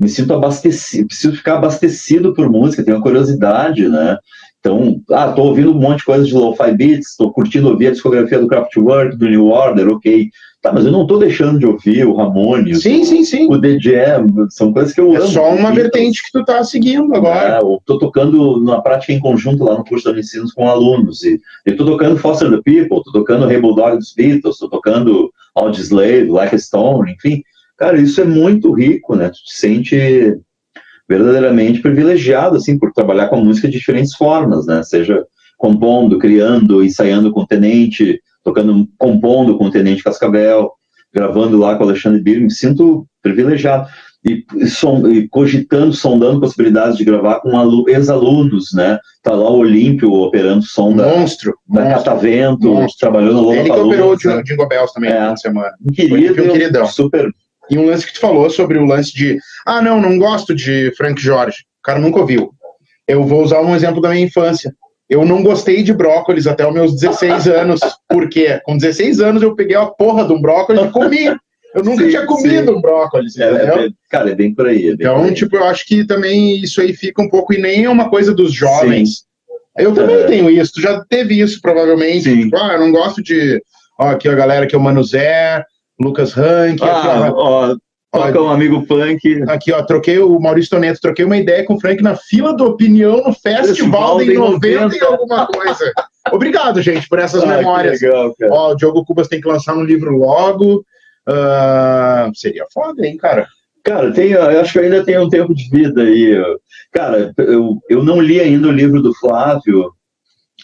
[0.00, 4.18] Me sinto abastecido, preciso ficar abastecido por música, tenho uma curiosidade, né?
[4.62, 7.90] Então, ah, tô ouvindo um monte de coisa de lo-fi beats, tô curtindo ouvir a
[7.90, 10.30] discografia do Kraftwerk, do New Order, ok.
[10.62, 13.48] Tá, mas eu não tô deixando de ouvir o Ramones, sim, o, sim, sim.
[13.50, 15.24] o The Jam, são coisas que eu é amo.
[15.24, 17.56] É só uma vertente que tu tá seguindo agora.
[17.56, 21.24] É, eu tô tocando na prática em conjunto lá no curso de ensinos com alunos,
[21.24, 25.32] e eu tô tocando Foster the People, tô tocando Rainbow Dog dos Beatles, tô tocando
[25.56, 27.42] Audioslave, Like a Stone, enfim.
[27.76, 29.28] Cara, isso é muito rico, né?
[29.30, 30.38] Tu te sente
[31.08, 34.82] verdadeiramente privilegiado, assim, por trabalhar com música de diferentes formas, né?
[34.82, 35.24] Seja
[35.58, 40.72] compondo, criando, ensaiando com o Tenente, tocando, compondo com o Tenente Cascavel,
[41.14, 43.88] gravando lá com o Alexandre Bir, me sinto privilegiado.
[44.24, 44.44] e,
[45.12, 48.98] e, cogitando, sondando possibilidades de gravar com ex-alunos, né?
[49.22, 52.98] Tá lá o Olímpio operando som da, monstro, da monstro, Catavento, monstro.
[52.98, 55.20] trabalhando no Ele que operou o Jingle Bells também é.
[55.20, 55.72] na semana.
[55.92, 56.86] Querido, um queridão.
[56.86, 57.32] Super.
[57.72, 60.92] E um lance que tu falou sobre o lance de, ah, não, não gosto de
[60.94, 61.60] Frank Jorge.
[61.80, 62.52] O cara nunca ouviu.
[63.08, 64.74] Eu vou usar um exemplo da minha infância.
[65.08, 67.80] Eu não gostei de brócolis até os meus 16 anos.
[68.06, 68.60] Por quê?
[68.64, 71.24] Com 16 anos eu peguei a porra de um brócolis e comi.
[71.74, 72.78] Eu nunca sim, tinha comido sim.
[72.78, 74.76] um brócolis, é, é, cara, é bem por aí.
[74.76, 75.34] É bem então, por aí.
[75.34, 78.34] tipo, eu acho que também isso aí fica um pouco, e nem é uma coisa
[78.34, 79.08] dos jovens.
[79.08, 79.24] Sim.
[79.78, 80.24] Eu também é.
[80.24, 82.24] tenho isso, tu já teve isso, provavelmente.
[82.24, 83.62] Tipo, ah, eu não gosto de.
[83.98, 85.64] Ó, aqui a galera que é o Mano Zé,
[86.00, 86.82] Lucas Rank.
[86.82, 87.76] Ah, aqui, ó,
[88.12, 89.42] Toca um amigo punk.
[89.48, 92.66] Aqui, ó, troquei o Maurício Toneto, troquei uma ideia com o Frank na fila do
[92.66, 95.92] Opinião no festival de 90, 90 e alguma coisa.
[96.30, 98.02] Obrigado, gente, por essas ah, memórias.
[98.02, 100.84] Legal, ó, o Diogo Cubas tem que lançar um livro logo.
[101.26, 103.46] Uh, seria foda, hein, cara?
[103.82, 106.38] Cara, tem, eu acho que ainda tem um tempo de vida aí.
[106.92, 109.90] Cara, eu, eu não li ainda o livro do Flávio,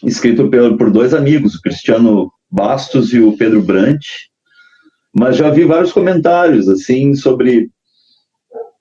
[0.04, 4.04] escrito por, por dois amigos, o Cristiano Bastos e o Pedro Brant,
[5.14, 7.70] mas já vi vários comentários, assim, sobre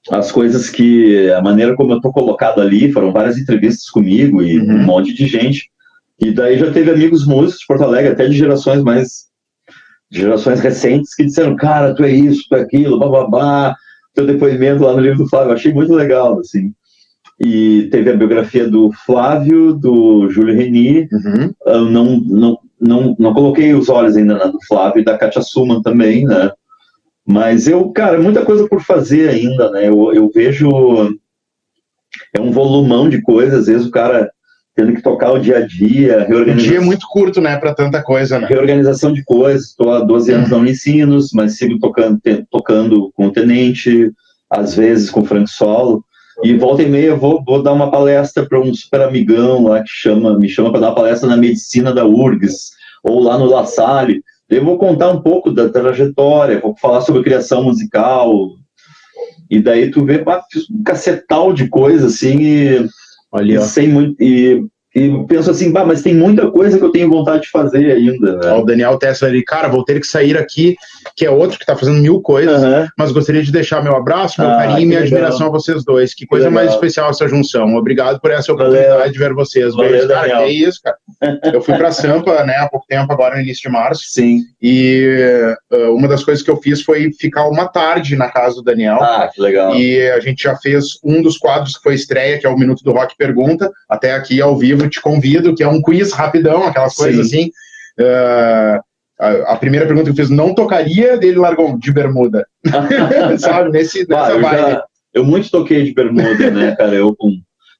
[0.09, 4.59] as coisas que, a maneira como eu tô colocado ali, foram várias entrevistas comigo e
[4.59, 4.75] uhum.
[4.75, 5.69] um monte de gente.
[6.19, 9.27] E daí já teve amigos músicos de Porto Alegre, até de gerações mais
[10.09, 13.75] de gerações recentes que disseram, cara, tu é isso, tu é aquilo, bababá,
[14.15, 16.73] teu depoimento lá no livro do Flávio, eu achei muito legal, assim.
[17.39, 21.53] E teve a biografia do Flávio, do Júlio Reni, uhum.
[21.91, 25.81] não, não, não, não coloquei os olhos ainda na do Flávio e da Katia Suman
[25.81, 26.51] também, né?
[27.25, 29.89] Mas eu, cara, muita coisa por fazer ainda, né?
[29.89, 30.69] Eu, eu vejo.
[32.33, 34.31] É um volumão de coisas, às vezes o cara
[34.77, 36.53] tendo que tocar o dia a dia, reorganização.
[36.53, 38.47] O dia é muito curto, né, para tanta coisa, né?
[38.47, 39.69] Reorganização de coisas.
[39.69, 42.21] Estou há 12 anos não ensinos, mas sigo tocando,
[42.51, 44.11] tocando com o Tenente,
[44.47, 46.05] às vezes com o Frank Solo.
[46.43, 49.89] E volta e meia vou, vou dar uma palestra para um super amigão lá que
[49.89, 52.71] chama, me chama para dar uma palestra na medicina da URGS,
[53.03, 54.21] ou lá no La Salle.
[54.49, 58.51] Eu vou contar um pouco da trajetória, vou falar sobre criação musical.
[59.49, 62.89] E daí tu vê, ah, fiz um cacetal de coisa assim, e
[63.31, 63.61] Ali, ó.
[63.61, 64.65] Sem muito, e,
[64.95, 68.37] e penso assim, bah, mas tem muita coisa que eu tenho vontade de fazer ainda.
[68.37, 68.51] Né?
[68.53, 70.75] O Daniel Tessa ali, cara, vou ter que sair aqui,
[71.15, 72.87] que é outro que tá fazendo mil coisas, uhum.
[72.97, 75.17] mas gostaria de deixar meu abraço, meu ah, carinho e minha legal.
[75.19, 76.15] admiração a vocês dois.
[76.15, 77.75] Que coisa mais especial essa junção.
[77.75, 79.11] Obrigado por essa oportunidade Valeu.
[79.11, 79.75] de ver vocês.
[79.75, 80.97] Valeu, Beijo, cara, que é isso, cara.
[81.53, 84.03] Eu fui para Sampa, né, há pouco tempo, agora no início de março.
[84.07, 84.41] Sim.
[84.61, 88.63] E uh, uma das coisas que eu fiz foi ficar uma tarde na casa do
[88.63, 88.97] Daniel.
[89.01, 89.75] Ah, que legal.
[89.75, 92.83] E a gente já fez um dos quadros que foi estreia, que é o Minuto
[92.83, 93.71] do Rock Pergunta.
[93.87, 97.37] Até aqui ao vivo te convido, que é um quiz rapidão, aquelas coisas Sim.
[97.37, 97.51] assim.
[97.99, 98.81] Uh,
[99.19, 102.47] a, a, primeira pergunta que eu fiz, não tocaria, dele largou de bermuda.
[103.39, 104.57] Sabe, nesse, nessa eu vibe.
[104.57, 104.83] Já,
[105.13, 106.93] eu muito toquei de bermuda, né, cara?
[106.93, 107.31] Eu com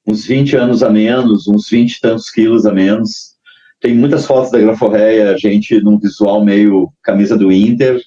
[0.08, 3.36] uns 20 anos a menos, uns 20 e tantos quilos a menos.
[3.80, 8.02] Tem muitas fotos da Graforreia, a gente num visual meio camisa do Inter,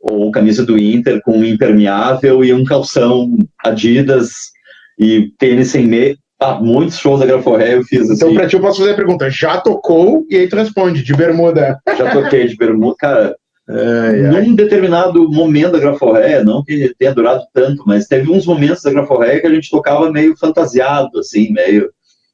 [0.00, 4.30] ou camisa do Inter com um impermeável e um calção Adidas
[4.98, 6.16] e tênis sem meia.
[6.40, 8.24] Ah, muitos shows da Graforreia eu fiz então, assim.
[8.24, 10.24] Então, pra ti, eu posso fazer a pergunta: já tocou?
[10.30, 11.78] E aí tu responde, de bermuda.
[11.98, 12.96] Já toquei de bermuda.
[12.98, 13.36] Cara,
[13.70, 14.42] Ai, ai.
[14.42, 18.90] Num determinado momento da Graforré, não que tenha durado tanto, mas teve uns momentos da
[18.90, 21.88] Graforré que a gente tocava meio fantasiado, assim, meio.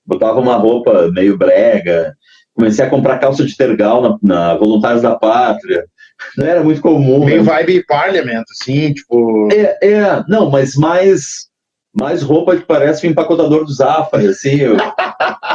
[0.04, 2.14] Botava uma roupa meio brega.
[2.54, 5.84] Comecei a comprar calça de tergal na, na Voluntários da Pátria.
[6.38, 7.24] Não era muito comum.
[7.24, 7.52] Meio né?
[7.52, 9.48] vibe Parliament, assim, tipo.
[9.52, 11.45] É, é, não, mas mais.
[11.98, 14.60] Mais roupa que parece o empacotador do Zafari, assim.
[14.60, 14.76] Eu,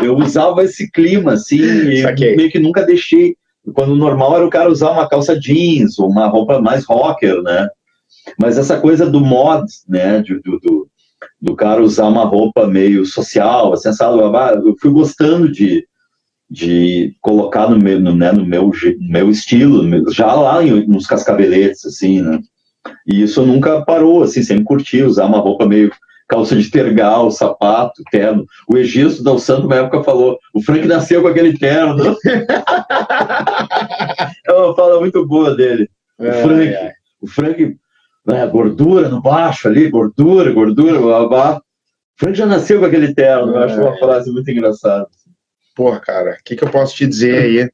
[0.02, 3.36] eu usava esse clima, assim, e meio que nunca deixei
[3.74, 7.70] quando o normal era o cara usar uma calça jeans, uma roupa mais rocker, né?
[8.40, 10.88] Mas essa coisa do mod, né, do, do,
[11.40, 14.20] do cara usar uma roupa meio social, assim, sabe?
[14.20, 15.86] eu fui gostando de,
[16.50, 21.86] de colocar no meu, no, né, no meu, meu estilo, já lá em, nos cascabeletes,
[21.86, 22.40] assim, né?
[23.06, 25.92] E isso nunca parou, assim, sempre curti usar uma roupa meio
[26.32, 28.46] calça de tergal, sapato, terno.
[28.66, 32.16] O Egisto da Santo, na época, falou: o Frank nasceu com aquele terno.
[34.48, 35.90] é uma fala muito boa dele.
[36.18, 36.94] O é, Frank, é.
[37.22, 37.76] o Frank
[38.26, 41.58] né, gordura no baixo ali, gordura, gordura, blá, blá.
[41.58, 41.62] O
[42.18, 43.54] Frank já nasceu com aquele terno.
[43.54, 44.00] Eu acho uma é.
[44.00, 45.08] frase muito engraçada.
[45.76, 47.70] Porra, cara, o que, que eu posso te dizer aí?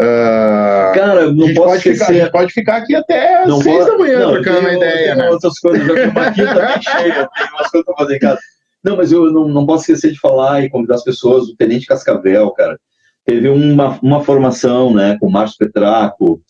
[0.00, 2.14] Uh, Cara, não posso pode esquecer.
[2.14, 5.30] Ficar, pode ficar aqui até não seis da manhã não, trocando uma ideia, né?
[5.30, 8.40] outras coisas, já uma quinta bem cheia, tem umas coisas pra fazer em casa.
[8.82, 11.86] Não, mas eu não, não posso esquecer de falar e convidar as pessoas, o Tenente
[11.86, 12.78] Cascavel, cara,
[13.24, 16.40] teve uma, uma formação, né, com o Márcio Petraco,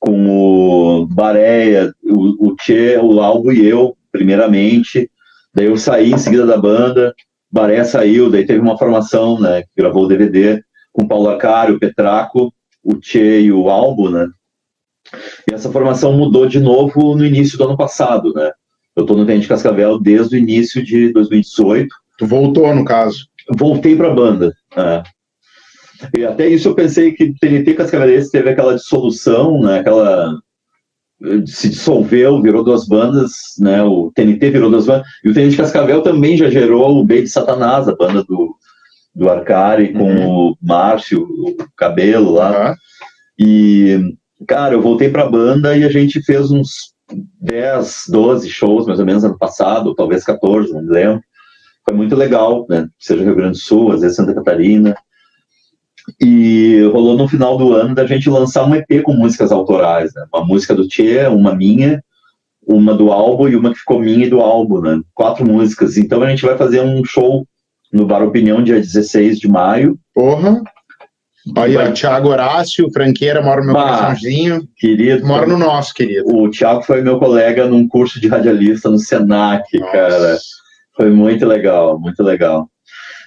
[0.00, 5.08] com o Bareia, o, o Tchê, o Alvo e eu, primeiramente,
[5.54, 7.14] daí eu saí em seguida da banda,
[7.50, 11.78] Baré saiu, daí teve uma formação, né, que gravou o DVD com Paulo Arcário, o
[11.78, 12.52] Petraco,
[12.82, 14.28] o Tchê e o Albo, né,
[15.50, 18.50] e essa formação mudou de novo no início do ano passado, né,
[18.94, 21.88] eu tô no Tenente Cascavel desde o início de 2018.
[22.18, 23.26] Tu voltou, no caso?
[23.56, 25.02] Voltei pra banda, né,
[26.16, 30.38] e até isso eu pensei que o TNT Cascavelense teve aquela dissolução, né, aquela
[31.46, 33.82] se dissolveu, virou duas bandas, né?
[33.82, 37.88] O TNT virou duas bandas, e o TNT Cascavel também já gerou o Baby Satanás,
[37.88, 38.56] a banda do,
[39.14, 40.50] do Arcari com uhum.
[40.50, 42.70] o Márcio, o Cabelo lá.
[42.70, 42.74] Uhum.
[43.38, 44.16] E,
[44.46, 46.92] cara, eu voltei pra banda e a gente fez uns
[47.40, 51.22] 10, 12 shows, mais ou menos, ano passado, talvez 14, não me lembro.
[51.84, 52.86] Foi muito legal, né?
[52.98, 54.94] Seja Rio Grande do Sul, às vezes Santa Catarina.
[56.20, 60.24] E rolou no final do ano da gente lançar um EP com músicas autorais, né?
[60.32, 62.02] Uma música do Tchê, uma minha,
[62.66, 65.00] uma do álbum e uma que ficou minha e do álbum, né?
[65.14, 65.96] Quatro músicas.
[65.96, 67.46] Então a gente vai fazer um show
[67.92, 69.98] no Bar Opinião, dia 16 de maio.
[70.14, 70.62] Porra!
[71.56, 71.92] Aí, vai...
[71.92, 74.66] Thiago Horácio, Franqueira, mora no meu bah, coraçãozinho.
[74.76, 75.26] Querido.
[75.26, 76.24] Mora no nosso, querido.
[76.32, 79.92] O Thiago foi meu colega num curso de radialista no Senac, Nossa.
[79.92, 80.38] cara.
[80.96, 82.68] Foi muito legal, muito legal.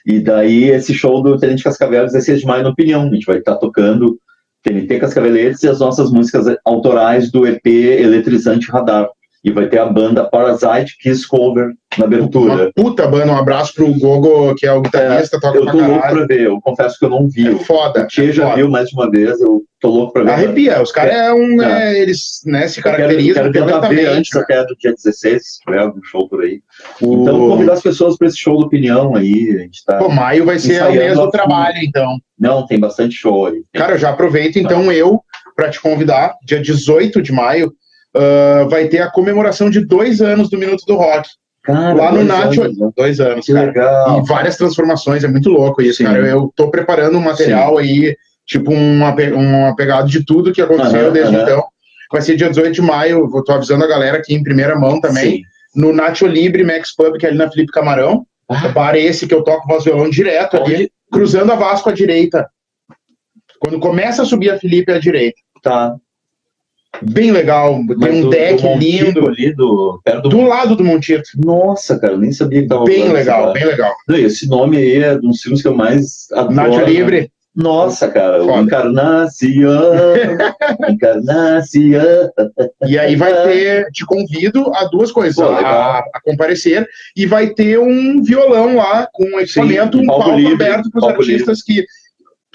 [0.05, 3.03] E daí esse show do Tenente Cascavel, 16 de maio, na opinião.
[3.03, 4.17] A gente vai estar tocando
[4.63, 9.09] TNT Cascaveletes e as nossas músicas autorais do EP Eletrizante Radar.
[9.45, 12.53] E vai ter a banda Parasite Kiss Cover na abertura.
[12.53, 15.77] Uma puta banda, um abraço pro Gogo, que é o guitarrista, é, toca Eu tô
[15.77, 17.47] louco pra ver, eu confesso que eu não vi.
[17.47, 18.01] É foda.
[18.03, 20.31] O Tchê é já viu mais de uma vez, eu tô louco pra ver.
[20.31, 21.99] Arrepia, os caras é um, é.
[21.99, 25.59] eles né, se caracterizam eu quero, quero ver antes, eu quero do dia 16, se
[25.59, 26.61] tiver algum show por aí.
[26.99, 27.21] O...
[27.21, 29.97] Então, convidar as pessoas pra esse show do Opinião aí, a gente tá...
[29.97, 32.17] Pô, maio vai ser o mês do trabalho, então.
[32.37, 33.61] Não, tem bastante show aí.
[33.73, 35.21] Cara, eu já aproveito, então, eu,
[35.55, 37.71] pra te convidar, dia 18 de maio,
[38.15, 41.29] uh, vai ter a comemoração de dois anos do Minuto do Rock.
[41.63, 42.89] Cara, lá no Nacho, anos, né?
[42.95, 43.67] dois anos, que cara.
[43.67, 44.19] Legal.
[44.19, 46.05] E várias transformações, é muito louco isso, Sim.
[46.05, 46.19] cara.
[46.19, 47.81] Eu tô preparando um material Sim.
[47.81, 51.63] aí, tipo um, um apegado de tudo que aconteceu desde então.
[52.11, 55.01] Vai ser dia 18 de maio, vou tô avisando a galera aqui em primeira mão
[55.01, 55.37] também.
[55.37, 55.41] Sim.
[55.75, 58.25] No Nacho Libre Max Pub, que é ali na Felipe Camarão.
[58.47, 58.67] Ah.
[58.69, 60.75] Bar esse que eu toco voz violão direto Onde?
[60.75, 62.47] ali, cruzando a Vasco à direita.
[63.59, 65.37] Quando começa a subir a Felipe à direita.
[65.63, 65.95] Tá
[67.01, 67.81] bem legal.
[67.83, 69.27] Mas tem um do, deck do lindo.
[69.27, 70.29] Ali do, do...
[70.29, 71.29] do lado do Montito.
[71.37, 73.93] Nossa, cara, nem sabia que tava Bem legal, bem legal.
[74.09, 76.53] esse nome aí é um dos filmes que eu mais adoro.
[76.53, 77.31] Nath Libre.
[77.55, 79.71] Nossa, cara, o Encarnacion,
[80.89, 82.29] Encarnacion.
[82.85, 86.85] E aí vai ter, te convido a duas coisas, Pô, a, a, comparecer,
[87.15, 91.07] e vai ter um violão lá com equipamento, Sim, um palco, palco aberto para os
[91.07, 91.87] artistas livre.
[91.87, 92.04] que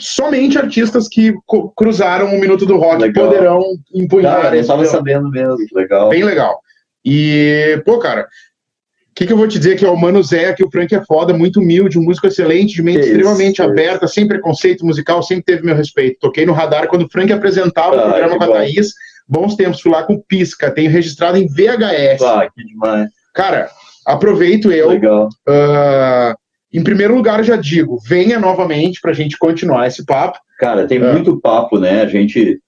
[0.01, 1.35] somente artistas que
[1.77, 3.27] cruzaram o Minuto do Rock legal.
[3.27, 3.63] poderão
[3.95, 4.43] empunhar.
[4.43, 6.09] Cara, eu estava sabendo mesmo, legal.
[6.09, 6.61] Bem legal.
[7.05, 10.53] E, pô, cara, o que, que, eu vou te dizer que é o Mano Zé,
[10.53, 13.63] que o Frank é foda, muito humilde, um músico excelente, de mente que extremamente isso,
[13.63, 16.19] aberta, sem preconceito musical, sempre teve meu respeito.
[16.21, 18.95] Toquei no radar quando o Frank apresentava ah, o programa com a Thaís,
[19.29, 22.23] bons tempos, fui lá com Pisca, tenho registrado em VHS.
[22.23, 23.11] Ah, que demais.
[23.35, 23.69] Cara,
[24.07, 24.89] aproveito eu.
[24.89, 25.29] Legal.
[25.49, 26.40] Uh,
[26.73, 30.39] em primeiro lugar, já digo, venha novamente para a gente continuar esse papo.
[30.59, 31.13] Cara, tem é.
[31.13, 32.03] muito papo, né?
[32.03, 32.61] A gente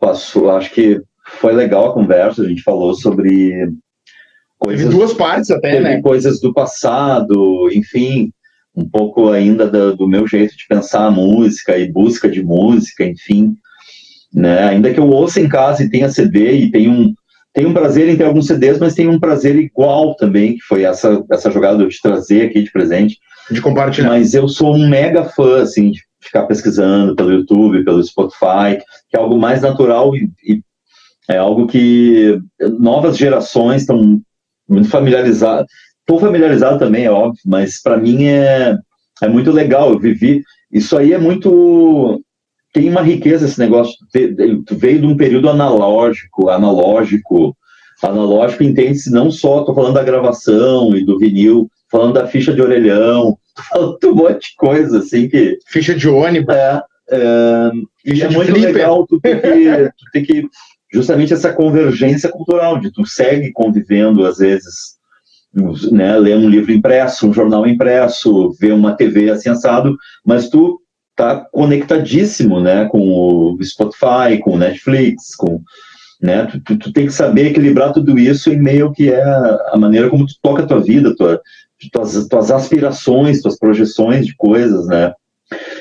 [0.00, 1.00] passou, acho que
[1.38, 3.70] foi legal a conversa, a gente falou sobre
[4.58, 4.84] coisas.
[4.84, 6.02] Teve duas partes até, né?
[6.02, 8.32] Coisas do passado, enfim,
[8.74, 13.04] um pouco ainda do, do, meu jeito de pensar a música e busca de música,
[13.04, 13.54] enfim.
[14.32, 14.64] Né?
[14.64, 17.14] Ainda que eu ouça em casa e tenha CD e tenha um,
[17.52, 20.82] tem um prazer em ter alguns CDs, mas tem um prazer igual também, que foi
[20.82, 23.18] essa, essa jogada de trazer aqui de presente
[23.50, 24.10] de compartilhar.
[24.10, 28.78] Mas eu sou um mega fã, assim, de ficar pesquisando pelo YouTube, pelo Spotify,
[29.10, 30.62] que é algo mais natural e, e
[31.28, 32.38] é algo que
[32.78, 34.20] novas gerações estão
[34.68, 35.66] muito familiarizadas.
[36.00, 38.76] Estou familiarizado também, é óbvio, mas para mim é,
[39.22, 39.92] é muito legal.
[39.92, 40.42] Eu vivi.
[40.70, 42.20] Isso aí é muito.
[42.72, 43.94] Tem uma riqueza esse negócio.
[44.66, 47.56] Tu veio de um período analógico, analógico.
[48.02, 52.60] Analógico entende-se não só, estou falando da gravação e do vinil, falando da ficha de
[52.60, 53.38] orelhão,
[53.70, 55.56] falando um monte de coisa, assim, que...
[55.68, 56.52] Ficha de ônibus.
[56.52, 57.70] É, é,
[58.04, 58.74] ficha é muito flipper.
[58.74, 60.48] legal tu ter, que, tu ter que,
[60.92, 64.74] justamente essa convergência cultural, de tu segue convivendo, às vezes,
[65.92, 69.96] né, ler um livro impresso, um jornal impresso, ver uma TV assim assado,
[70.26, 70.80] mas tu
[71.14, 75.62] tá conectadíssimo, né, com o Spotify, com o Netflix, com
[76.24, 76.46] né?
[76.46, 80.08] Tu, tu, tu, tem que saber equilibrar tudo isso em meio que é a maneira
[80.08, 81.40] como tu toca a tua vida, tua,
[81.92, 85.12] tuas, tuas aspirações, tuas projeções de coisas, né?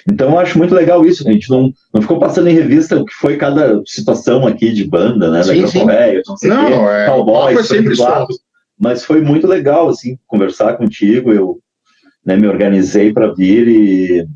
[0.10, 3.06] Então eu acho muito legal isso, a gente não, não ficou passando em revista o
[3.06, 5.44] que foi cada situação aqui de banda, né?
[5.44, 5.80] Sim, da sim.
[5.80, 7.96] Correia, não sei não, quê, é, Cowboys, sempre
[8.80, 11.60] mas foi muito legal, assim, conversar contigo, eu
[12.26, 14.28] né, me organizei para vir e,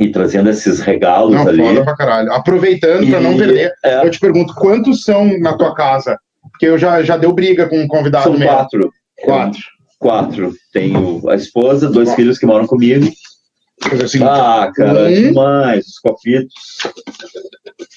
[0.00, 1.62] e trazendo esses regalos não, ali.
[1.62, 2.32] Foda pra caralho.
[2.32, 6.18] Aproveitando para não perder, é, eu te pergunto, quantos são na tua casa?
[6.50, 8.46] Porque eu já, já deu briga com um convidado são mesmo.
[8.46, 8.92] quatro.
[9.24, 9.60] Quatro.
[9.98, 10.54] Quatro.
[10.72, 13.08] Tenho a esposa, dois filhos que moram comigo.
[14.04, 16.52] Assim, ah, cara, um, demais, os copitos.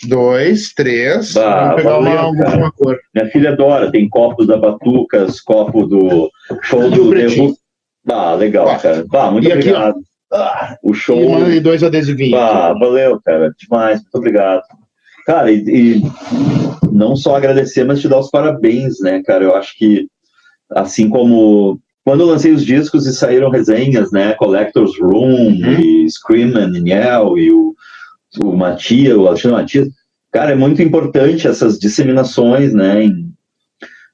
[0.08, 1.34] Dois, três.
[1.34, 3.00] Bah, pegar valeu, uma, uma cor.
[3.14, 6.30] Minha filha adora, tem copos da Batucas, copo do
[6.62, 7.58] show do Devo.
[8.10, 8.80] Ah, legal, bah.
[8.80, 9.06] cara.
[9.08, 9.98] Bah, muito e obrigado.
[9.98, 11.48] Aqui, ah, o show.
[11.50, 12.40] E, dois adesivinhos.
[12.40, 13.54] Ah, valeu, cara.
[13.60, 14.64] Demais, muito obrigado.
[15.26, 16.02] Cara, e, e,
[16.92, 19.44] não só agradecer, mas te dar os parabéns, né, cara?
[19.44, 20.08] Eu acho que,
[20.72, 24.34] assim como quando eu lancei os discos e saíram resenhas, né?
[24.34, 25.80] Collector's Room, uhum.
[25.80, 27.76] e Scream and Yell, e o,
[28.44, 29.90] o Matias, o Alexandre Matias.
[30.32, 33.04] Cara, é muito importante essas disseminações, né?
[33.04, 33.32] Em,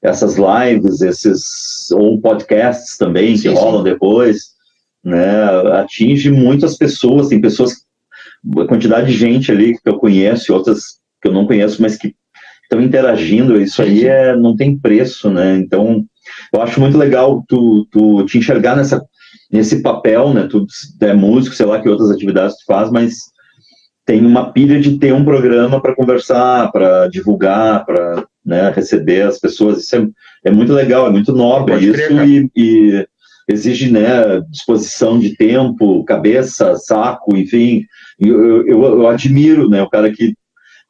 [0.02, 3.90] essas lives, esses ou podcasts também sim, que rolam sim.
[3.90, 4.42] depois,
[5.02, 5.44] né?
[5.72, 7.72] Atinge muitas pessoas, tem pessoas,
[8.58, 11.96] a quantidade de gente ali que eu conheço, e outras que eu não conheço, mas
[11.96, 12.14] que
[12.62, 15.56] estão interagindo, isso aí é, não tem preço, né?
[15.56, 16.04] Então,
[16.52, 19.02] eu acho muito legal tu, tu te enxergar nessa,
[19.50, 20.48] nesse papel, né?
[20.50, 20.66] Tu
[21.00, 23.14] é músico, sei lá que outras atividades tu faz, mas
[24.08, 29.38] tem uma pilha de ter um programa para conversar, para divulgar, para né, receber as
[29.38, 29.84] pessoas.
[29.84, 30.08] Isso é,
[30.46, 33.06] é muito legal, é muito nobre Pode isso crer, e, e,
[33.46, 37.84] exige né, disposição de tempo, cabeça, saco, enfim.
[38.18, 40.34] Eu, eu, eu admiro né, o cara que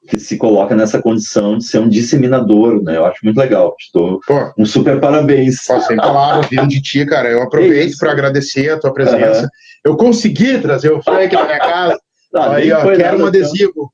[0.08, 2.96] que se coloca nessa condição de ser um disseminador, né?
[2.96, 3.76] Eu acho muito legal.
[3.78, 4.20] Estou
[4.56, 5.66] um super parabéns.
[5.66, 7.28] Pô, sem palavras, vindo de ti, cara.
[7.28, 9.42] Eu aproveito para agradecer a tua presença.
[9.42, 9.48] Uhum.
[9.84, 11.98] Eu consegui trazer o Frank na minha casa.
[12.34, 13.70] Ah, Aí, ó, quero um adesivo.
[13.70, 13.88] Então.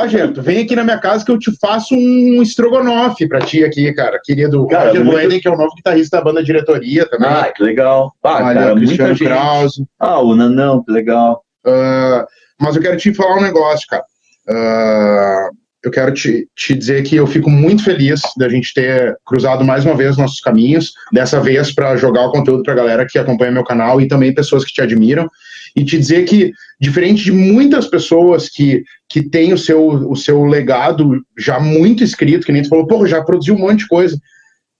[0.00, 3.62] Roger, tu vem aqui na minha casa que eu te faço um estrogonofe pra ti
[3.62, 4.18] aqui, cara.
[4.24, 5.40] Querido cara, Roger muito...
[5.42, 7.28] que é o novo guitarrista da banda diretoria também.
[7.28, 8.10] Ah, que legal.
[8.22, 9.84] Ah, Olha, cara, Cristiano Krause.
[10.00, 11.44] Ah, o Nanão, que legal.
[11.66, 12.24] Uh,
[12.58, 14.02] mas eu quero te falar um negócio, cara.
[14.48, 15.54] Uh,
[15.84, 19.84] eu quero te, te dizer que eu fico muito feliz da gente ter cruzado mais
[19.84, 23.52] uma vez nossos caminhos, dessa vez para jogar o conteúdo para a galera que acompanha
[23.52, 25.28] meu canal e também pessoas que te admiram,
[25.76, 30.44] e te dizer que, diferente de muitas pessoas que, que têm o seu, o seu
[30.44, 34.18] legado já muito escrito, que nem tu falou, pô, já produziu um monte de coisa,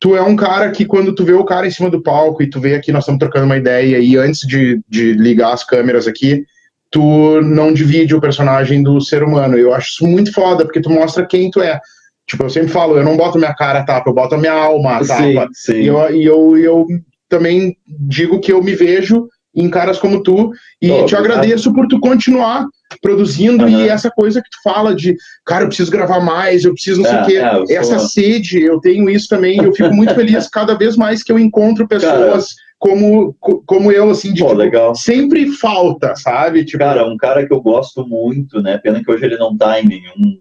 [0.01, 2.49] tu é um cara que quando tu vê o cara em cima do palco e
[2.49, 6.07] tu vê aqui, nós estamos trocando uma ideia, e antes de, de ligar as câmeras
[6.07, 6.45] aqui,
[6.94, 9.58] tu não divide o personagem do ser humano.
[9.58, 11.80] Eu acho isso muito foda, porque tu mostra quem tu é.
[12.24, 14.52] Tipo, eu sempre falo, eu não boto minha cara a tapa, eu boto a minha
[14.52, 15.48] alma a tapa.
[15.52, 15.80] Sim, sim.
[15.80, 16.86] E, eu, e eu, eu
[17.28, 19.26] também digo que eu me vejo
[19.56, 22.64] em caras como tu e oh, te agradeço por tu continuar
[23.02, 23.70] produzindo uhum.
[23.70, 27.10] e essa coisa que tu fala de, cara, eu preciso gravar mais, eu preciso não
[27.10, 27.72] é, sei o quê.
[27.72, 31.32] É, essa sede, eu tenho isso também, eu fico muito feliz cada vez mais que
[31.32, 33.34] eu encontro pessoas como,
[33.64, 34.94] como eu, assim, de Pô, tipo, legal.
[34.94, 36.64] sempre falta, sabe?
[36.64, 36.78] Tipo...
[36.78, 38.78] Cara, um cara que eu gosto muito, né?
[38.78, 40.38] Pena que hoje ele não tá em nenhum.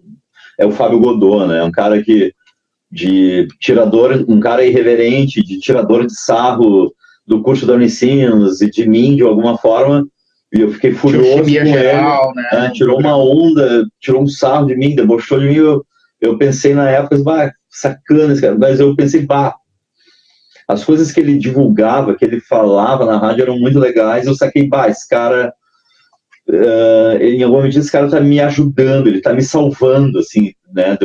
[0.58, 1.62] É o Fábio Godot, né?
[1.62, 2.32] Um cara que.
[2.90, 6.92] de tirador, um cara irreverente, de tirador de sarro
[7.26, 10.06] do curso da Unicinos e de mim, de alguma forma.
[10.54, 12.48] E eu fiquei furioso com geral, ele, né?
[12.52, 12.70] né?
[12.72, 15.56] Tirou uma onda, tirou um sarro de mim, debochou de mim.
[15.56, 15.84] Eu,
[16.20, 18.56] eu pensei na época, bah, sacana esse cara.
[18.56, 19.56] Mas eu pensei, bah,
[20.68, 24.26] as coisas que ele divulgava, que ele falava na rádio eram muito legais.
[24.26, 25.52] Eu saquei, bah, esse cara,
[26.48, 30.96] uh, em alguma medida, esse cara tá me ajudando, ele tá me salvando, assim, né,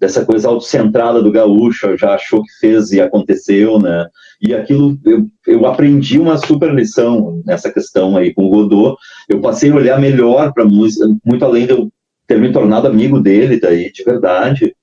[0.00, 4.06] dessa coisa autocentrada do gaúcho, já achou que fez e aconteceu, né,
[4.40, 8.96] e aquilo, eu, eu aprendi uma super lição nessa questão aí com o Godot,
[9.28, 11.90] eu passei a olhar melhor para música, muito além de eu
[12.28, 14.74] ter me tornado amigo dele daí, de verdade,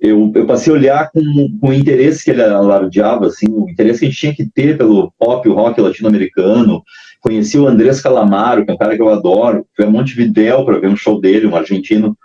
[0.00, 1.22] eu, eu passei a olhar com,
[1.60, 4.78] com o interesse que ele alardeava, assim, o interesse que a gente tinha que ter
[4.78, 6.82] pelo pop, o rock latino-americano.
[7.20, 9.66] Conheci o Andrés Calamaro, que é um cara que eu adoro.
[9.74, 12.16] Fui a Montevidéu para ver um show dele, um argentino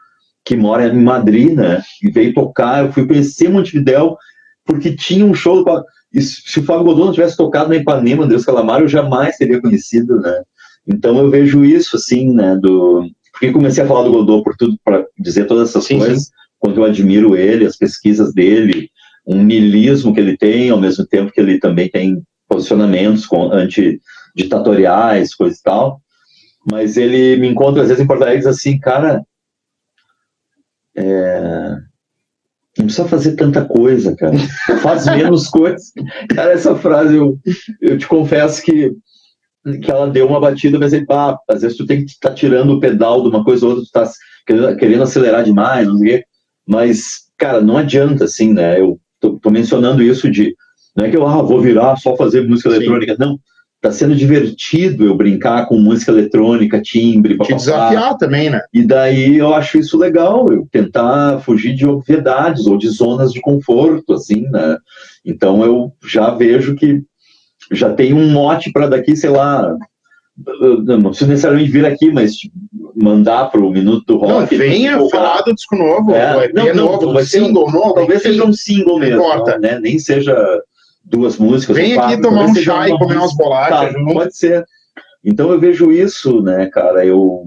[0.45, 1.81] que mora em Madrid, né?
[2.03, 2.85] E veio tocar.
[2.85, 4.17] Eu fui conhecer Montevidéu
[4.63, 5.65] porque tinha um show.
[6.13, 9.59] E se o Fábio Godot não tivesse tocado na Ipanema, Andrés Calamaro, eu jamais teria
[9.59, 10.43] conhecido, né?
[10.87, 12.55] Então eu vejo isso, assim, né?
[12.55, 13.09] Do...
[13.31, 16.25] Porque comecei a falar do Godot por tudo, para dizer todas essas sim, coisas.
[16.25, 18.89] Sim quanto eu admiro ele, as pesquisas dele,
[19.27, 25.57] um nilismo que ele tem, ao mesmo tempo que ele também tem posicionamentos antiditatoriais, coisa
[25.59, 26.01] e tal.
[26.71, 29.25] Mas ele me encontra às vezes em Porto Alegre e diz assim, cara,
[30.95, 31.75] é...
[32.77, 34.37] não precisa fazer tanta coisa, cara.
[34.81, 35.91] Faz menos coisas.
[36.33, 37.37] Cara, essa frase eu,
[37.81, 38.95] eu te confesso que
[39.81, 42.35] que ela deu uma batida, mas aí, pá, às vezes tu tem que estar tá
[42.35, 44.11] tirando o pedal de uma coisa ou outra, tu tá
[44.45, 46.25] querendo, querendo acelerar demais, não sei o quê.
[46.67, 48.79] Mas, cara, não adianta, assim, né?
[48.79, 50.55] Eu tô, tô mencionando isso de
[50.95, 53.13] Não é que eu ah, vou virar só fazer música eletrônica.
[53.13, 53.19] Sim.
[53.19, 53.39] Não,
[53.83, 57.57] tá sendo divertido eu brincar com música eletrônica, timbre, papapá.
[57.57, 58.61] Te desafiar também, né?
[58.73, 63.41] E daí eu acho isso legal, eu tentar fugir de obviedades ou de zonas de
[63.41, 64.77] conforto, assim, né?
[65.25, 67.01] Então eu já vejo que
[67.73, 69.75] já tem um mote para daqui, sei lá,
[70.35, 72.55] não precisa necessariamente vir aqui, mas tipo,
[72.95, 74.57] mandar para o Minuto do Rock.
[74.57, 77.93] Não, venha falar do disco novo, é, não, não, novo, vai single um, novo.
[77.93, 79.59] Talvez seja um single mesmo, importa.
[79.59, 79.79] né?
[79.79, 80.35] Nem seja
[81.03, 81.75] duas músicas.
[81.75, 83.93] Vem aqui tomar um chá e comer umas bolachas.
[83.93, 84.65] Tá, pode ser.
[85.23, 87.05] Então eu vejo isso, né, cara?
[87.05, 87.45] Eu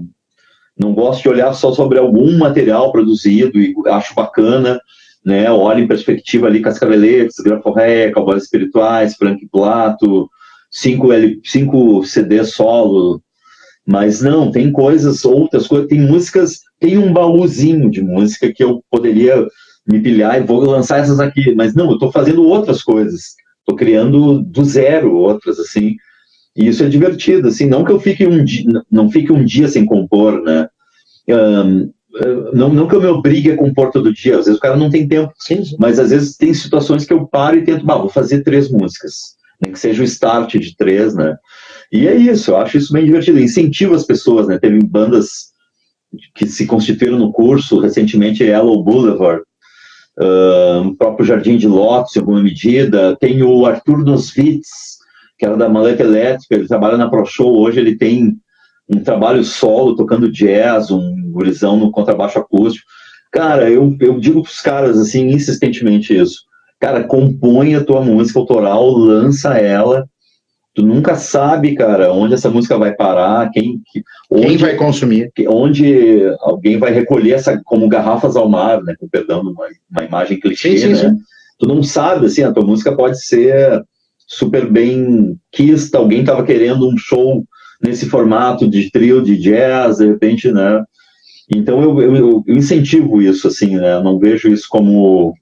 [0.79, 4.79] não gosto de olhar só sobre algum material produzido e acho bacana,
[5.25, 5.51] né?
[5.51, 10.29] Olho em perspectiva ali Cascaveletes, Graforré, Cowboys Espirituais, Frank Plato,
[10.69, 13.21] cinco, L, cinco CD solo.
[13.85, 18.83] Mas não, tem coisas, outras coisas, tem músicas, tem um baúzinho de música que eu
[18.91, 19.47] poderia
[19.87, 21.55] me pilhar e vou lançar essas aqui.
[21.55, 23.35] Mas não, eu estou fazendo outras coisas
[23.67, 25.97] Estou criando do zero outras, assim.
[26.55, 27.65] E isso é divertido, assim.
[27.65, 30.69] Não que eu fique um dia, não fique um dia sem compor, né?
[31.27, 31.91] Um,
[32.53, 34.89] não, não que eu me obrigue a compor todo dia, às vezes o cara não
[34.89, 35.75] tem tempo, sim, sim.
[35.77, 39.35] mas às vezes tem situações que eu paro e tento, bah, vou fazer três músicas,
[39.61, 41.35] nem que seja o start de três, né?
[41.91, 44.57] E é isso, eu acho isso bem divertido, incentiva as pessoas, né?
[44.59, 45.47] Teve bandas
[46.35, 49.41] que se constituíram no curso, recentemente Yellow Boulevard,
[50.85, 53.15] o próprio Jardim de Lopes, em alguma medida.
[53.19, 54.97] Tem o Arthur Nosvitz,
[55.37, 58.35] que era da Maleta Elétrica, ele trabalha na Pro Show, hoje ele tem
[58.89, 62.85] um trabalho solo, tocando jazz, um gurizão no contrabaixo acústico.
[63.31, 66.46] Cara, eu, eu digo para os caras, assim, insistentemente isso.
[66.79, 70.07] Cara, compõe a tua música autoral, lança ela,
[70.77, 73.81] tu nunca sabe, cara, onde essa música vai parar, quem,
[74.29, 79.07] onde, quem vai consumir, onde alguém vai recolher essa como garrafas ao mar, né, com
[79.07, 81.09] perdão, uma, uma imagem clichê, sim, sim, né?
[81.09, 81.15] Sim.
[81.59, 83.81] Tu não sabe, assim, a tua música pode ser
[84.27, 87.43] super bem quista, alguém estava querendo um show
[87.81, 90.83] nesse formato de trio de jazz, de repente, né?
[91.49, 93.95] Então eu, eu, eu incentivo isso, assim, né?
[93.95, 95.33] Eu não vejo isso como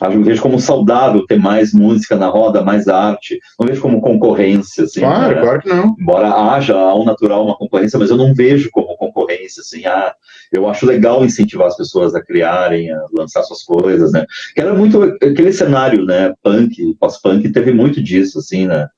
[0.00, 3.40] eu vejo como saudável ter mais música na roda, mais arte.
[3.58, 5.00] Não vejo como concorrência, assim.
[5.00, 5.40] Claro, né?
[5.40, 5.96] claro que não.
[5.98, 9.84] Embora haja ao natural uma concorrência, mas eu não vejo como concorrência, assim.
[9.86, 10.14] Ah,
[10.52, 14.24] eu acho legal incentivar as pessoas a criarem, a lançar suas coisas, né?
[14.54, 16.32] Que era muito aquele cenário, né?
[16.42, 18.88] Punk, pós-punk, teve muito disso, assim, né?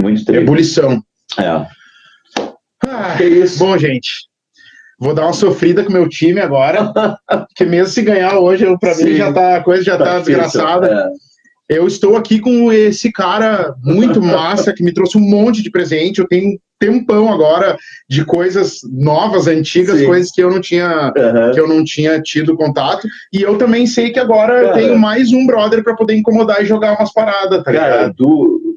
[0.00, 0.30] Muito.
[0.32, 1.02] Ebulição.
[1.38, 1.66] É.
[2.84, 3.58] Ah, que isso.
[3.58, 4.27] Bom, gente,
[4.98, 6.92] Vou dar uma sofrida com o meu time agora,
[7.48, 11.12] porque mesmo se ganhar hoje, para mim já tá, a coisa já tá, tá desgraçada.
[11.70, 11.76] É.
[11.78, 16.18] Eu estou aqui com esse cara muito massa que me trouxe um monte de presente.
[16.18, 17.76] Eu tenho um tempão agora
[18.08, 20.06] de coisas novas, antigas, Sim.
[20.06, 21.52] coisas que eu não tinha uhum.
[21.52, 23.06] que eu não tinha tido contato.
[23.32, 26.66] E eu também sei que agora eu tenho mais um brother para poder incomodar e
[26.66, 28.14] jogar umas paradas, tá cara, ligado?
[28.14, 28.67] Do,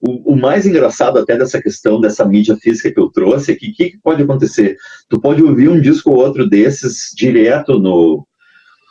[0.00, 3.70] o, o, mais engraçado até dessa questão dessa mídia física que eu trouxe é que
[3.70, 4.76] o que, que, pode acontecer?
[5.08, 8.26] Tu pode ouvir um disco ou outro desses direto no,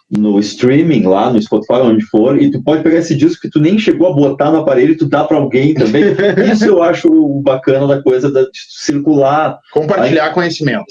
[0.09, 3.59] no streaming lá, no Spotify, onde for, e tu pode pegar esse disco que tu
[3.59, 6.03] nem chegou a botar no aparelho e tu dá para alguém também.
[6.51, 7.09] Isso eu acho
[7.41, 9.59] bacana da coisa de circular.
[9.71, 10.85] Compartilhar aí, conhecimento.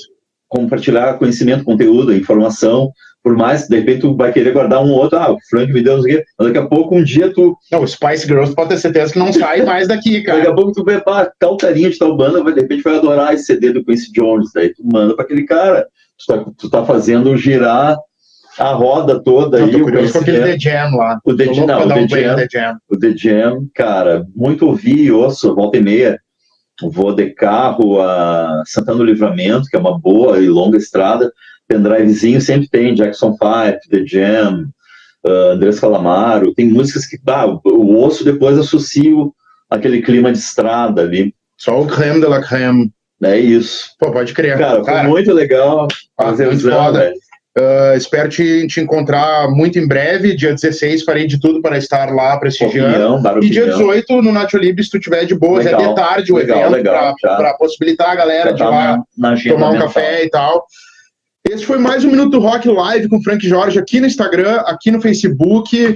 [0.49, 2.93] Compartilhar conhecimento, conteúdo, informação
[3.25, 5.97] por mais, de repente, tu vai querer guardar um outro, ah, o Frank me deu,
[5.97, 7.57] não sei o quê, mas daqui a pouco, um dia tu...
[7.73, 10.41] Não, o Spice Girls pode ter certeza que não sai mais daqui, cara.
[10.41, 12.97] daqui a pouco tu vê, pá, tal carinha de tal banda, vai, de repente vai
[12.97, 15.87] adorar esse CD do Quincy Jones, daí tu manda para aquele cara,
[16.19, 17.97] tu tá, tu tá fazendo girar
[18.59, 19.73] a roda toda não, aí.
[19.73, 21.19] Tô curioso com aquele The Jam lá.
[21.25, 22.77] O The, não, o The, Jam, The Jam.
[22.91, 26.21] O The Jam, cara, muito ouvi e ouço, volta e meia,
[26.83, 31.33] vou de carro a Santana do Livramento, que é uma boa e longa estrada,
[31.69, 33.41] pendrivezinho sempre tem Jackson 5,
[33.91, 34.69] The Jam,
[35.27, 39.33] uh, Andrés Calamaro, tem músicas que ah, o osso depois associo
[39.71, 41.35] aquele clima de estrada ali.
[41.57, 42.91] Só o creme de la creme.
[43.23, 43.91] É isso.
[43.99, 44.59] Pô, pode crer.
[44.59, 45.89] Cara, Cara foi muito legal
[46.19, 47.13] ah, fazer muito foda.
[47.57, 50.37] Uh, espero te, te encontrar muito em breve.
[50.37, 53.23] Dia 16 farei de tudo para estar lá prestigiando.
[53.43, 56.33] E dia 18 no Nacho Libre, se tu tiver de boas, legal, é de tarde
[56.33, 60.31] o legal, evento para possibilitar a galera de lá na, na tomar um café e
[60.31, 60.67] tal.
[61.47, 65.01] Esse foi mais um Minuto Rock Live com Frank Jorge aqui no Instagram, aqui no
[65.01, 65.95] Facebook.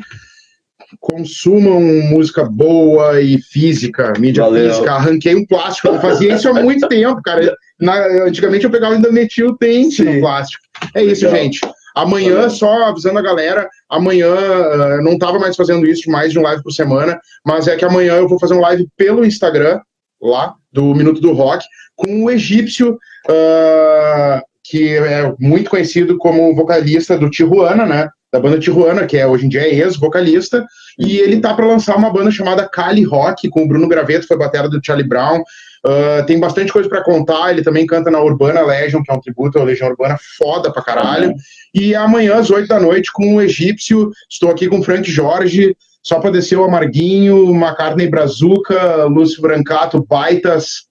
[1.01, 1.81] Consumam
[2.11, 4.71] música boa e física, mídia Valeu.
[4.71, 4.93] física.
[4.93, 5.89] Arranquei um plástico.
[5.89, 7.57] Eu fazia isso há muito tempo, cara.
[7.81, 10.05] Na, antigamente eu pegava e ainda metia o dente Sim.
[10.05, 10.63] no plástico.
[10.95, 11.41] É isso, Legal.
[11.41, 11.61] gente.
[11.97, 12.51] Amanhã, Valeu.
[12.51, 16.63] só avisando a galera, amanhã uh, não estava mais fazendo isso, mais de um live
[16.63, 19.81] por semana, mas é que amanhã eu vou fazer um live pelo Instagram,
[20.21, 21.65] lá, do Minuto do Rock,
[21.97, 22.99] com o egípcio.
[23.29, 28.09] Uh, que é muito conhecido como vocalista do Tijuana, né?
[28.33, 30.67] da banda Tijuana, que é hoje em dia é ex-vocalista,
[30.99, 34.37] e ele tá para lançar uma banda chamada Cali Rock, com o Bruno Graveto, foi
[34.37, 35.41] batera do Charlie Brown.
[35.87, 39.21] Uh, tem bastante coisa para contar, ele também canta na Urbana Legion, que é um
[39.21, 41.31] tributo à Legião Urbana foda pra caralho.
[41.31, 41.37] Uhum.
[41.75, 45.77] E amanhã, às 8 da noite, com o Egípcio, estou aqui com o Frank Jorge,
[46.03, 50.88] só para descer o Amarguinho, McCartney Brazuca, Lúcio Brancato, Baitas,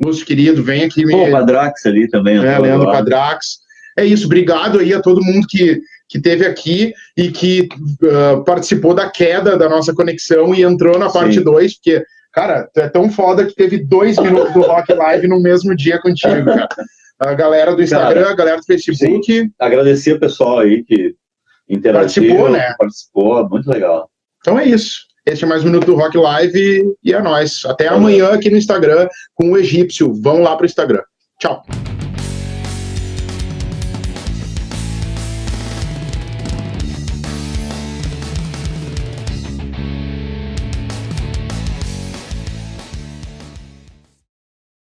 [0.00, 1.02] Lúcio querido, vem aqui.
[1.02, 1.30] Pô, me...
[1.30, 2.36] Padrax ali também.
[2.38, 3.60] É, Leandro Padrax.
[3.98, 7.68] É isso, obrigado aí a todo mundo que, que teve aqui e que
[8.02, 12.02] uh, participou da queda da nossa conexão e entrou na parte 2, porque,
[12.32, 16.00] cara, tu é tão foda que teve dois minutos do Rock Live no mesmo dia
[16.00, 16.68] contigo, cara.
[17.18, 19.26] A galera do Instagram, cara, a galera do Facebook.
[19.26, 19.52] Sim.
[19.58, 21.14] Agradecer o pessoal aí que
[21.68, 22.74] interagiu, participou, né?
[22.78, 24.10] participou, muito legal.
[24.40, 25.09] Então é isso.
[25.30, 27.64] Este é mais um Minuto do Rock Live e é nóis.
[27.64, 30.12] Até amanhã aqui no Instagram com o Egípcio.
[30.12, 31.02] Vão lá pro Instagram.
[31.38, 31.62] Tchau.